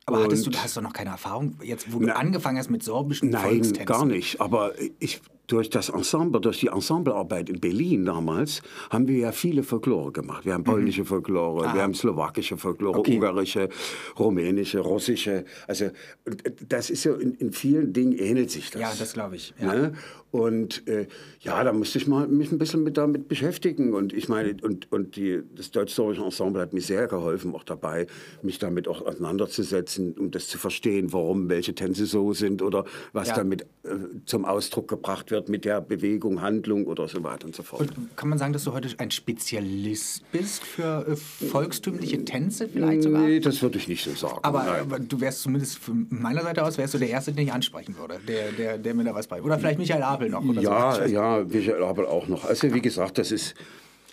Aber 0.05 0.23
hattest 0.23 0.47
du, 0.47 0.51
hast 0.57 0.75
du 0.75 0.81
noch 0.81 0.91
keine 0.93 1.11
Erfahrung, 1.11 1.55
jetzt 1.63 1.93
wo 1.93 1.99
du 1.99 2.07
Na- 2.07 2.13
angefangen 2.15 2.57
hast 2.57 2.71
mit 2.71 2.81
sorbischen 2.83 3.29
Nein, 3.29 3.43
Volkstänzen? 3.43 3.85
gar 3.85 4.05
nicht. 4.05 4.41
Aber 4.41 4.71
ich, 4.99 5.21
durch 5.51 5.69
das 5.69 5.89
Ensemble, 5.89 6.39
durch 6.39 6.59
die 6.59 6.67
Ensemblearbeit 6.67 7.49
in 7.49 7.59
Berlin 7.59 8.05
damals, 8.05 8.61
haben 8.89 9.07
wir 9.07 9.17
ja 9.17 9.31
viele 9.31 9.63
Folklore 9.63 10.11
gemacht. 10.11 10.45
Wir 10.45 10.53
haben 10.53 10.63
polnische 10.63 11.03
Folklore, 11.05 11.73
wir 11.73 11.81
haben 11.81 11.93
slowakische 11.93 12.55
Folklore, 12.57 12.95
Mhm. 12.95 12.99
Okay. 12.99 13.15
ungarische, 13.15 13.69
rumänische, 14.17 14.79
russische. 14.79 15.45
Also 15.67 15.85
und 16.25 16.43
das 16.67 16.89
ist 16.89 17.03
ja 17.03 17.13
in, 17.15 17.33
in 17.35 17.51
vielen 17.51 17.93
Dingen 17.93 18.13
ähnelt 18.17 18.51
sich 18.51 18.69
das. 18.71 18.81
Ja, 18.81 18.91
das 18.97 19.13
glaube 19.13 19.35
ich. 19.35 19.53
Ja. 19.59 19.73
Ne? 19.73 19.93
Und 20.31 20.87
äh, 20.87 21.07
ja, 21.41 21.63
da 21.63 21.73
musste 21.73 21.97
ich 21.97 22.07
mal 22.07 22.27
mich 22.27 22.51
ein 22.51 22.59
bisschen 22.59 22.83
mit 22.83 22.97
damit 22.97 23.27
beschäftigen. 23.27 23.93
Und 23.93 24.13
ich 24.13 24.29
meine, 24.29 24.55
und, 24.61 24.91
und 24.91 25.15
die, 25.15 25.41
das 25.55 25.71
deutsch-sorbische 25.71 26.23
Ensemble 26.23 26.61
hat 26.61 26.73
mir 26.73 26.81
sehr 26.81 27.07
geholfen, 27.07 27.55
auch 27.55 27.63
dabei, 27.63 28.05
mich 28.43 28.59
damit 28.59 28.87
auch 28.87 29.01
auseinanderzusetzen, 29.05 30.13
um 30.13 30.29
das 30.31 30.47
zu 30.47 30.57
verstehen, 30.57 31.11
warum 31.13 31.49
welche 31.49 31.73
Tänze 31.73 32.05
so 32.05 32.33
sind 32.33 32.61
oder 32.61 32.85
was 33.13 33.29
Ja. 33.29 33.35
damit 33.35 33.63
äh, 33.83 33.89
zum 34.25 34.45
Ausdruck 34.45 34.87
gebracht 34.87 35.31
wird 35.31 35.49
mit 35.49 35.65
der 35.65 35.81
Bewegung, 35.81 36.41
Handlung 36.41 36.85
oder 36.85 37.07
so 37.07 37.23
weiter 37.23 37.45
und 37.45 37.55
so 37.55 37.63
fort. 37.63 37.81
Und 37.81 38.15
kann 38.15 38.29
man 38.29 38.37
sagen, 38.37 38.53
dass 38.53 38.63
du 38.65 38.73
heute 38.73 38.89
ein 38.99 39.11
Spezialist 39.11 40.23
bist 40.31 40.63
für 40.63 41.07
äh, 41.07 41.15
volkstümliche 41.15 42.23
Tänze 42.25 42.67
vielleicht 42.69 43.03
sogar? 43.03 43.23
nee, 43.23 43.39
das 43.39 43.61
würde 43.61 43.77
ich 43.77 43.87
nicht 43.87 44.03
so 44.03 44.11
sagen. 44.11 44.39
Aber, 44.43 44.63
aber 44.63 44.99
du 44.99 45.19
wärst 45.21 45.41
zumindest 45.41 45.77
von 45.79 46.07
meiner 46.09 46.41
Seite 46.43 46.63
aus, 46.63 46.77
wärst 46.77 46.93
du 46.93 46.97
der 46.97 47.09
Erste, 47.09 47.31
den 47.31 47.45
ich 47.47 47.53
ansprechen 47.53 47.97
würde, 47.97 48.19
der, 48.27 48.51
der, 48.51 48.77
der 48.77 48.93
mir 48.93 49.03
da 49.03 49.15
was 49.15 49.27
bei. 49.27 49.41
Oder 49.41 49.57
vielleicht 49.57 49.79
Michael 49.79 50.03
Abel 50.19 50.29
noch. 50.29 50.43
Oder 50.43 50.61
Ja, 50.61 50.95
so. 50.95 51.03
ja, 51.03 51.43
Michael 51.43 51.83
Abel 51.83 52.05
auch 52.05 52.27
noch. 52.27 52.45
Also 52.45 52.73
wie 52.73 52.81
gesagt, 52.81 53.17
das 53.17 53.31
ist, 53.31 53.55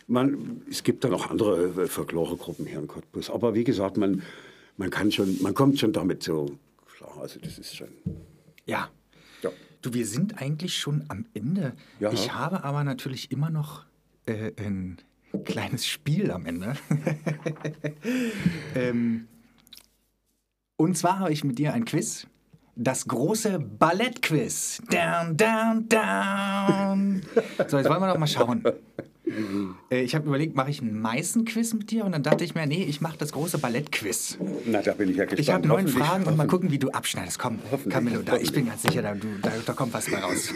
man, 0.06 0.62
es 0.70 0.82
gibt 0.82 1.02
da 1.04 1.08
noch 1.08 1.30
andere 1.30 1.82
äh, 1.82 1.86
Folkloregruppen 1.86 2.66
hier 2.66 2.78
in 2.78 2.86
Cottbus. 2.86 3.30
Aber 3.30 3.54
wie 3.54 3.64
gesagt, 3.64 3.96
man, 3.96 4.22
man 4.76 4.90
kann 4.90 5.10
schon, 5.10 5.40
man 5.42 5.54
kommt 5.54 5.78
schon 5.78 5.92
damit 5.92 6.22
so 6.22 6.58
klar. 6.96 7.16
Also 7.20 7.40
das 7.40 7.58
ist 7.58 7.74
schon. 7.76 7.88
Ja. 8.66 8.88
Ja. 9.42 9.50
Du, 9.82 9.92
wir 9.94 10.06
sind 10.06 10.40
eigentlich 10.40 10.76
schon 10.78 11.04
am 11.08 11.26
Ende. 11.34 11.72
Ja. 12.00 12.12
Ich 12.12 12.32
habe 12.32 12.64
aber 12.64 12.84
natürlich 12.84 13.30
immer 13.32 13.50
noch 13.50 13.84
äh, 14.26 14.52
ein 14.58 14.98
kleines 15.44 15.86
Spiel 15.86 16.30
am 16.30 16.46
Ende. 16.46 16.76
ähm, 18.74 19.28
und 20.76 20.96
zwar 20.96 21.18
habe 21.18 21.32
ich 21.32 21.42
mit 21.44 21.58
dir 21.58 21.72
ein 21.72 21.84
Quiz. 21.84 22.26
Das 22.78 23.08
große 23.08 23.58
Ballettquiz. 23.58 24.82
Down, 24.90 25.34
down, 25.36 25.88
down. 25.88 27.22
So, 27.68 27.78
jetzt 27.78 27.88
wollen 27.88 28.00
wir 28.02 28.08
doch 28.12 28.18
mal 28.18 28.26
schauen. 28.26 28.62
Äh, 29.90 30.02
Ich 30.02 30.14
habe 30.14 30.26
überlegt, 30.26 30.54
mache 30.54 30.68
ich 30.70 30.82
einen 30.82 31.00
Meißen-Quiz 31.00 31.72
mit 31.72 31.90
dir? 31.90 32.04
Und 32.04 32.12
dann 32.12 32.22
dachte 32.22 32.44
ich 32.44 32.54
mir, 32.54 32.66
nee, 32.66 32.84
ich 32.84 33.00
mache 33.00 33.16
das 33.16 33.32
große 33.32 33.56
Ballettquiz. 33.58 34.36
Na, 34.66 34.82
da 34.82 34.92
bin 34.92 35.08
ich 35.08 35.16
ja 35.16 35.24
gespannt. 35.24 35.40
Ich 35.40 35.50
habe 35.50 35.66
neun 35.66 35.88
Fragen 35.88 36.24
und 36.26 36.36
mal 36.36 36.46
gucken, 36.46 36.70
wie 36.70 36.78
du 36.78 36.90
abschneidest. 36.90 37.38
Komm, 37.38 37.58
Camillo, 37.88 38.20
da, 38.22 38.36
ich 38.36 38.52
bin 38.52 38.66
ganz 38.66 38.82
sicher, 38.82 39.00
da, 39.00 39.14
du, 39.14 39.26
da, 39.40 39.52
da 39.64 39.72
kommt 39.72 39.94
was 39.94 40.10
bei 40.10 40.18
raus. 40.18 40.52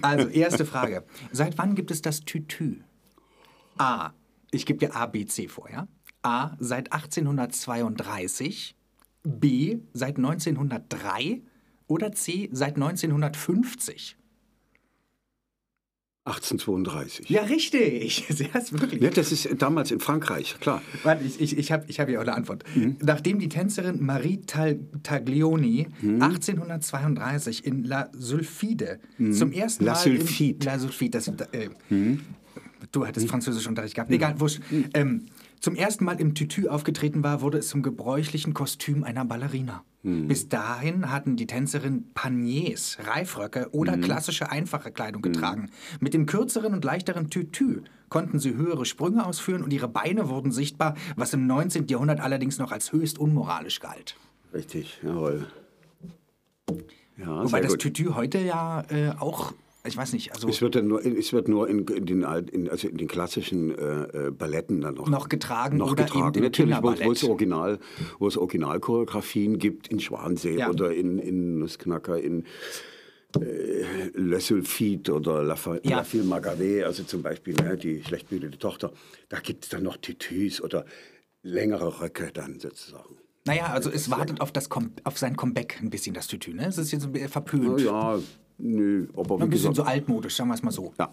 Also, 0.00 0.28
erste 0.28 0.64
Frage. 0.64 1.02
Seit 1.32 1.58
wann 1.58 1.74
gibt 1.74 1.90
es 1.90 2.02
das 2.02 2.20
Tütü? 2.20 2.82
A. 3.78 4.10
Ich 4.52 4.64
gebe 4.64 4.78
dir 4.78 4.94
A, 4.94 5.06
B, 5.06 5.26
C 5.26 5.48
vor, 5.48 5.68
ja? 5.70 5.88
A. 6.22 6.52
Seit 6.60 6.92
1832. 6.92 8.76
B. 9.28 9.78
Seit 9.92 10.16
1903. 10.16 11.42
Oder 11.86 12.12
C. 12.12 12.48
Seit 12.52 12.76
1950. 12.76 14.16
1832. 16.28 17.30
Ja, 17.30 17.42
richtig. 17.42 18.26
Sehr 18.28 18.54
ist 18.54 18.78
wirklich. 18.78 19.00
Ja, 19.00 19.08
das 19.10 19.32
ist 19.32 19.48
damals 19.58 19.90
in 19.90 20.00
Frankreich, 20.00 20.56
klar. 20.60 20.82
Warte, 21.02 21.24
ich, 21.24 21.40
ich, 21.40 21.56
ich 21.56 21.72
habe 21.72 21.86
ich 21.88 22.00
hab 22.00 22.08
hier 22.08 22.18
auch 22.18 22.22
eine 22.22 22.34
Antwort. 22.34 22.64
Nachdem 23.00 23.38
die 23.38 23.48
Tänzerin 23.48 24.04
Marie 24.04 24.40
Taglioni 25.02 25.88
1832 26.02 27.64
in 27.64 27.84
La 27.84 28.10
Sulfide 28.12 29.00
zum 29.32 29.52
ersten 29.52 29.84
La 29.86 29.92
Mal... 29.92 29.98
Sulfide. 29.98 30.66
La 30.66 30.78
Sulfide, 30.78 31.10
das... 31.10 31.28
Äh, 31.28 31.70
Du 32.92 33.06
hattest 33.06 33.28
Französischunterricht 33.28 33.94
gehabt. 33.94 34.10
Egal, 34.10 34.38
wurscht. 34.40 34.60
Ähm, 34.94 35.26
zum 35.60 35.74
ersten 35.74 36.04
Mal 36.04 36.20
im 36.20 36.34
Tütü 36.34 36.68
aufgetreten 36.68 37.22
war, 37.22 37.40
wurde 37.40 37.58
es 37.58 37.68
zum 37.68 37.82
gebräuchlichen 37.82 38.54
Kostüm 38.54 39.04
einer 39.04 39.24
Ballerina. 39.24 39.84
Bis 40.02 40.48
dahin 40.48 41.10
hatten 41.10 41.36
die 41.36 41.46
Tänzerinnen 41.46 42.12
Paniers, 42.14 42.98
Reifröcke 43.00 43.68
oder 43.72 43.98
klassische 43.98 44.50
einfache 44.50 44.92
Kleidung 44.92 45.22
getragen. 45.22 45.70
Mit 46.00 46.14
dem 46.14 46.24
kürzeren 46.24 46.72
und 46.72 46.84
leichteren 46.84 47.30
Tütü 47.30 47.82
konnten 48.08 48.38
sie 48.38 48.54
höhere 48.54 48.84
Sprünge 48.84 49.26
ausführen 49.26 49.62
und 49.62 49.72
ihre 49.72 49.88
Beine 49.88 50.28
wurden 50.28 50.52
sichtbar, 50.52 50.94
was 51.16 51.34
im 51.34 51.46
19. 51.46 51.88
Jahrhundert 51.88 52.20
allerdings 52.20 52.58
noch 52.58 52.70
als 52.70 52.92
höchst 52.92 53.18
unmoralisch 53.18 53.80
galt. 53.80 54.16
Richtig, 54.54 55.00
jawohl. 55.02 55.46
Ja, 57.18 57.44
Wobei 57.44 57.60
das 57.60 57.72
gut. 57.72 57.80
Tütü 57.80 58.14
heute 58.14 58.38
ja 58.38 58.84
äh, 58.90 59.10
auch, 59.18 59.52
ich 59.84 59.96
weiß 59.96 60.12
nicht, 60.12 60.32
also 60.34 60.48
Es 60.48 60.60
wird, 60.60 60.74
dann 60.74 60.88
nur, 60.88 61.04
es 61.04 61.32
wird 61.32 61.48
nur 61.48 61.68
in, 61.68 61.86
in, 61.86 62.04
den, 62.06 62.22
in, 62.52 62.68
also 62.68 62.88
in 62.88 62.96
den 62.96 63.08
klassischen 63.08 63.70
äh, 63.78 64.26
äh, 64.26 64.30
Balletten 64.30 64.80
dann 64.80 64.94
noch, 64.94 65.08
Noch 65.08 65.28
getragen 65.28 65.78
noch 65.78 65.92
oder 65.92 66.04
getragen. 66.04 66.34
eben 66.36 66.44
Natürlich, 66.44 66.76
wo, 66.82 66.94
wo 67.04 67.12
es. 67.12 67.24
Original, 67.24 67.78
wo 68.18 68.26
es 68.28 68.36
Originalchoreografien 68.36 69.58
gibt 69.58 69.88
in 69.88 70.00
Schwansee 70.00 70.58
Ja. 70.58 70.68
oder 70.70 70.92
in, 70.92 71.18
in 71.18 71.58
Nussknacker, 71.58 72.18
in 72.20 72.44
äh, 73.40 74.10
Le 74.14 74.40
Sulfide 74.40 75.12
oder 75.12 75.42
La, 75.42 75.56
Fa 75.56 75.76
Ja. 75.82 75.98
La 75.98 76.04
Fille 76.04 76.24
Margaret, 76.24 76.84
also 76.84 77.04
zum 77.04 77.22
Beispiel 77.22 77.54
ne, 77.54 77.76
die 77.76 78.02
schlecht 78.02 78.28
behütete 78.28 78.58
Tochter. 78.58 78.92
Da 79.28 79.38
gibt 79.40 79.64
es 79.64 79.70
dann 79.70 79.82
noch 79.82 79.96
Tütüs 79.98 80.60
oder 80.62 80.84
längere 81.42 82.00
Röcke 82.00 82.30
dann 82.32 82.58
sozusagen. 82.58 83.16
Naja, 83.44 83.66
also 83.66 83.90
es 83.90 84.10
wartet 84.10 84.40
auf, 84.40 84.52
das 84.52 84.68
auf 85.04 85.18
sein 85.18 85.36
Comeback 85.36 85.78
ein 85.80 85.88
bisschen, 85.90 86.14
das 86.14 86.26
Tütü. 86.26 86.52
Ne? 86.52 86.66
Es 86.66 86.76
ist 86.78 86.90
jetzt 86.92 87.08
verpönt. 87.30 87.80
Ja, 87.80 88.18
nö, 88.58 89.08
aber 89.16 89.40
Ein 89.40 89.50
bisschen 89.50 89.70
gesagt, 89.72 89.76
so 89.76 89.82
altmodisch, 89.84 90.36
sagen 90.36 90.50
wir 90.50 90.54
es 90.54 90.62
mal 90.62 90.70
so. 90.70 90.92
ja. 90.98 91.10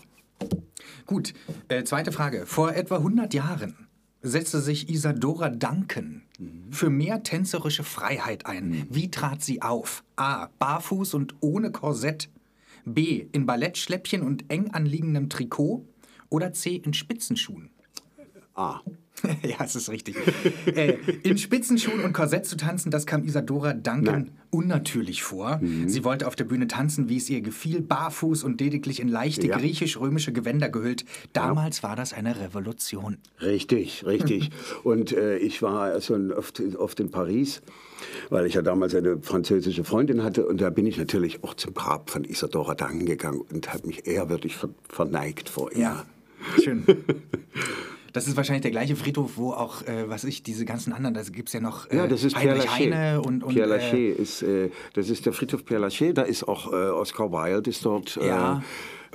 Gut, 1.06 1.34
äh, 1.70 1.84
zweite 1.84 2.12
Frage. 2.12 2.46
Vor 2.46 2.74
etwa 2.74 2.98
100 2.98 3.34
Jahren 3.34 3.88
setzte 4.22 4.60
sich 4.60 4.90
Isadora 4.90 5.50
Duncan 5.50 6.24
für 6.72 6.90
mehr 6.90 7.24
tänzerische 7.24 7.84
Freiheit 7.84 8.46
ein. 8.48 8.88
Wie 8.90 9.12
trat 9.12 9.44
sie 9.44 9.62
auf? 9.62 10.04
A. 10.16 10.48
Barfuß 10.60 11.14
und 11.14 11.36
ohne 11.42 11.72
Korsett. 11.72 12.30
B. 12.86 13.28
In 13.32 13.46
Ballettschläppchen 13.46 14.22
und 14.24 14.50
eng 14.52 14.72
anliegendem 14.72 15.30
Trikot. 15.30 15.86
Oder 16.30 16.54
C. 16.54 16.76
In 16.76 16.94
Spitzenschuhen. 16.94 17.70
Ah. 18.56 18.82
ja, 19.44 19.64
es 19.64 19.76
ist 19.76 19.90
richtig. 19.90 20.16
äh, 20.68 20.98
in 21.24 21.38
Spitzenschuhen 21.38 22.02
und 22.02 22.14
Korsett 22.14 22.46
zu 22.46 22.58
tanzen, 22.58 22.92
das 22.92 23.06
kam 23.06 23.24
Isadora 23.24 23.74
Duncan 23.74 24.32
unnatürlich 24.50 25.24
vor. 25.24 25.58
Mhm. 25.62 25.90
Sie 25.90 26.04
wollte 26.04 26.28
auf 26.28 26.36
der 26.36 26.44
Bühne 26.46 26.68
tanzen, 26.68 27.10
wie 27.10 27.18
es 27.18 27.30
ihr 27.30 27.42
gefiel, 27.42 27.82
barfuß 27.82 28.44
und 28.44 28.60
lediglich 28.62 29.00
in 29.00 29.08
leichte 29.08 29.48
Ja. 29.48 29.58
griechisch-römische 29.58 30.32
Gewänder 30.32 30.70
gehüllt. 30.70 31.06
Damals 31.34 31.84
war 31.84 31.96
das 31.96 32.14
eine 32.14 32.40
Revolution. 32.40 33.18
Richtig, 33.42 34.06
richtig. 34.06 34.52
Und 34.84 35.12
äh, 35.12 35.38
ich 35.38 35.62
war 35.62 35.82
also 35.84 36.16
oft, 36.36 36.62
oft 36.78 37.00
in 37.00 37.12
Paris, 37.12 37.62
weil 38.30 38.46
ich 38.46 38.54
ja 38.54 38.62
damals 38.62 38.96
eine 38.96 39.18
französische 39.22 39.84
Freundin 39.84 40.24
hatte. 40.24 40.46
Und 40.46 40.62
da 40.62 40.70
bin 40.70 40.86
ich 40.86 40.98
natürlich 40.98 41.44
auch 41.44 41.54
zum 41.56 41.74
Grab 41.74 42.10
von 42.10 42.24
Isadora 42.24 42.76
Duncan 42.76 43.06
gegangen 43.06 43.42
und 43.52 43.74
habe 43.74 43.88
mich 43.88 44.08
ehrwürdig 44.08 44.56
ver 44.56 44.70
verneigt 44.88 45.50
vor 45.50 45.72
ihr. 45.74 45.80
Ja, 45.80 46.06
schön. 46.64 46.86
Das 48.16 48.28
ist 48.28 48.38
wahrscheinlich 48.38 48.62
der 48.62 48.72
gleiche 48.72 48.96
Friedhof, 48.96 49.34
wo 49.36 49.52
auch, 49.52 49.82
äh, 49.82 50.08
was 50.10 50.24
ich, 50.24 50.42
diese 50.42 50.64
ganzen 50.64 50.94
anderen, 50.94 51.14
da 51.14 51.22
gibt 51.24 51.50
es 51.50 51.54
ja 51.54 51.60
noch 51.60 51.90
äh, 51.92 51.98
Ja, 51.98 52.08
das 52.08 52.24
ist 52.24 52.38
Pierre 52.38 52.56
Heinrich 52.60 52.72
Heine 52.94 53.22
und, 53.22 53.44
und 53.44 53.54
Pierre 53.54 53.68
äh, 53.68 53.76
Lachaise 53.78 54.22
ist, 54.22 54.42
äh, 54.42 54.70
das 54.94 55.10
ist 55.10 55.26
der 55.26 55.34
Friedhof 55.34 55.66
Pierre 55.66 55.82
Lachaise. 55.82 56.14
Da 56.14 56.22
ist 56.22 56.48
auch 56.48 56.72
äh, 56.72 56.76
Oscar 56.92 57.30
Wilde 57.34 57.70
ist 57.70 57.84
dort. 57.84 58.16
Äh, 58.16 58.28
Ja, 58.28 58.64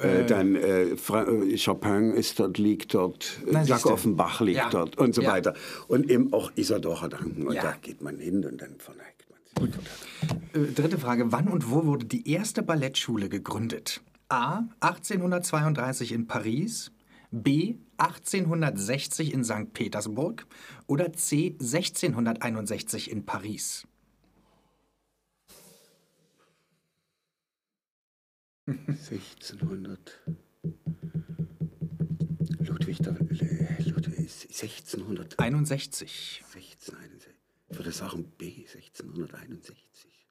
äh, 0.03 0.27
dann 0.27 0.55
äh, 0.55 0.83
äh, 0.91 1.57
Chopin 1.65 2.13
ist 2.13 2.39
dort, 2.39 2.59
liegt 2.59 2.93
dort, 2.93 3.41
Na, 3.51 3.63
äh, 3.63 3.67
Jack. 3.67 3.87
Offenbach 3.87 4.43
liegt 4.43 4.59
Ja. 4.59 4.69
dort 4.71 4.99
und 4.99 5.15
so 5.15 5.23
Ja. 5.23 5.33
weiter. 5.33 5.55
Und 5.89 6.11
eben 6.11 6.33
auch 6.35 6.53
Isadora 6.57 7.09
Duncan. 7.09 7.47
Und 7.47 7.55
Ja. 7.55 7.63
da 7.63 7.77
geht 7.81 8.03
man 8.03 8.19
hin 8.19 8.45
und 8.45 8.61
dann 8.61 8.75
verneigt 8.79 9.25
man 9.57 9.73
sich. 9.73 9.81
Äh, 10.63 10.73
dritte 10.75 10.99
Frage. 10.99 11.33
Wann 11.33 11.49
und 11.49 11.71
wo 11.71 11.87
wurde 11.87 12.05
die 12.05 12.31
erste 12.31 12.63
Ballettschule 12.63 13.31
gegründet? 13.31 14.03
A. 14.29 14.65
1832 14.81 16.13
in 16.13 16.27
Paris. 16.27 16.91
B. 17.31 17.77
1860 17.99 19.33
in 19.33 19.45
St. 19.45 19.73
Petersburg. 19.73 20.47
Oder 20.87 21.13
C. 21.13 21.57
1661 21.61 23.11
in 23.11 23.25
Paris. 23.25 23.87
1600. 28.67 30.21
Ludwig, 32.61 32.99
der, 32.99 33.15
Ludwig 33.15 34.19
ist 34.19 34.45
1600. 34.45 35.39
61. 35.39 36.45
16, 36.53 36.97
ich 37.69 37.79
würde 37.79 37.93
sagen 37.93 38.25
B, 38.37 38.67
1661. 38.67 40.27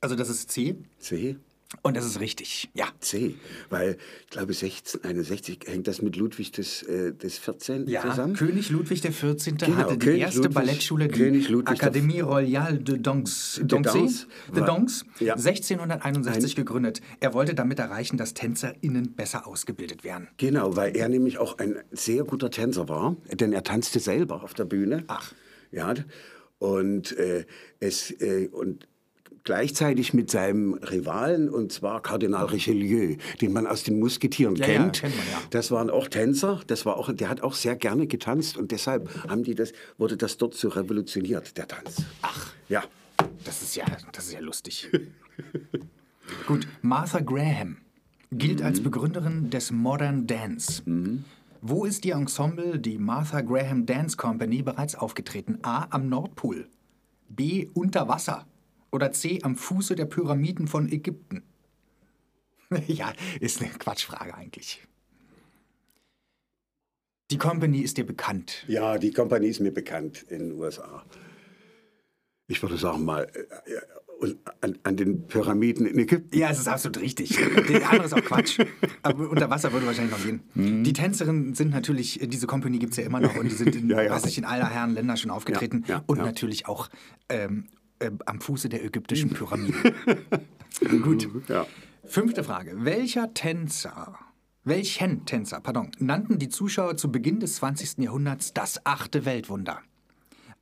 Also 0.00 0.16
das 0.16 0.28
ist 0.28 0.50
C. 0.50 0.76
C? 0.98 1.36
Und 1.82 1.96
das 1.96 2.06
ist 2.06 2.20
richtig, 2.20 2.70
ja. 2.74 2.86
C, 3.00 3.34
weil 3.70 3.96
ich 4.24 4.30
glaube 4.30 4.52
1661 4.52 5.60
hängt 5.66 5.86
das 5.86 6.00
mit 6.02 6.16
Ludwig 6.16 6.52
des, 6.52 6.82
äh, 6.82 7.12
des 7.12 7.38
14. 7.38 7.86
Ja, 7.88 8.02
zusammen. 8.02 8.34
König 8.34 8.70
Ludwig 8.70 9.02
XIV. 9.02 9.56
Genau, 9.58 9.76
hatte 9.76 9.98
die 9.98 10.06
König 10.06 10.20
erste 10.22 10.38
Ludwig- 10.40 10.54
Ballettschule, 10.54 11.08
die 11.08 11.18
König 11.18 11.48
Ludwig 11.48 11.78
der- 11.78 11.92
Académie 11.92 12.22
Royale 12.22 12.78
de 12.78 12.98
Danse, 12.98 13.64
De 13.64 13.80
Danse, 13.82 14.26
de 14.54 14.64
Danse 14.64 15.04
ja. 15.20 15.34
1661 15.36 16.56
gegründet. 16.56 17.00
Er 17.20 17.34
wollte 17.34 17.54
damit 17.54 17.78
erreichen, 17.78 18.16
dass 18.16 18.34
TänzerInnen 18.34 19.14
besser 19.14 19.46
ausgebildet 19.46 20.04
werden. 20.04 20.28
Genau, 20.38 20.76
weil 20.76 20.96
er 20.96 21.08
nämlich 21.08 21.38
auch 21.38 21.58
ein 21.58 21.76
sehr 21.90 22.24
guter 22.24 22.50
Tänzer 22.50 22.88
war, 22.88 23.16
denn 23.32 23.52
er 23.52 23.62
tanzte 23.62 24.00
selber 24.00 24.42
auf 24.42 24.54
der 24.54 24.64
Bühne. 24.64 25.04
Ach. 25.08 25.32
Ja, 25.70 25.94
und 26.58 27.16
äh, 27.18 27.44
es 27.80 28.10
äh, 28.20 28.48
und 28.52 28.86
gleichzeitig 29.44 30.14
mit 30.14 30.30
seinem 30.30 30.74
Rivalen 30.74 31.48
und 31.48 31.72
zwar 31.72 32.02
Kardinal 32.02 32.46
Richelieu, 32.46 33.16
den 33.40 33.52
man 33.52 33.66
aus 33.66 33.82
den 33.82 33.98
Musketieren 33.98 34.56
Ja, 34.56 34.66
ja, 34.66 34.72
kennt. 34.78 35.00
kennt 35.00 35.16
man, 35.16 35.26
ja. 35.26 35.38
Das 35.50 35.70
waren 35.70 35.90
auch 35.90 36.08
Tänzer, 36.08 36.60
das 36.66 36.84
war 36.86 36.96
auch 36.96 37.12
der 37.12 37.28
hat 37.28 37.42
auch 37.42 37.54
sehr 37.54 37.76
gerne 37.76 38.06
getanzt 38.06 38.56
und 38.56 38.72
deshalb 38.72 39.08
haben 39.28 39.44
die 39.44 39.54
das 39.54 39.72
wurde 39.98 40.16
das 40.16 40.38
dort 40.38 40.54
so 40.54 40.68
revolutioniert, 40.68 41.56
der 41.56 41.68
Tanz. 41.68 42.02
Ach. 42.22 42.52
Ja. 42.68 42.82
Das 43.44 43.62
ist 43.62 43.76
ja, 43.76 43.84
das 44.12 44.26
ist 44.26 44.32
ja 44.32 44.40
lustig. 44.40 44.90
Gut, 46.46 46.66
Martha 46.82 47.20
Graham 47.20 47.76
gilt 48.32 48.62
als 48.62 48.82
Begründerin 48.82 49.50
des 49.50 49.70
Modern 49.70 50.26
Dance. 50.26 50.82
Wo 51.60 51.84
ist 51.84 52.04
die 52.04 52.10
Ensemble, 52.10 52.78
die 52.78 52.98
Martha 52.98 53.40
Graham 53.42 53.86
Dance 53.86 54.16
Company, 54.16 54.62
bereits 54.62 54.94
aufgetreten? 54.94 55.58
A. 55.62 55.86
Am 55.90 56.08
Nordpol. 56.08 56.66
B. 57.28 57.68
Unter 57.74 58.08
Wasser. 58.08 58.46
Oder 58.94 59.10
C. 59.10 59.40
Am 59.42 59.56
Fuße 59.56 59.96
der 59.96 60.04
Pyramiden 60.04 60.68
von 60.68 60.88
Ägypten. 60.88 61.42
ja, 62.86 63.12
ist 63.40 63.60
eine 63.60 63.70
Quatschfrage 63.72 64.32
eigentlich. 64.32 64.86
Die 67.32 67.38
Company 67.38 67.80
ist 67.80 67.96
dir 67.96 68.06
bekannt. 68.06 68.64
Ja, 68.68 68.98
die 68.98 69.10
Kompanie 69.10 69.48
ist 69.48 69.58
mir 69.58 69.72
bekannt 69.72 70.24
in 70.28 70.50
den 70.50 70.52
USA. 70.60 71.04
Ich 72.46 72.62
würde 72.62 72.76
sagen 72.76 73.04
mal 73.04 73.26
äh, 73.34 74.28
äh, 74.28 74.34
an, 74.60 74.78
an 74.84 74.96
den 74.96 75.26
Pyramiden 75.26 75.86
in 75.86 75.98
Ägypten. 75.98 76.38
Ja, 76.38 76.50
es 76.50 76.60
ist 76.60 76.68
absolut 76.68 77.00
richtig. 77.00 77.30
Der 77.68 77.90
andere 77.90 78.04
ist 78.04 78.12
auch 78.12 78.22
Quatsch. 78.22 78.60
Aber 79.02 79.28
unter 79.28 79.50
Wasser 79.50 79.72
würde 79.72 79.86
wahrscheinlich 79.86 80.16
noch 80.16 80.24
gehen. 80.24 80.84
Die 80.84 80.92
Tänzerinnen 80.92 81.54
sind 81.54 81.70
natürlich, 81.70 82.22
äh, 82.22 82.28
diese 82.28 82.46
Company 82.46 82.78
gibt 82.78 82.92
es 82.92 82.98
ja 82.98 83.04
immer 83.04 83.18
noch 83.18 83.34
und 83.34 83.50
die 83.50 83.56
sind 83.56 83.74
in, 83.74 83.90
Ja, 83.94 84.02
ja. 84.02 84.12
weiß 84.12 84.26
ich, 84.26 84.38
in 84.38 84.44
aller 84.44 84.70
Herren 84.70 84.94
Länder 84.94 85.16
schon 85.16 85.32
aufgetreten. 85.32 85.84
Ja, 85.88 86.04
und 86.06 86.18
natürlich 86.18 86.68
auch 86.68 86.90
ähm, 87.28 87.66
äh, 88.04 88.10
am 88.26 88.40
Fuße 88.40 88.68
der 88.68 88.84
ägyptischen 88.84 89.30
Pyramiden. 89.30 89.94
Gut. 91.02 91.28
Ja. 91.48 91.66
Fünfte 92.06 92.44
Frage. 92.44 92.84
Welcher 92.84 93.32
Tänzer, 93.34 94.18
welchen 94.64 95.24
Tänzer, 95.24 95.60
pardon, 95.60 95.90
nannten 95.98 96.38
die 96.38 96.48
Zuschauer 96.48 96.96
zu 96.96 97.10
Beginn 97.10 97.40
des 97.40 97.56
20. 97.56 97.98
Jahrhunderts 97.98 98.52
das 98.52 98.84
achte 98.84 99.24
Weltwunder? 99.24 99.80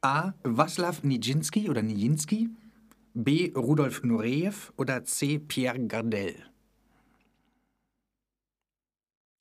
A. 0.01 0.33
Waslaw 0.43 0.97
Nijinsky 1.03 1.69
oder 1.69 1.83
Nijinsky, 1.83 2.49
B. 3.15 3.53
Rudolf 3.55 4.03
Nureyev 4.03 4.73
oder 4.77 5.05
C. 5.05 5.39
Pierre 5.39 5.79
Gardel? 5.87 6.35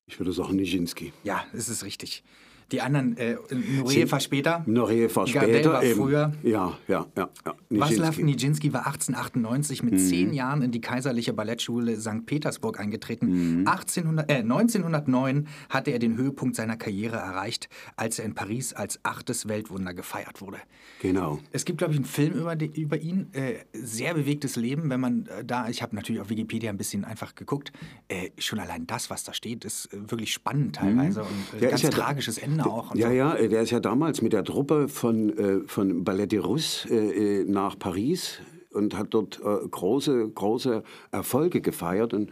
Ich 0.08 0.20
würde 0.20 0.34
sagen 0.34 0.58
Nijinsky. 0.58 1.14
Ja, 1.24 1.46
es 1.54 1.70
ist 1.70 1.84
richtig. 1.84 2.24
Die 2.72 2.80
anderen, 2.80 3.18
äh, 3.18 3.36
Nureyev 3.52 4.12
war 4.12 4.20
später. 4.22 4.64
Noreyev 4.66 5.16
war 5.16 5.26
Gardel 5.26 5.56
später 5.56 5.74
war 5.74 5.84
eben. 5.84 6.00
früher. 6.00 6.32
Ja, 6.42 6.78
ja, 6.88 7.06
ja. 7.18 7.30
ja. 7.46 7.56
Waslaw 7.70 8.24
Nijinsky. 8.24 8.72
War 8.72 8.88
1898 8.88 9.84
mit 9.84 10.00
zehn 10.00 10.32
Jahren 10.32 10.62
in 10.62 10.72
die 10.72 10.80
Kaiserliche 10.80 11.34
Ballettschule 11.34 12.00
St. 12.00 12.26
Petersburg 12.26 12.80
eingetreten. 12.80 13.68
1800, 13.68 14.30
äh, 14.30 14.36
1909 14.36 15.48
hatte 15.70 15.92
er 15.92 16.00
den 16.00 16.16
Höhepunkt 16.16 16.56
seiner 16.56 16.78
Karriere 16.78 17.18
erreicht, 17.18 17.68
als 17.98 18.20
er 18.20 18.26
in 18.26 18.36
Paris 18.36 18.74
als 18.74 19.00
achtes 19.04 19.50
Weltwunder 19.50 19.94
gefeiert 19.94 20.40
wurde. 20.40 20.58
Genau. 21.02 21.40
Es 21.52 21.66
gibt, 21.66 21.80
glaube 21.80 21.94
ich, 21.94 22.00
einen 22.00 22.06
Film 22.06 22.34
über, 22.34 22.56
die, 22.56 22.82
über 22.82 22.98
ihn. 22.98 23.34
Äh, 23.34 23.56
sehr 23.74 24.14
bewegtes 24.14 24.56
Leben, 24.56 24.90
wenn 24.90 25.00
man 25.00 25.26
äh, 25.26 25.44
da, 25.44 25.68
ich 25.68 25.82
habe 25.82 25.96
natürlich 25.96 26.22
auf 26.22 26.30
Wikipedia 26.30 26.70
ein 26.70 26.78
bisschen 26.78 27.04
einfach 27.04 27.36
geguckt. 27.36 27.74
Äh, 28.08 28.30
schon 28.38 28.60
allein 28.60 28.88
das, 28.88 29.10
was 29.10 29.26
da 29.26 29.34
steht, 29.34 29.66
ist 29.66 29.92
äh, 29.94 30.10
wirklich 30.10 30.32
spannend 30.32 30.78
teilweise 30.78 31.24
und 31.24 31.62
äh, 31.62 31.68
ganz 31.68 31.82
ja 31.82 31.90
tragisches 31.90 32.38
Ende 32.38 32.61
Bühne 32.64 32.74
auch. 32.74 32.96
ja, 32.96 33.08
so. 33.08 33.14
ja, 33.14 33.36
äh, 33.36 33.50
der 33.50 33.62
ist 33.62 33.72
ja 33.72 33.80
damals 33.80 34.22
mit 34.22 34.34
der 34.34 34.44
Truppe 34.44 34.88
von, 34.88 35.38
äh, 35.38 35.68
von 35.68 36.04
Ballet 36.04 36.32
de 36.32 36.40
Russe 36.40 36.90
äh, 36.90 37.44
nach 37.46 37.78
Paris 37.78 38.40
und 38.72 38.98
hat 38.98 39.08
dort 39.10 39.42
große, 39.42 40.30
große 40.30 40.84
Erfolge 41.12 41.60
gefeiert. 41.60 42.14
Und, 42.14 42.32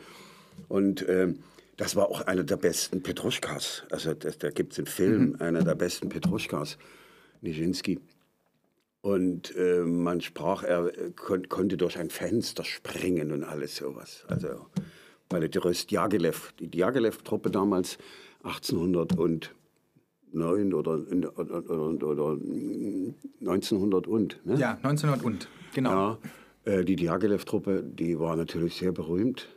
und 0.69 1.05
ähm, 1.09 1.39
das 1.75 1.97
war 1.97 2.07
auch 2.07 2.21
einer 2.21 2.43
der 2.45 2.55
besten 2.55 3.03
Petruschkas. 3.03 3.84
Also 3.91 4.13
das, 4.13 4.38
da 4.38 4.49
gibt 4.49 4.71
es 4.71 4.80
einen 4.80 4.88
Film, 4.88 5.30
mhm. 5.32 5.36
einer 5.39 5.63
der 5.63 5.75
besten 5.75 6.07
Petruschkas, 6.07 6.77
Nischinski. 7.41 7.99
Und 9.01 9.55
äh, 9.55 9.82
man 9.82 10.19
sprach, 10.21 10.63
er 10.63 10.91
kon 11.15 11.47
konnte 11.47 11.77
durch 11.77 11.97
ein 11.97 12.09
Fenster 12.09 12.65
springen 12.65 13.32
und 13.32 13.43
alles 13.43 13.77
sowas. 13.77 14.25
Also, 14.27 14.67
weil 15.30 15.47
der 15.47 15.73
Jagelev, 15.88 16.53
die 16.59 16.77
Jagelev-Truppe 16.77 17.49
damals, 17.49 17.97
1800 18.43 19.17
und 19.17 19.53
9 20.32 20.73
oder, 20.73 20.99
oder, 21.38 22.03
oder 22.03 22.38
1900 23.41 24.07
und. 24.07 24.39
Ne? 24.45 24.57
Ja, 24.57 24.73
1900 24.84 25.23
und, 25.23 25.49
genau. 25.73 25.91
Ja, 25.91 26.17
äh, 26.65 26.84
die 26.84 26.95
Diaghilev-Truppe, 26.95 27.84
die 27.84 28.19
war 28.19 28.36
natürlich 28.36 28.75
sehr 28.75 28.91
berühmt, 28.91 29.49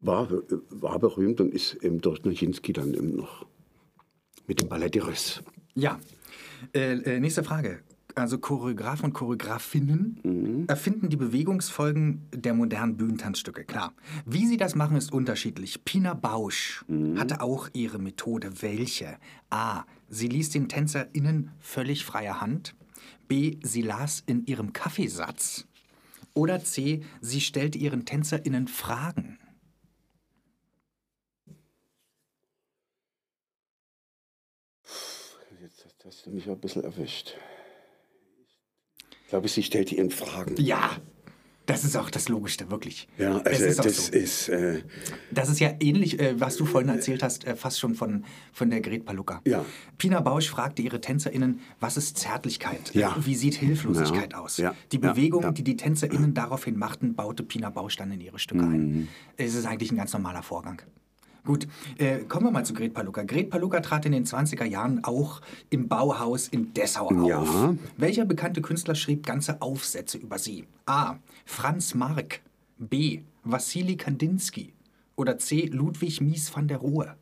war, 0.00 0.28
war 0.70 0.98
berühmt 0.98 1.40
und 1.40 1.52
ist 1.52 1.74
eben 1.82 2.00
durch 2.00 2.24
Nijinsky 2.24 2.72
dann 2.72 2.94
eben 2.94 3.16
noch 3.16 3.46
mit 4.46 4.60
dem 4.60 4.68
Ballett 4.68 4.96
Russe. 5.04 5.42
Ja, 5.74 5.98
äh, 6.74 6.94
äh, 6.94 7.20
nächste 7.20 7.44
Frage. 7.44 7.80
Also 8.18 8.38
Choreografen 8.38 9.04
und 9.06 9.12
Choreografinnen 9.12 10.66
erfinden 10.68 11.08
die 11.08 11.16
Bewegungsfolgen 11.16 12.26
der 12.32 12.52
modernen 12.52 12.96
Bühnentanzstücke, 12.96 13.64
klar. 13.64 13.94
Wie 14.26 14.46
sie 14.46 14.56
das 14.56 14.74
machen, 14.74 14.96
ist 14.96 15.12
unterschiedlich. 15.12 15.84
Pina 15.84 16.14
Bausch 16.14 16.84
hatte 17.16 17.40
auch 17.40 17.68
ihre 17.74 17.98
Methode. 17.98 18.60
Welche? 18.62 19.18
A. 19.50 19.84
Sie 20.08 20.26
ließ 20.28 20.50
den 20.50 20.68
TänzerInnen 20.68 21.52
völlig 21.60 22.04
freie 22.04 22.40
Hand. 22.40 22.74
B. 23.28 23.58
Sie 23.62 23.82
las 23.82 24.22
in 24.26 24.44
ihrem 24.46 24.72
Kaffeesatz. 24.72 25.66
Oder 26.34 26.62
C. 26.64 27.02
Sie 27.20 27.40
stellte 27.40 27.78
ihren 27.78 28.04
TänzerInnen 28.04 28.66
Fragen. 28.68 29.38
Jetzt 35.60 35.84
hast- 35.84 36.04
hast 36.04 36.26
du 36.26 36.30
mich 36.30 36.48
ein 36.48 36.60
bisschen 36.60 36.84
erwischt. 36.84 37.34
Ich 39.28 39.30
glaube, 39.30 39.46
sie 39.46 39.62
stellt 39.62 39.92
ihren 39.92 40.08
Fragen. 40.10 40.54
Ja, 40.56 40.92
das 41.66 41.84
ist 41.84 41.98
auch 41.98 42.08
das 42.08 42.30
Logischste, 42.30 42.70
wirklich. 42.70 43.08
Ja, 43.18 43.36
also 43.42 43.62
ist 43.66 43.78
auch 43.78 43.84
das 43.84 44.06
so. 44.06 44.12
ist, 44.14 44.48
äh, 44.48 44.80
Das 45.30 45.50
ist 45.50 45.60
ja 45.60 45.70
ähnlich, 45.80 46.18
äh, 46.18 46.40
was 46.40 46.56
du 46.56 46.64
vorhin 46.64 46.88
erzählt 46.88 47.22
hast, 47.22 47.44
äh, 47.46 47.54
fast 47.54 47.78
schon 47.78 47.94
von, 47.94 48.24
von 48.54 48.70
der 48.70 48.80
Gret 48.80 49.04
Palucca. 49.04 49.42
Ja. 49.44 49.66
Pina 49.98 50.20
Bausch 50.20 50.48
fragte 50.48 50.80
ihre 50.80 51.02
TänzerInnen, 51.02 51.60
was 51.78 51.98
ist 51.98 52.16
Zärtlichkeit? 52.16 52.94
Ja. 52.94 53.14
Wie 53.20 53.34
sieht 53.34 53.56
Hilflosigkeit 53.56 54.32
Ja. 54.32 54.38
aus? 54.40 54.56
Ja. 54.56 54.74
Die 54.92 54.96
Ja. 54.98 55.12
Bewegungen, 55.12 55.44
Ja. 55.44 55.52
die 55.52 55.62
die 55.62 55.76
TänzerInnen 55.76 56.32
daraufhin 56.32 56.78
machten, 56.78 57.14
baute 57.14 57.42
Pina 57.42 57.68
Bausch 57.68 57.96
dann 57.96 58.10
in 58.12 58.22
ihre 58.22 58.38
Stücke 58.38 58.62
Mhm. 58.64 58.72
ein. 58.72 59.08
Es 59.36 59.54
ist 59.54 59.66
eigentlich 59.66 59.92
ein 59.92 59.98
ganz 59.98 60.14
normaler 60.14 60.42
Vorgang. 60.42 60.80
Gut, 61.48 61.66
äh, 61.96 62.18
kommen 62.24 62.44
wir 62.44 62.50
mal 62.50 62.66
zu 62.66 62.74
Gret 62.74 62.92
Palucca. 62.92 63.22
Gret 63.22 63.48
Palucca 63.48 63.80
trat 63.80 64.04
in 64.04 64.12
den 64.12 64.26
20er 64.26 64.66
Jahren 64.66 65.02
auch 65.02 65.40
im 65.70 65.88
Bauhaus 65.88 66.46
in 66.46 66.74
Dessau 66.74 67.06
auf. 67.06 67.26
Ja. 67.26 67.74
Welcher 67.96 68.26
bekannte 68.26 68.60
Künstler 68.60 68.94
schrieb 68.94 69.24
ganze 69.24 69.62
Aufsätze 69.62 70.18
über 70.18 70.38
sie? 70.38 70.66
A. 70.84 71.16
Franz 71.46 71.94
Marc. 71.94 72.42
B. 72.76 73.20
Wassili 73.44 73.96
Kandinsky. 73.96 74.74
Oder 75.16 75.38
C. 75.38 75.70
Ludwig 75.72 76.20
Mies 76.20 76.54
van 76.54 76.68
der 76.68 76.76
Rohe. 76.76 77.16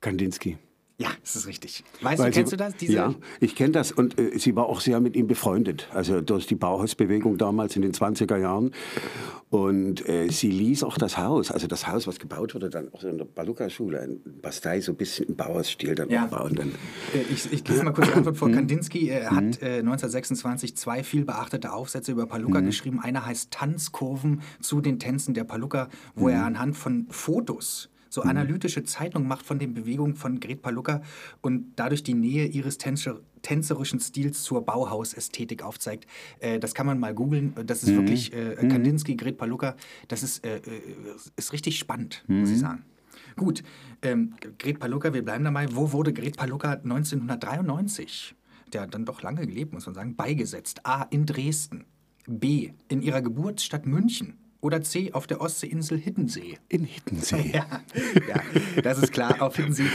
Kandinsky. 0.00 0.58
Ja, 0.98 1.08
das 1.22 1.34
ist 1.36 1.46
richtig. 1.46 1.82
Weißt 2.00 2.22
Weil 2.22 2.30
du, 2.30 2.36
kennst 2.36 2.50
sie, 2.50 2.56
du 2.56 2.62
das? 2.64 2.76
Diese, 2.76 2.92
Ja, 2.92 3.14
ich 3.40 3.56
kenne 3.56 3.72
das 3.72 3.90
und 3.92 4.18
äh, 4.20 4.38
sie 4.38 4.54
war 4.54 4.66
auch 4.66 4.80
sehr 4.80 5.00
mit 5.00 5.16
ihm 5.16 5.26
befreundet, 5.26 5.88
also 5.92 6.20
durch 6.20 6.46
die 6.46 6.54
Bauhausbewegung 6.54 7.38
damals 7.38 7.74
in 7.76 7.82
den 7.82 7.92
20er 7.92 8.36
Jahren. 8.36 8.72
Und 9.50 10.08
äh, 10.08 10.28
sie 10.30 10.50
ließ 10.50 10.82
auch 10.84 10.96
das 10.96 11.18
Haus, 11.18 11.50
also 11.50 11.66
das 11.66 11.86
Haus, 11.86 12.06
was 12.06 12.18
gebaut 12.18 12.54
wurde, 12.54 12.70
dann 12.70 12.88
auch 12.94 13.02
in 13.04 13.18
der 13.18 13.26
Baluka-Schule, 13.26 14.00
ein 14.00 14.20
Bastei, 14.40 14.80
so 14.80 14.92
ein 14.92 14.96
bisschen 14.96 15.26
im 15.28 15.36
Bauhausstil 15.36 15.94
dann 15.94 16.08
Ja. 16.08 16.26
bauen. 16.26 16.54
Dann, 16.54 16.68
Äh, 17.14 17.22
Ich, 17.32 17.52
ich 17.52 17.66
lese 17.68 17.84
mal 17.84 17.92
kurz 17.92 18.08
die 18.08 18.14
Antwort 18.14 18.36
vor. 18.38 18.48
Hm? 18.48 18.54
Kandinsky 18.54 19.10
äh, 19.10 19.26
hat 19.26 19.60
äh, 19.60 19.78
1926 19.80 20.76
zwei 20.76 21.02
viel 21.04 21.24
beachtete 21.24 21.72
Aufsätze 21.72 22.12
über 22.12 22.26
Paluca 22.26 22.58
Hm? 22.60 22.66
geschrieben. 22.66 23.00
Einer 23.00 23.26
heißt 23.26 23.50
Tanzkurven 23.50 24.40
zu 24.60 24.80
den 24.80 24.98
Tänzen 24.98 25.34
der 25.34 25.44
Paluca, 25.44 25.88
wo 26.14 26.28
Hm? 26.28 26.34
er 26.34 26.44
anhand 26.44 26.76
von 26.76 27.06
Fotos 27.10 27.90
so 28.12 28.20
analytische 28.22 28.82
Zeichnungen 28.84 29.26
macht 29.26 29.46
von 29.46 29.58
den 29.58 29.72
Bewegungen 29.72 30.16
von 30.16 30.38
Gret 30.38 30.60
Palucca 30.60 31.00
und 31.40 31.72
dadurch 31.76 32.02
die 32.02 32.12
Nähe 32.12 32.44
ihres 32.46 32.76
Tänzer 32.76 33.20
tänzerischen 33.40 33.98
Stils 34.00 34.42
zur 34.42 34.64
Bauhausästhetik 34.66 35.62
aufzeigt. 35.64 36.06
Äh, 36.38 36.60
das 36.60 36.74
kann 36.74 36.86
man 36.86 37.00
mal 37.00 37.14
googeln. 37.14 37.54
Das 37.66 37.82
ist 37.82 37.88
Mhm. 37.88 37.96
wirklich 37.96 38.32
äh, 38.34 38.54
Kandinsky, 38.68 39.16
Gret 39.16 39.38
Palucca. 39.38 39.74
Das 40.08 40.22
ist, 40.22 40.44
äh, 40.44 40.58
äh, 40.58 40.60
ist 41.36 41.52
richtig 41.54 41.78
spannend, 41.78 42.22
muss 42.28 42.50
Mhm. 42.50 42.54
ich 42.54 42.60
sagen. 42.60 42.84
Gut, 43.36 43.62
ähm, 44.02 44.34
Gret 44.58 44.78
Palucca, 44.78 45.12
wir 45.14 45.24
bleiben 45.24 45.42
dabei. 45.44 45.66
Wo 45.74 45.90
wurde 45.92 46.12
Gret 46.12 46.36
Palucca 46.36 46.76
1993, 46.84 48.34
der 48.72 48.82
hat 48.82 48.94
dann 48.94 49.04
doch 49.06 49.22
lange 49.22 49.46
gelebt, 49.46 49.72
muss 49.72 49.86
man 49.86 49.94
sagen, 49.94 50.14
beigesetzt? 50.16 50.84
A. 50.86 51.02
In 51.04 51.24
Dresden. 51.26 51.84
B. 52.28 52.70
In 52.88 53.02
ihrer 53.02 53.22
Geburtsstadt 53.22 53.86
München. 53.86 54.38
Oder 54.62 54.80
C. 54.80 55.12
Auf 55.12 55.26
der 55.26 55.40
Ostseeinsel 55.40 55.98
Hiddensee. 55.98 56.56
In 56.68 56.84
Hiddensee. 56.84 57.50
Ja, 57.52 57.66
ja, 58.28 58.80
das 58.82 59.02
ist 59.02 59.12
klar, 59.12 59.42
auf 59.42 59.56
Hiddensee. 59.56 59.86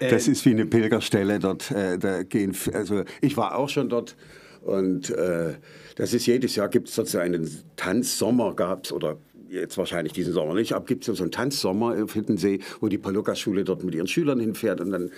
Äh, 0.00 0.10
Das 0.10 0.28
ist 0.28 0.44
wie 0.44 0.50
eine 0.50 0.66
Pilgerstelle 0.66 1.38
dort. 1.38 1.70
Äh, 1.70 1.98
da 1.98 2.22
gehen, 2.22 2.54
also 2.74 3.04
ich 3.22 3.36
war 3.38 3.56
auch 3.56 3.70
schon 3.70 3.88
dort 3.88 4.16
und 4.60 5.10
äh, 5.10 5.54
das 5.96 6.12
ist 6.12 6.26
jedes 6.26 6.54
Jahr 6.56 6.68
gibt 6.68 6.88
es 6.88 6.94
dort 6.94 7.08
so 7.08 7.18
einen 7.18 7.48
Tanzsommer 7.76 8.54
gab's 8.54 8.92
oder 8.92 9.16
jetzt 9.48 9.76
wahrscheinlich 9.78 10.12
diesen 10.12 10.32
Sommer 10.34 10.54
nicht, 10.54 10.74
aber 10.74 10.84
gibt 10.84 11.08
es 11.08 11.16
so 11.16 11.22
einen 11.22 11.32
Tanzsommer 11.32 11.96
auf 12.02 12.12
Hiddensee, 12.12 12.60
wo 12.80 12.88
die 12.88 12.98
Palucca-Schule 12.98 13.64
dort 13.64 13.82
mit 13.82 13.94
ihren 13.94 14.06
Schülern 14.06 14.40
hinfährt 14.40 14.80
und 14.82 14.90
dann 14.92 15.10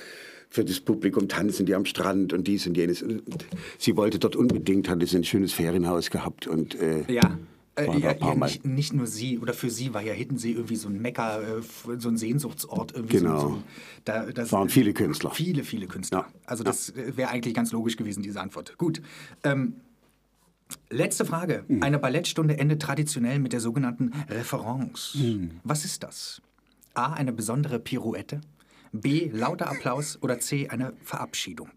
für 0.48 0.64
das 0.64 0.78
Publikum 0.78 1.26
tanzen 1.28 1.66
die 1.66 1.74
am 1.74 1.84
Strand 1.84 2.32
und 2.32 2.46
dies 2.46 2.64
und 2.66 2.76
jenes. 2.76 3.02
Und 3.02 3.22
sie 3.76 3.96
wollte 3.96 4.20
dort 4.20 4.36
unbedingt, 4.36 4.88
hatte 4.88 5.04
sie 5.04 5.16
ein 5.16 5.24
schönes 5.24 5.52
Ferienhaus 5.52 6.10
gehabt 6.10 6.46
und 6.46 6.80
äh, 6.80 7.02
Ja. 7.12 7.38
Äh, 7.76 7.98
ja, 7.98 8.12
ja 8.12 8.34
Mal. 8.34 8.46
nicht, 8.46 8.64
nicht 8.64 8.92
nur 8.92 9.06
sie, 9.06 9.38
oder 9.38 9.52
für 9.52 9.70
sie 9.70 9.94
war 9.94 10.02
ja 10.02 10.12
Hiddensee 10.12 10.52
irgendwie 10.52 10.76
so 10.76 10.88
ein 10.88 11.00
Mecker, 11.00 11.58
äh, 11.58 11.62
so 11.98 12.08
ein 12.08 12.16
Sehnsuchtsort. 12.16 12.92
Irgendwie 12.92 13.18
Genau. 13.18 13.40
So, 13.40 13.48
so, 13.48 13.62
da, 14.04 14.26
das, 14.26 14.52
waren 14.52 14.68
viele 14.68 14.92
Künstler. 14.92 15.30
Viele, 15.32 15.64
viele 15.64 15.86
Künstler. 15.86 16.26
Ja. 16.28 16.40
Also 16.46 16.62
das 16.62 16.90
äh, 16.90 17.16
wäre 17.16 17.30
eigentlich 17.30 17.54
ganz 17.54 17.72
logisch 17.72 17.96
gewesen, 17.96 18.22
diese 18.22 18.40
Antwort. 18.40 18.78
Gut. 18.78 19.02
Ähm, 19.42 19.80
letzte 20.88 21.24
Frage. 21.24 21.64
Mhm. 21.66 21.82
Eine 21.82 21.98
Ballettstunde 21.98 22.58
endet 22.58 22.80
traditionell 22.80 23.40
mit 23.40 23.52
der 23.52 23.60
sogenannten 23.60 24.12
Reference. 24.28 25.16
Mhm. 25.16 25.60
Was 25.64 25.84
ist 25.84 26.04
das? 26.04 26.42
A. 26.94 27.12
Eine 27.14 27.32
besondere 27.32 27.80
Pirouette. 27.80 28.40
B. 28.92 29.30
Lauter 29.32 29.68
Applaus. 29.68 30.18
Oder 30.22 30.38
C. 30.38 30.68
Eine 30.68 30.92
Verabschiedung. 31.02 31.70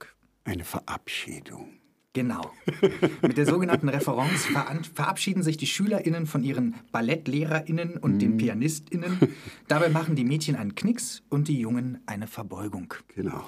eine 0.43 0.63
Verabschiedung. 0.63 1.76
Genau. 2.17 2.51
Mit 3.21 3.37
der 3.37 3.45
sogenannten 3.45 3.89
Reference 3.89 4.45
veran- 4.47 4.83
verabschieden 4.83 5.43
sich 5.43 5.55
die 5.57 5.67
SchülerInnen 5.67 6.25
von 6.25 6.43
ihren 6.43 6.73
BallettlehrerInnen 6.91 7.97
und 7.97 8.19
den 8.19 8.37
PianistInnen. 8.37 9.19
Dabei 9.67 9.89
machen 9.89 10.15
die 10.15 10.23
Mädchen 10.23 10.55
einen 10.55 10.73
Knicks 10.73 11.21
und 11.29 11.47
die 11.47 11.59
Jungen 11.59 11.99
eine 12.07 12.25
Verbeugung. 12.25 12.93
Genau. 13.15 13.47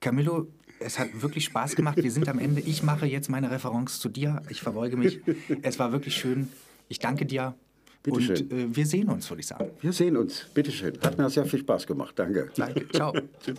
Camillo, 0.00 0.48
es 0.80 0.98
hat 0.98 1.08
wirklich 1.20 1.44
Spaß 1.44 1.76
gemacht. 1.76 1.96
Wir 2.02 2.10
sind 2.10 2.28
am 2.28 2.38
Ende. 2.38 2.60
Ich 2.62 2.82
mache 2.82 3.06
jetzt 3.06 3.28
meine 3.28 3.50
Reference 3.50 4.00
zu 4.00 4.08
dir. 4.08 4.40
Ich 4.48 4.62
verbeuge 4.62 4.96
mich. 4.96 5.20
Es 5.62 5.78
war 5.78 5.92
wirklich 5.92 6.16
schön. 6.16 6.48
Ich 6.88 6.98
danke 6.98 7.26
dir. 7.26 7.54
Bitte 8.02 8.16
und 8.16 8.22
schön. 8.22 8.50
äh, 8.50 8.74
wir 8.76 8.86
sehen 8.86 9.08
uns, 9.10 9.28
würde 9.30 9.40
ich 9.40 9.46
sagen. 9.46 9.70
Wir 9.80 9.92
sehen 9.92 10.16
uns. 10.16 10.46
Bitteschön. 10.54 10.98
Hat 11.02 11.18
mir 11.18 11.28
sehr 11.28 11.44
viel 11.44 11.58
Spaß 11.60 11.86
gemacht. 11.86 12.18
Danke. 12.18 12.50
Danke. 12.56 12.88
Ciao. 12.88 13.12
Tschüss. 13.44 13.58